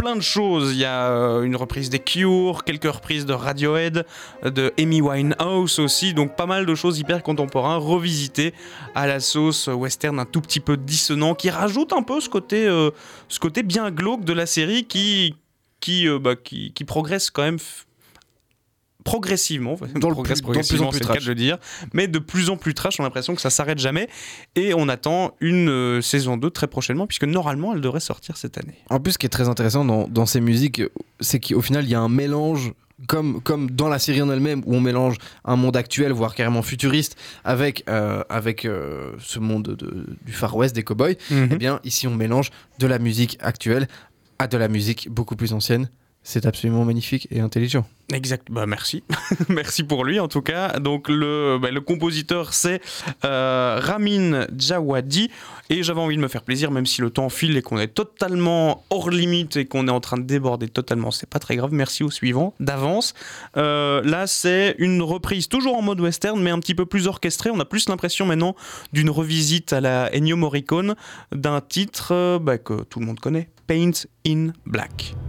plein 0.03 0.17
de 0.17 0.21
choses. 0.21 0.73
Il 0.73 0.79
y 0.79 0.85
a 0.85 1.09
une 1.43 1.55
reprise 1.55 1.89
des 1.89 2.01
Cure, 2.01 2.65
quelques 2.65 2.93
reprises 2.93 3.25
de 3.25 3.33
Radiohead, 3.33 4.05
de 4.45 4.73
Amy 4.77 5.01
Winehouse 5.01 5.79
aussi, 5.79 6.13
donc 6.13 6.35
pas 6.35 6.47
mal 6.47 6.67
de 6.67 6.75
choses 6.75 6.99
hyper 6.99 7.23
contemporains 7.23 7.77
revisitées 7.77 8.53
à 8.97 9.07
la 9.07 9.21
sauce 9.21 9.69
western 9.69 10.19
un 10.19 10.25
tout 10.25 10.41
petit 10.41 10.59
peu 10.59 10.77
dissonant, 10.77 11.35
qui 11.35 11.51
rajoute 11.51 11.93
un 11.93 12.03
peu 12.03 12.21
ce 12.21 12.29
côté, 12.29 12.67
euh, 12.67 12.91
ce 13.29 13.39
côté 13.39 13.63
bien 13.63 13.93
glauque 13.93 14.25
de 14.25 14.33
la 14.33 14.47
série 14.47 14.85
qui, 14.87 15.37
qui, 15.83 16.09
euh, 16.09 16.19
bah, 16.19 16.35
qui, 16.37 16.73
qui 16.73 16.85
progresse 16.85 17.29
quand 17.31 17.43
même. 17.43 17.59
Progressivement, 19.05 19.77
Dans 19.97 20.09
le 20.11 20.15
progresse 20.15 20.41
plus- 20.43 20.47
dans 20.47 20.53
plus 20.53 20.81
en 20.81 20.87
progressivement, 20.87 20.91
plus 20.91 21.01
le 21.01 21.07
cas 21.07 21.19
de 21.21 21.27
le 21.27 21.35
dire, 21.35 21.59
mais 21.93 22.07
de 22.07 22.21
plus 22.21 22.51
en 22.51 22.57
plus 22.57 22.73
trash, 22.73 23.01
on 23.01 23.03
a 23.03 23.07
l'impression 23.09 23.35
que 23.35 23.41
ça 23.41 23.51
s'arrête 23.51 23.81
jamais, 23.81 24.09
et 24.55 24.75
on 24.75 24.89
attend 24.89 25.35
une 25.41 25.69
euh, 25.69 26.01
saison 26.01 26.37
2 26.37 26.51
très 26.51 26.69
prochainement, 26.69 27.09
puisque 27.09 27.25
normalement 27.25 27.75
elle 27.75 27.81
devrait 27.81 27.99
sortir 27.99 28.37
cette 28.37 28.59
année. 28.59 28.77
En 28.91 29.01
plus, 29.01 29.13
ce 29.15 29.19
qui 29.19 29.27
est 29.27 29.29
très 29.29 29.49
intéressant 29.49 29.85
dans, 29.85 30.07
dans 30.07 30.25
ces 30.25 30.41
musiques, 30.41 30.83
c'est 31.19 31.41
qu'au 31.41 31.61
final, 31.63 31.83
il 31.85 31.91
y 31.91 31.97
a 31.97 32.01
un 32.01 32.09
mélange. 32.09 32.73
Comme, 33.09 33.41
comme 33.43 33.69
dans 33.69 33.89
la 33.89 33.99
série 33.99 34.23
en 34.23 34.31
elle-même, 34.31 34.63
où 34.65 34.77
on 34.77 34.81
mélange 34.81 35.17
un 35.45 35.57
monde 35.57 35.77
actuel, 35.77 36.13
voire 36.13 36.37
carrément 36.37 36.63
futuriste, 36.63 37.17
avec, 37.43 37.83
euh, 37.89 38.23
avec 38.29 38.65
euh, 38.65 39.11
ce 39.19 39.41
monde 39.41 39.75
de- 39.77 40.07
du 40.25 40.33
Far 40.33 40.55
West, 40.55 40.77
des 40.77 40.85
cowboys, 40.85 41.17
Mhm. 41.29 41.49
eh 41.51 41.57
bien, 41.57 41.81
ici, 41.83 42.07
on 42.07 42.15
mélange 42.15 42.51
de 42.79 42.87
la 42.87 43.01
musique 43.01 43.37
actuelle 43.41 43.89
de 44.47 44.57
la 44.57 44.69
musique 44.69 45.09
beaucoup 45.11 45.37
plus 45.37 45.53
ancienne. 45.53 45.89
C'est 46.25 46.47
absolument 46.47 46.85
magnifique 46.85 47.27
et 47.33 47.41
intelligent. 47.41 47.85
Exact, 48.13 48.47
bah 48.51 48.65
merci. 48.67 49.03
merci 49.49 49.83
pour 49.83 50.05
lui 50.05 50.21
en 50.21 50.29
tout 50.29 50.43
cas. 50.43 50.79
Donc 50.79 51.09
le, 51.09 51.59
bah, 51.61 51.69
compositeur 51.85 52.55
c'est 52.55 52.81
euh, 53.25 53.81
Ramin 53.83 54.47
Djawadi 54.57 55.31
et 55.69 55.83
j'avais 55.83 56.01
envie 56.01 56.17
de 56.17 56.21
me 56.21 56.29
faire 56.29 56.43
plaisir 56.43 56.71
même 56.71 56.87
si 56.87 57.01
le 57.01 57.11
temps 57.11 57.29
file 57.29 57.57
et 57.57 57.63
qu'on 57.63 57.79
est 57.79 57.89
totalement 57.89 58.85
hors 58.91 59.11
limite 59.11 59.57
et 59.57 59.65
qu'on 59.65 59.89
est 59.89 59.93
en 59.93 60.01
train 60.01 60.17
de 60.17 60.23
déborder 60.23 60.69
totalement, 60.69 61.11
c'est 61.11 61.29
pas 61.29 61.41
très 61.41 61.57
grave. 61.57 61.73
Merci 61.73 62.05
au 62.05 62.11
suivant 62.11 62.55
d'avance. 62.61 63.15
Euh, 63.57 64.01
là 64.05 64.29
c'est 64.29 64.77
une 64.79 65.03
reprise 65.03 65.49
toujours 65.49 65.77
en 65.77 65.83
mode 65.83 66.01
western 66.01 66.41
mais 66.41 66.51
un 66.51 66.61
petit 66.61 66.77
peu 66.77 66.87
plus 66.87 67.09
orchestrée. 67.09 67.51
On 67.51 67.59
a 67.59 67.65
plus 67.65 67.89
l'impression 67.89 68.27
maintenant 68.27 68.55
d'une 68.93 69.11
revisite 69.11 69.73
à 69.73 69.81
la 69.81 70.15
Ennio 70.15 70.37
Morricone 70.37 70.95
d'un 71.35 71.61
titre 71.61 72.13
euh, 72.13 72.39
bah, 72.39 72.59
que 72.59 72.85
tout 72.85 73.01
le 73.01 73.07
monde 73.07 73.19
connaît, 73.19 73.49
Paint 73.73 74.05
in 74.23 74.53
Black. 74.67 75.22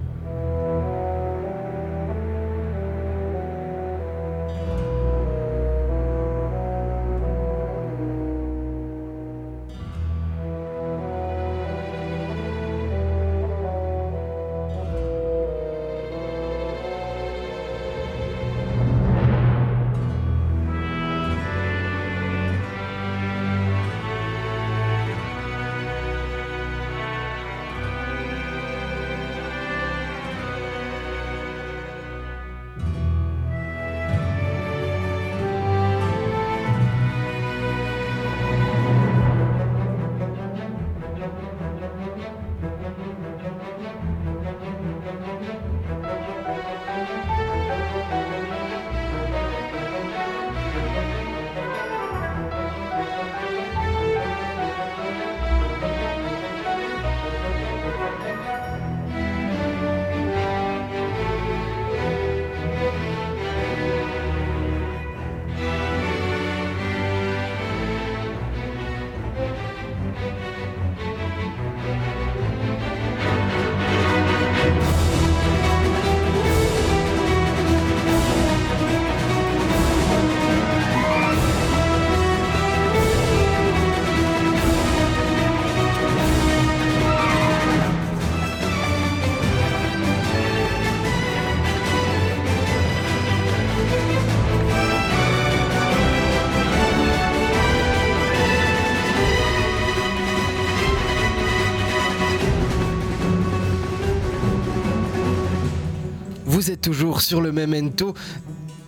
Toujours 106.83 107.21
sur 107.21 107.39
le 107.41 107.51
Memento 107.51 108.13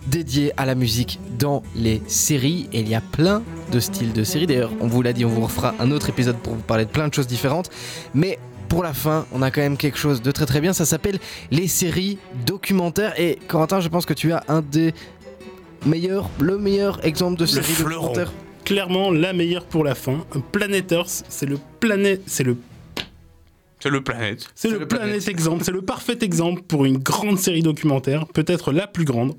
dédié 0.06 0.52
à 0.56 0.66
la 0.66 0.74
musique 0.74 1.18
dans 1.38 1.62
les 1.74 2.02
séries 2.06 2.68
et 2.72 2.80
il 2.80 2.88
y 2.88 2.94
a 2.94 3.00
plein 3.00 3.42
de 3.72 3.80
styles 3.80 4.12
de 4.12 4.22
séries. 4.22 4.46
D'ailleurs, 4.46 4.70
on 4.80 4.86
vous 4.86 5.02
l'a 5.02 5.12
dit, 5.12 5.24
on 5.24 5.30
vous 5.30 5.40
refera 5.40 5.74
un 5.80 5.90
autre 5.90 6.10
épisode 6.10 6.36
pour 6.36 6.54
vous 6.54 6.62
parler 6.62 6.84
de 6.84 6.90
plein 6.90 7.08
de 7.08 7.14
choses 7.14 7.26
différentes. 7.26 7.70
Mais 8.14 8.38
pour 8.68 8.82
la 8.82 8.92
fin, 8.92 9.26
on 9.32 9.40
a 9.42 9.50
quand 9.50 9.62
même 9.62 9.78
quelque 9.78 9.98
chose 9.98 10.20
de 10.20 10.30
très 10.30 10.44
très 10.44 10.60
bien. 10.60 10.74
Ça 10.74 10.84
s'appelle 10.84 11.18
les 11.50 11.68
séries 11.68 12.18
documentaires. 12.44 13.18
Et 13.18 13.38
Corentin, 13.48 13.80
je 13.80 13.88
pense 13.88 14.04
que 14.04 14.14
tu 14.14 14.30
as 14.32 14.44
un 14.48 14.60
des 14.60 14.92
meilleurs, 15.86 16.28
le 16.38 16.58
meilleur 16.58 17.04
exemple 17.04 17.40
de 17.40 17.46
série 17.46 17.72
documentaire. 17.82 18.30
Clairement, 18.64 19.10
la 19.10 19.32
meilleure 19.32 19.64
pour 19.64 19.84
la 19.84 19.94
fin. 19.94 20.24
Planet 20.52 20.92
Earth, 20.92 21.24
c'est 21.28 21.46
le 21.46 21.58
planète, 21.80 22.22
c'est 22.26 22.44
le 22.44 22.58
C'est 23.86 23.92
le 23.92 24.02
planète. 24.02 24.48
C'est 24.56 24.68
le, 24.68 24.88
planète 24.88 25.28
exemple, 25.28 25.62
c'est 25.62 25.70
le 25.70 25.80
parfait 25.80 26.18
exemple 26.22 26.62
pour 26.66 26.86
une 26.86 26.98
grande 26.98 27.38
série 27.38 27.62
documentaire, 27.62 28.26
peut-être 28.26 28.72
la 28.72 28.88
plus 28.88 29.04
grande. 29.04 29.36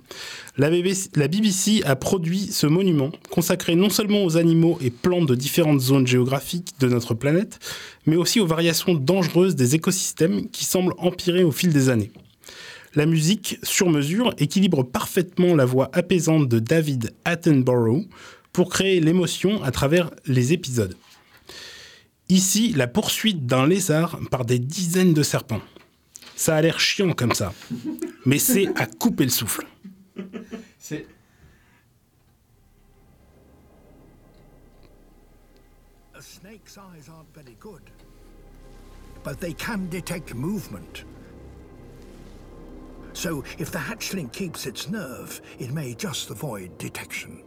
La 0.57 0.69
BBC, 0.69 1.09
la 1.15 1.27
BBC 1.27 1.81
a 1.83 1.97
produit 1.97 2.47
ce 2.49 2.65
monument, 2.65 3.11
consacré 3.29 3.75
non 3.75 3.89
seulement 3.89 4.23
aux 4.23 4.37
animaux 4.37 4.79
et 4.81 4.89
plantes 4.89 5.27
de 5.27 5.35
différentes 5.35 5.81
zones 5.81 6.07
géographiques 6.07 6.75
de 6.79 6.87
notre 6.87 7.13
planète, 7.13 7.59
mais 8.05 8.15
aussi 8.15 8.39
aux 8.39 8.47
variations 8.47 8.93
dangereuses 8.93 9.57
des 9.57 9.75
écosystèmes 9.75 10.49
qui 10.49 10.63
semblent 10.63 10.93
empirer 10.97 11.43
au 11.43 11.51
fil 11.51 11.73
des 11.73 11.89
années. 11.89 12.11
La 12.95 13.05
musique, 13.05 13.59
sur 13.63 13.89
mesure, 13.89 14.33
équilibre 14.37 14.83
parfaitement 14.83 15.55
la 15.55 15.65
voix 15.65 15.89
apaisante 15.91 16.47
de 16.47 16.59
David 16.59 17.11
Attenborough 17.25 18.05
pour 18.53 18.69
créer 18.69 19.01
l'émotion 19.01 19.61
à 19.61 19.71
travers 19.71 20.09
les 20.25 20.53
épisodes. 20.53 20.95
Ici, 22.29 22.73
la 22.73 22.87
poursuite 22.87 23.45
d'un 23.45 23.65
lézard 23.65 24.19
par 24.29 24.45
des 24.45 24.59
dizaines 24.59 25.13
de 25.13 25.23
serpents. 25.23 25.61
Ça 26.35 26.55
a 26.55 26.61
l'air 26.61 26.79
chiant 26.79 27.13
comme 27.13 27.33
ça, 27.33 27.53
mais 28.25 28.37
c'est 28.37 28.67
à 28.79 28.85
couper 28.85 29.23
le 29.23 29.31
souffle. 29.31 29.65
C'est 30.77 31.07
snake's 36.41 36.77
eyes 36.77 37.09
aren't 37.09 37.33
very 37.33 37.55
good, 37.59 37.81
but 39.23 39.39
they 39.39 39.53
can 39.53 39.87
detect 39.89 40.33
movement. 40.33 41.03
So 43.13 43.43
if 43.57 43.71
the 43.71 43.79
hatchling 43.79 44.31
keeps 44.31 44.65
its 44.65 44.89
nerve, 44.89 45.41
it 45.59 45.71
may 45.71 45.95
just 45.95 46.29
avoid 46.29 46.77
detection. 46.77 47.43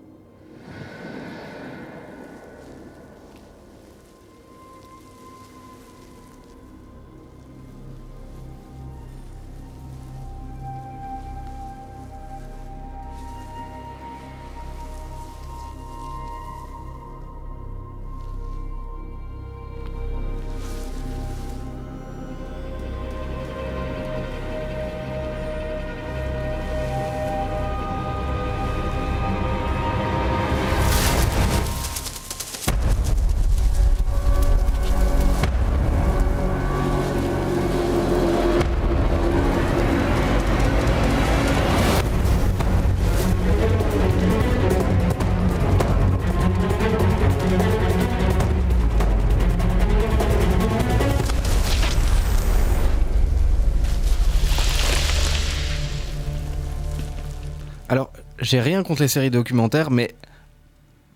J'ai 58.50 58.60
rien 58.60 58.82
contre 58.82 59.02
les 59.02 59.08
séries 59.08 59.30
documentaires, 59.30 59.92
mais 59.92 60.12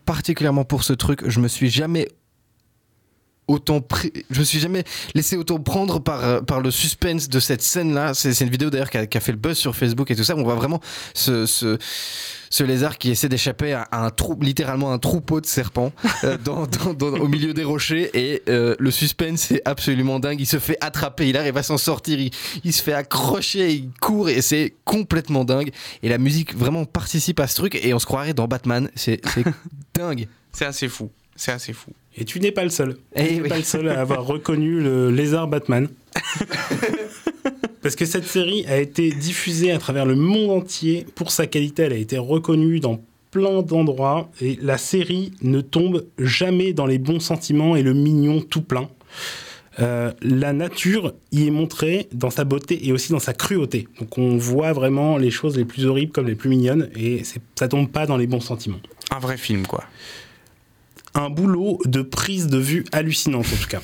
particulièrement 0.07 0.65
pour 0.65 0.85
ce 0.85 0.93
truc, 0.93 1.29
je 1.29 1.41
me 1.41 1.49
suis 1.49 1.69
jamais 1.69 2.07
autant 3.49 3.81
pris- 3.81 4.13
je 4.31 4.39
me 4.39 4.45
suis 4.45 4.61
jamais 4.61 4.85
laissé 5.17 5.37
autant 5.37 5.59
prendre 5.59 5.99
par, 5.99 6.25
euh, 6.25 6.41
par 6.43 6.61
le 6.61 6.71
suspense 6.71 7.29
de 7.29 7.41
cette 7.41 7.61
scène 7.61 7.93
là 7.93 8.15
c'est 8.15 8.41
une 8.41 8.49
vidéo 8.49 8.71
d'ailleurs 8.71 8.89
qui 8.89 8.97
a, 8.97 9.21
fait 9.21 9.33
le 9.33 9.39
buzz 9.39 9.59
sur 9.59 9.77
Facebook 9.77 10.11
et 10.11 10.17
tout 10.17 10.25
ça 10.25 10.35
on 10.35 10.43
voit 10.43 10.55
vraiment 10.55 10.81
ce, 11.13 11.45
ce 12.57 12.63
lézard 12.63 12.99
qui 12.99 13.11
essaie 13.11 13.29
d'échapper 13.29 13.73
à, 13.73 13.89
un 13.91 14.11
trou 14.11 14.39
littéralement 14.41 14.93
un 14.93 14.99
troupeau 15.01 15.41
de 15.41 15.47
serpents 15.47 15.91
euh, 16.23 16.39
dans, 16.45 16.69
dans- 16.69 16.95
dans- 16.95 17.19
au 17.19 17.27
milieu 17.27 17.53
des 17.53 17.65
rochers. 17.65 18.11
Et 18.15 18.43
euh, 18.49 18.77
le 18.79 18.93
suspense 18.93 19.51
est 19.51 19.61
absolument 19.65 20.21
dingue. 20.21 20.41
Il 20.41 20.47
se 20.47 20.61
fait 20.61 20.79
attraper. 20.81 21.29
Il 21.29 21.37
arrive 21.37 21.57
à 21.57 21.65
s'en 21.65 21.79
sortir. 21.79 22.21
Il, 22.21 22.31
il 22.63 22.73
se 22.73 22.81
fait 22.81 22.93
accrocher. 22.93 23.73
Il 23.73 23.91
court 24.01 24.29
et 24.29 24.41
c'est 24.41 24.73
complètement 24.85 25.45
dingue. 25.45 25.73
Et 26.05 26.09
la 26.09 26.19
musique 26.19 26.55
vraiment 26.55 26.85
participe 26.85 27.41
à 27.41 27.49
ce 27.49 27.57
truc. 27.57 27.75
Et 27.75 27.93
on 27.93 27.99
se 27.99 28.07
croirait 28.07 28.35
dans 28.35 28.47
Batman. 28.47 28.89
C'est 28.95 29.21
dingue. 29.95 30.29
C'est 30.53 30.67
assez 30.67 30.89
fou. 30.89 31.11
C'est 31.37 31.53
assez 31.53 31.73
fou. 31.73 31.91
Et 32.17 32.25
tu 32.25 32.41
n'es 32.41 32.53
pas 32.53 32.65
le 32.65 32.71
seul. 32.71 32.97
Eh 33.15 33.27
tu 33.27 33.35
n'es 33.35 33.41
oui. 33.43 33.49
pas 33.49 33.57
le 33.57 33.65
seul 33.65 33.89
à 33.89 34.01
avoir 34.01 34.25
reconnu 34.27 34.81
le 34.81 35.11
lézard 35.11 35.49
Batman. 35.49 35.89
Parce 37.83 37.97
que 37.97 38.07
cette 38.07 38.25
série 38.25 38.65
a 38.67 38.79
été 38.79 39.11
diffusée 39.11 39.71
à 39.73 39.79
travers 39.79 40.07
le 40.07 40.15
monde 40.15 40.51
entier 40.51 41.07
pour 41.15 41.31
sa 41.31 41.47
qualité. 41.47 41.83
Elle 41.83 41.93
a 41.93 41.97
été 41.97 42.17
reconnue 42.17 42.81
dans 42.81 43.03
plein 43.31 43.63
d'endroits. 43.63 44.31
Et 44.41 44.59
la 44.63 44.79
série 44.79 45.33
ne 45.43 45.61
tombe 45.61 46.07
jamais 46.19 46.73
dans 46.73 46.87
les 46.87 46.99
bons 46.99 47.21
sentiments 47.21 47.77
et 47.77 47.83
le 47.83 47.93
mignon 47.93 48.41
tout 48.41 48.63
plein. 48.63 48.89
Euh, 49.81 50.13
la 50.23 50.53
nature 50.53 51.15
y 51.33 51.49
est 51.49 51.51
montrée 51.51 52.09
dans 52.13 52.31
sa 52.31 52.45
beauté 52.45 52.87
et 52.87 52.93
aussi 52.93 53.11
dans 53.11 53.19
sa 53.19 53.35
cruauté. 53.35 53.89
Donc 53.99 54.19
on 54.19 54.37
voit 54.37 54.73
vraiment 54.73 55.19
les 55.19 55.33
choses 55.33 55.57
les 55.57 55.65
plus 55.65 55.85
horribles 55.85 56.13
comme 56.13 56.29
les 56.29 56.37
plus 56.37 56.49
mignonnes 56.49 56.89
et 56.95 57.23
ça 57.57 57.69
tombe 57.69 57.91
pas 57.91 58.07
dans 58.07 58.17
les 58.17 58.29
bons 58.29 58.41
sentiments. 58.41 58.81
Un 59.11 59.19
vrai 59.19 59.37
film, 59.37 59.67
quoi. 59.67 59.85
Un 61.15 61.31
boulot 61.31 61.79
de 61.85 62.03
prise 62.03 62.49
de 62.49 62.59
vue 62.59 62.85
hallucinante 62.93 63.47
en 63.47 63.57
tout 63.57 63.69
cas. 63.69 63.83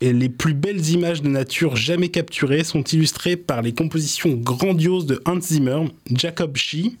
Et 0.00 0.12
les 0.12 0.28
plus 0.28 0.54
belles 0.54 0.90
images 0.90 1.22
de 1.22 1.28
nature 1.28 1.76
jamais 1.76 2.08
capturées 2.08 2.62
sont 2.64 2.82
illustrées 2.84 3.36
par 3.36 3.62
les 3.62 3.74
compositions 3.74 4.34
grandioses 4.34 5.06
de 5.06 5.20
Hans 5.26 5.40
Zimmer, 5.40 5.86
Jacob 6.14 6.56
Shee 6.56 6.96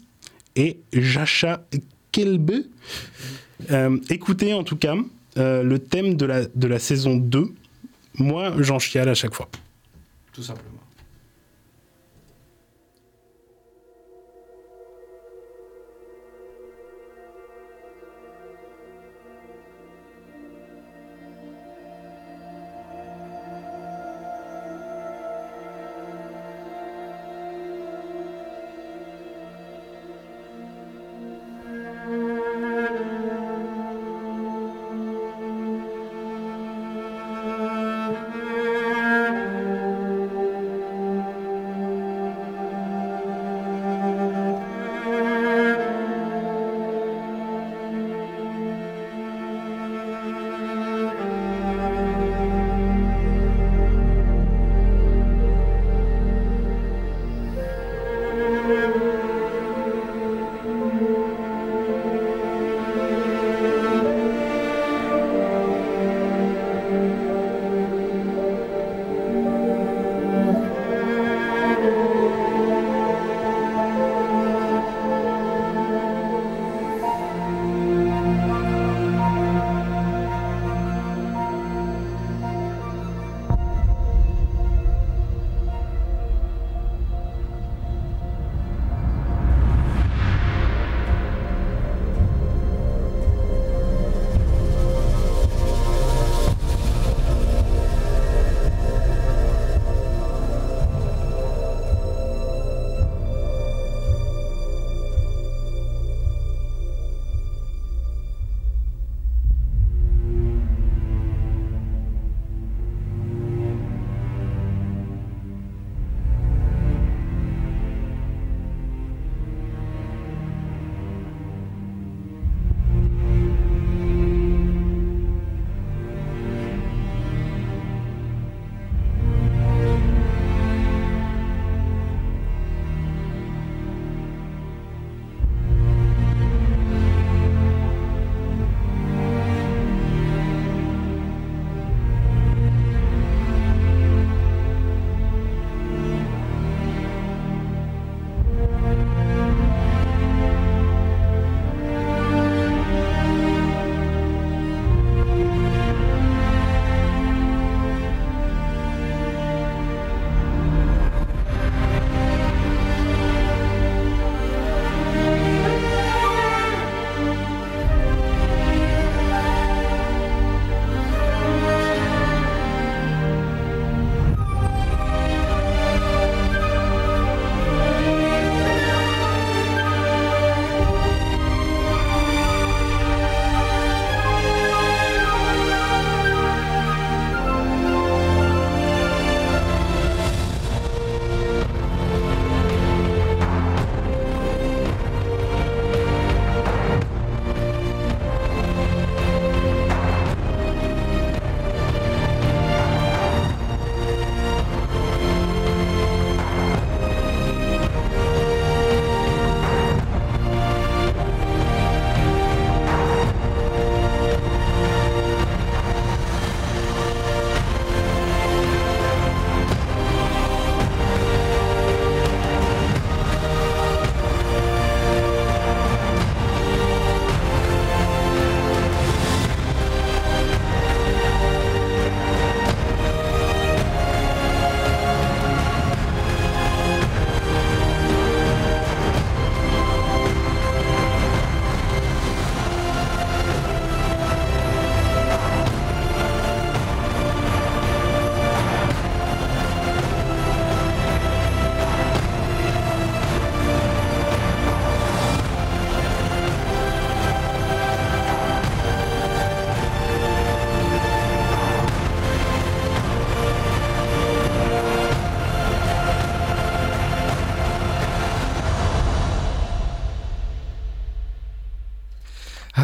et 0.56 0.78
Jacha 0.92 1.64
Kelbe. 2.10 2.64
Euh, 3.70 3.98
écoutez 4.10 4.52
en 4.52 4.64
tout 4.64 4.76
cas 4.76 4.96
euh, 5.36 5.62
le 5.62 5.78
thème 5.78 6.14
de 6.14 6.26
la, 6.26 6.44
de 6.46 6.66
la 6.66 6.78
saison 6.78 7.16
2. 7.16 7.52
Moi, 8.14 8.52
j'en 8.58 8.78
chiale 8.78 9.08
à 9.08 9.14
chaque 9.14 9.34
fois. 9.34 9.48
tout 10.32 10.42
simplement 10.42 10.77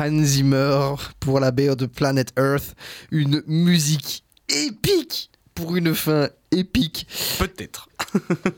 Hans 0.04 0.22
Zimmer 0.24 0.94
pour 1.20 1.40
la 1.40 1.50
BO 1.50 1.74
de 1.74 1.86
Planet 1.86 2.32
Earth. 2.38 2.74
Une 3.10 3.42
musique 3.46 4.24
épique 4.48 5.30
pour 5.54 5.76
une 5.76 5.94
fin 5.94 6.28
épique. 6.50 7.06
Peut-être. 7.38 7.88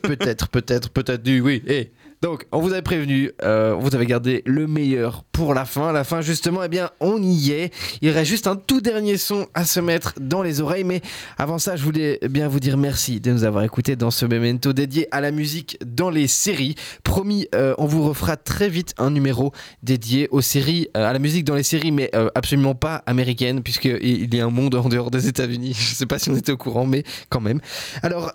peut-être, 0.03 0.49
peut-être, 0.49 0.91
peut-être. 0.91 1.23
du- 1.23 1.41
Oui, 1.41 1.63
et 1.67 1.93
donc, 2.27 2.45
on 2.51 2.59
vous 2.59 2.73
avait 2.73 2.83
prévenu, 2.83 3.31
euh, 3.45 3.77
vous 3.79 3.95
avez 3.95 4.05
gardé 4.05 4.43
le 4.47 4.67
meilleur 4.67 5.23
pour 5.31 5.55
la 5.55 5.65
fin. 5.65 5.93
La 5.93 6.03
fin, 6.03 6.23
justement, 6.23 6.65
eh 6.65 6.69
bien, 6.69 6.91
on 6.99 7.23
y 7.23 7.53
est. 7.53 7.73
Il 8.03 8.11
reste 8.11 8.29
juste 8.29 8.49
un 8.49 8.57
tout 8.57 8.81
dernier 8.81 9.17
son 9.17 9.47
à 9.55 9.65
se 9.65 9.79
mettre 9.79 10.13
dans 10.21 10.43
les 10.43 10.61
oreilles. 10.61 10.83
Mais 10.83 11.03
avant 11.39 11.61
ça, 11.61 11.77
je 11.77 11.85
voulais 11.85 12.19
bien 12.29 12.49
vous 12.49 12.59
dire 12.59 12.79
merci 12.79 13.21
de 13.21 13.31
nous 13.31 13.45
avoir 13.45 13.63
écoutés 13.63 13.95
dans 13.95 14.11
ce 14.11 14.27
memento 14.27 14.73
dédié 14.73 15.07
à 15.13 15.21
la 15.21 15.31
musique 15.31 15.79
dans 15.87 16.11
les 16.11 16.27
séries. 16.27 16.75
Promis, 17.05 17.47
euh, 17.55 17.77
on 17.79 17.87
vous 17.87 18.03
refera 18.03 18.37
très 18.37 18.69
vite 18.69 18.93
un 18.99 19.11
numéro 19.11 19.53
dédié 19.85 20.27
aux 20.33 20.41
séries, 20.41 20.89
euh, 20.97 21.09
à 21.09 21.13
la 21.13 21.21
musique 21.21 21.45
dans 21.45 21.55
les 21.55 21.63
séries, 21.63 21.93
mais 21.93 22.11
absolument 22.35 22.75
pas 22.75 23.05
américaine, 23.07 23.63
puisqu'il 23.63 24.03
il 24.03 24.35
y 24.35 24.41
a 24.41 24.47
un 24.47 24.51
monde 24.51 24.75
en 24.75 24.89
dehors 24.89 25.13
des 25.13 25.29
États-Unis. 25.29 25.75
Je 25.79 25.95
sais 25.95 26.07
pas 26.07 26.19
si 26.19 26.29
on 26.29 26.37
était 26.37 26.51
au 26.51 26.57
courant, 26.57 26.87
mais 26.87 27.05
quand 27.29 27.41
même. 27.41 27.61
Alors, 28.03 28.33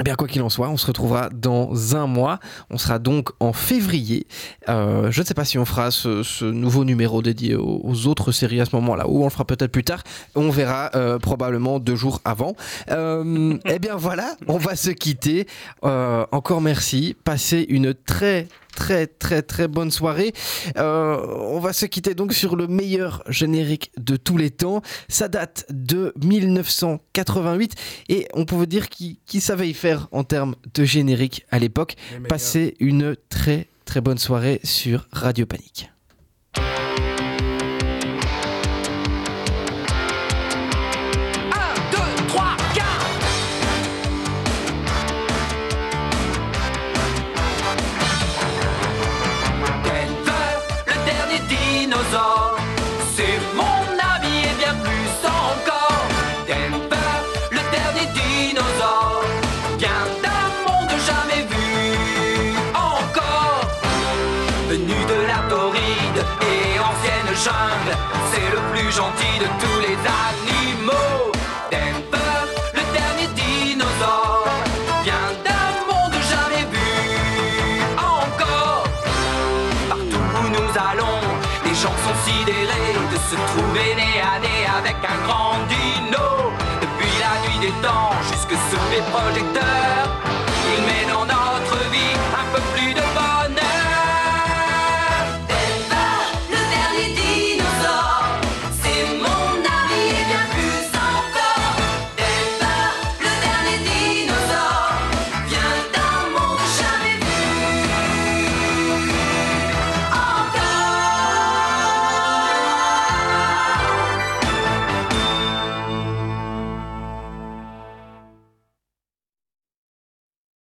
eh 0.00 0.02
bien, 0.02 0.14
quoi 0.14 0.26
qu'il 0.26 0.40
en 0.40 0.48
soit, 0.48 0.70
on 0.70 0.78
se 0.78 0.86
retrouvera 0.86 1.28
dans 1.28 1.94
un 1.94 2.06
mois. 2.06 2.40
On 2.70 2.78
sera 2.78 2.98
donc 2.98 3.28
en 3.38 3.52
février. 3.52 4.26
Euh, 4.70 5.10
je 5.10 5.20
ne 5.20 5.26
sais 5.26 5.34
pas 5.34 5.44
si 5.44 5.58
on 5.58 5.66
fera 5.66 5.90
ce, 5.90 6.44
nouveau 6.46 6.84
numéro 6.84 7.20
dédié 7.20 7.54
aux, 7.54 8.06
autres 8.06 8.32
séries 8.32 8.62
à 8.62 8.64
ce 8.64 8.74
moment-là, 8.76 9.06
ou 9.08 9.20
on 9.20 9.24
le 9.24 9.30
fera 9.30 9.44
peut-être 9.44 9.70
plus 9.70 9.84
tard. 9.84 10.02
On 10.34 10.48
verra 10.48 10.90
euh, 10.94 11.18
probablement 11.18 11.78
deux 11.80 11.96
jours 11.96 12.22
avant. 12.24 12.56
Euh, 12.90 13.58
eh 13.66 13.78
bien 13.78 13.96
voilà, 13.96 14.36
on 14.48 14.56
va 14.56 14.74
se 14.74 14.90
quitter. 14.90 15.46
Encore 15.82 16.62
merci. 16.62 17.14
Passez 17.22 17.66
une 17.68 17.92
très 17.92 18.48
très 18.74 19.06
très 19.06 19.42
très 19.42 19.68
bonne 19.68 19.90
soirée. 19.90 20.32
Euh, 20.76 21.16
on 21.38 21.60
va 21.60 21.72
se 21.72 21.86
quitter 21.86 22.14
donc 22.14 22.32
sur 22.32 22.56
le 22.56 22.66
meilleur 22.66 23.22
générique 23.28 23.92
de 23.98 24.16
tous 24.16 24.36
les 24.36 24.50
temps. 24.50 24.82
Ça 25.08 25.28
date 25.28 25.66
de 25.70 26.12
1988 26.22 27.74
et 28.08 28.28
on 28.34 28.44
pouvait 28.44 28.66
dire 28.66 28.88
qui, 28.88 29.20
qui 29.26 29.40
savait 29.40 29.68
y 29.68 29.74
faire 29.74 30.08
en 30.12 30.24
termes 30.24 30.54
de 30.74 30.84
générique 30.84 31.46
à 31.50 31.58
l'époque. 31.58 31.96
Passez 32.28 32.74
une 32.80 33.16
très 33.28 33.68
très 33.84 34.00
bonne 34.00 34.18
soirée 34.18 34.60
sur 34.62 35.08
Radio 35.12 35.46
Panique. 35.46 35.90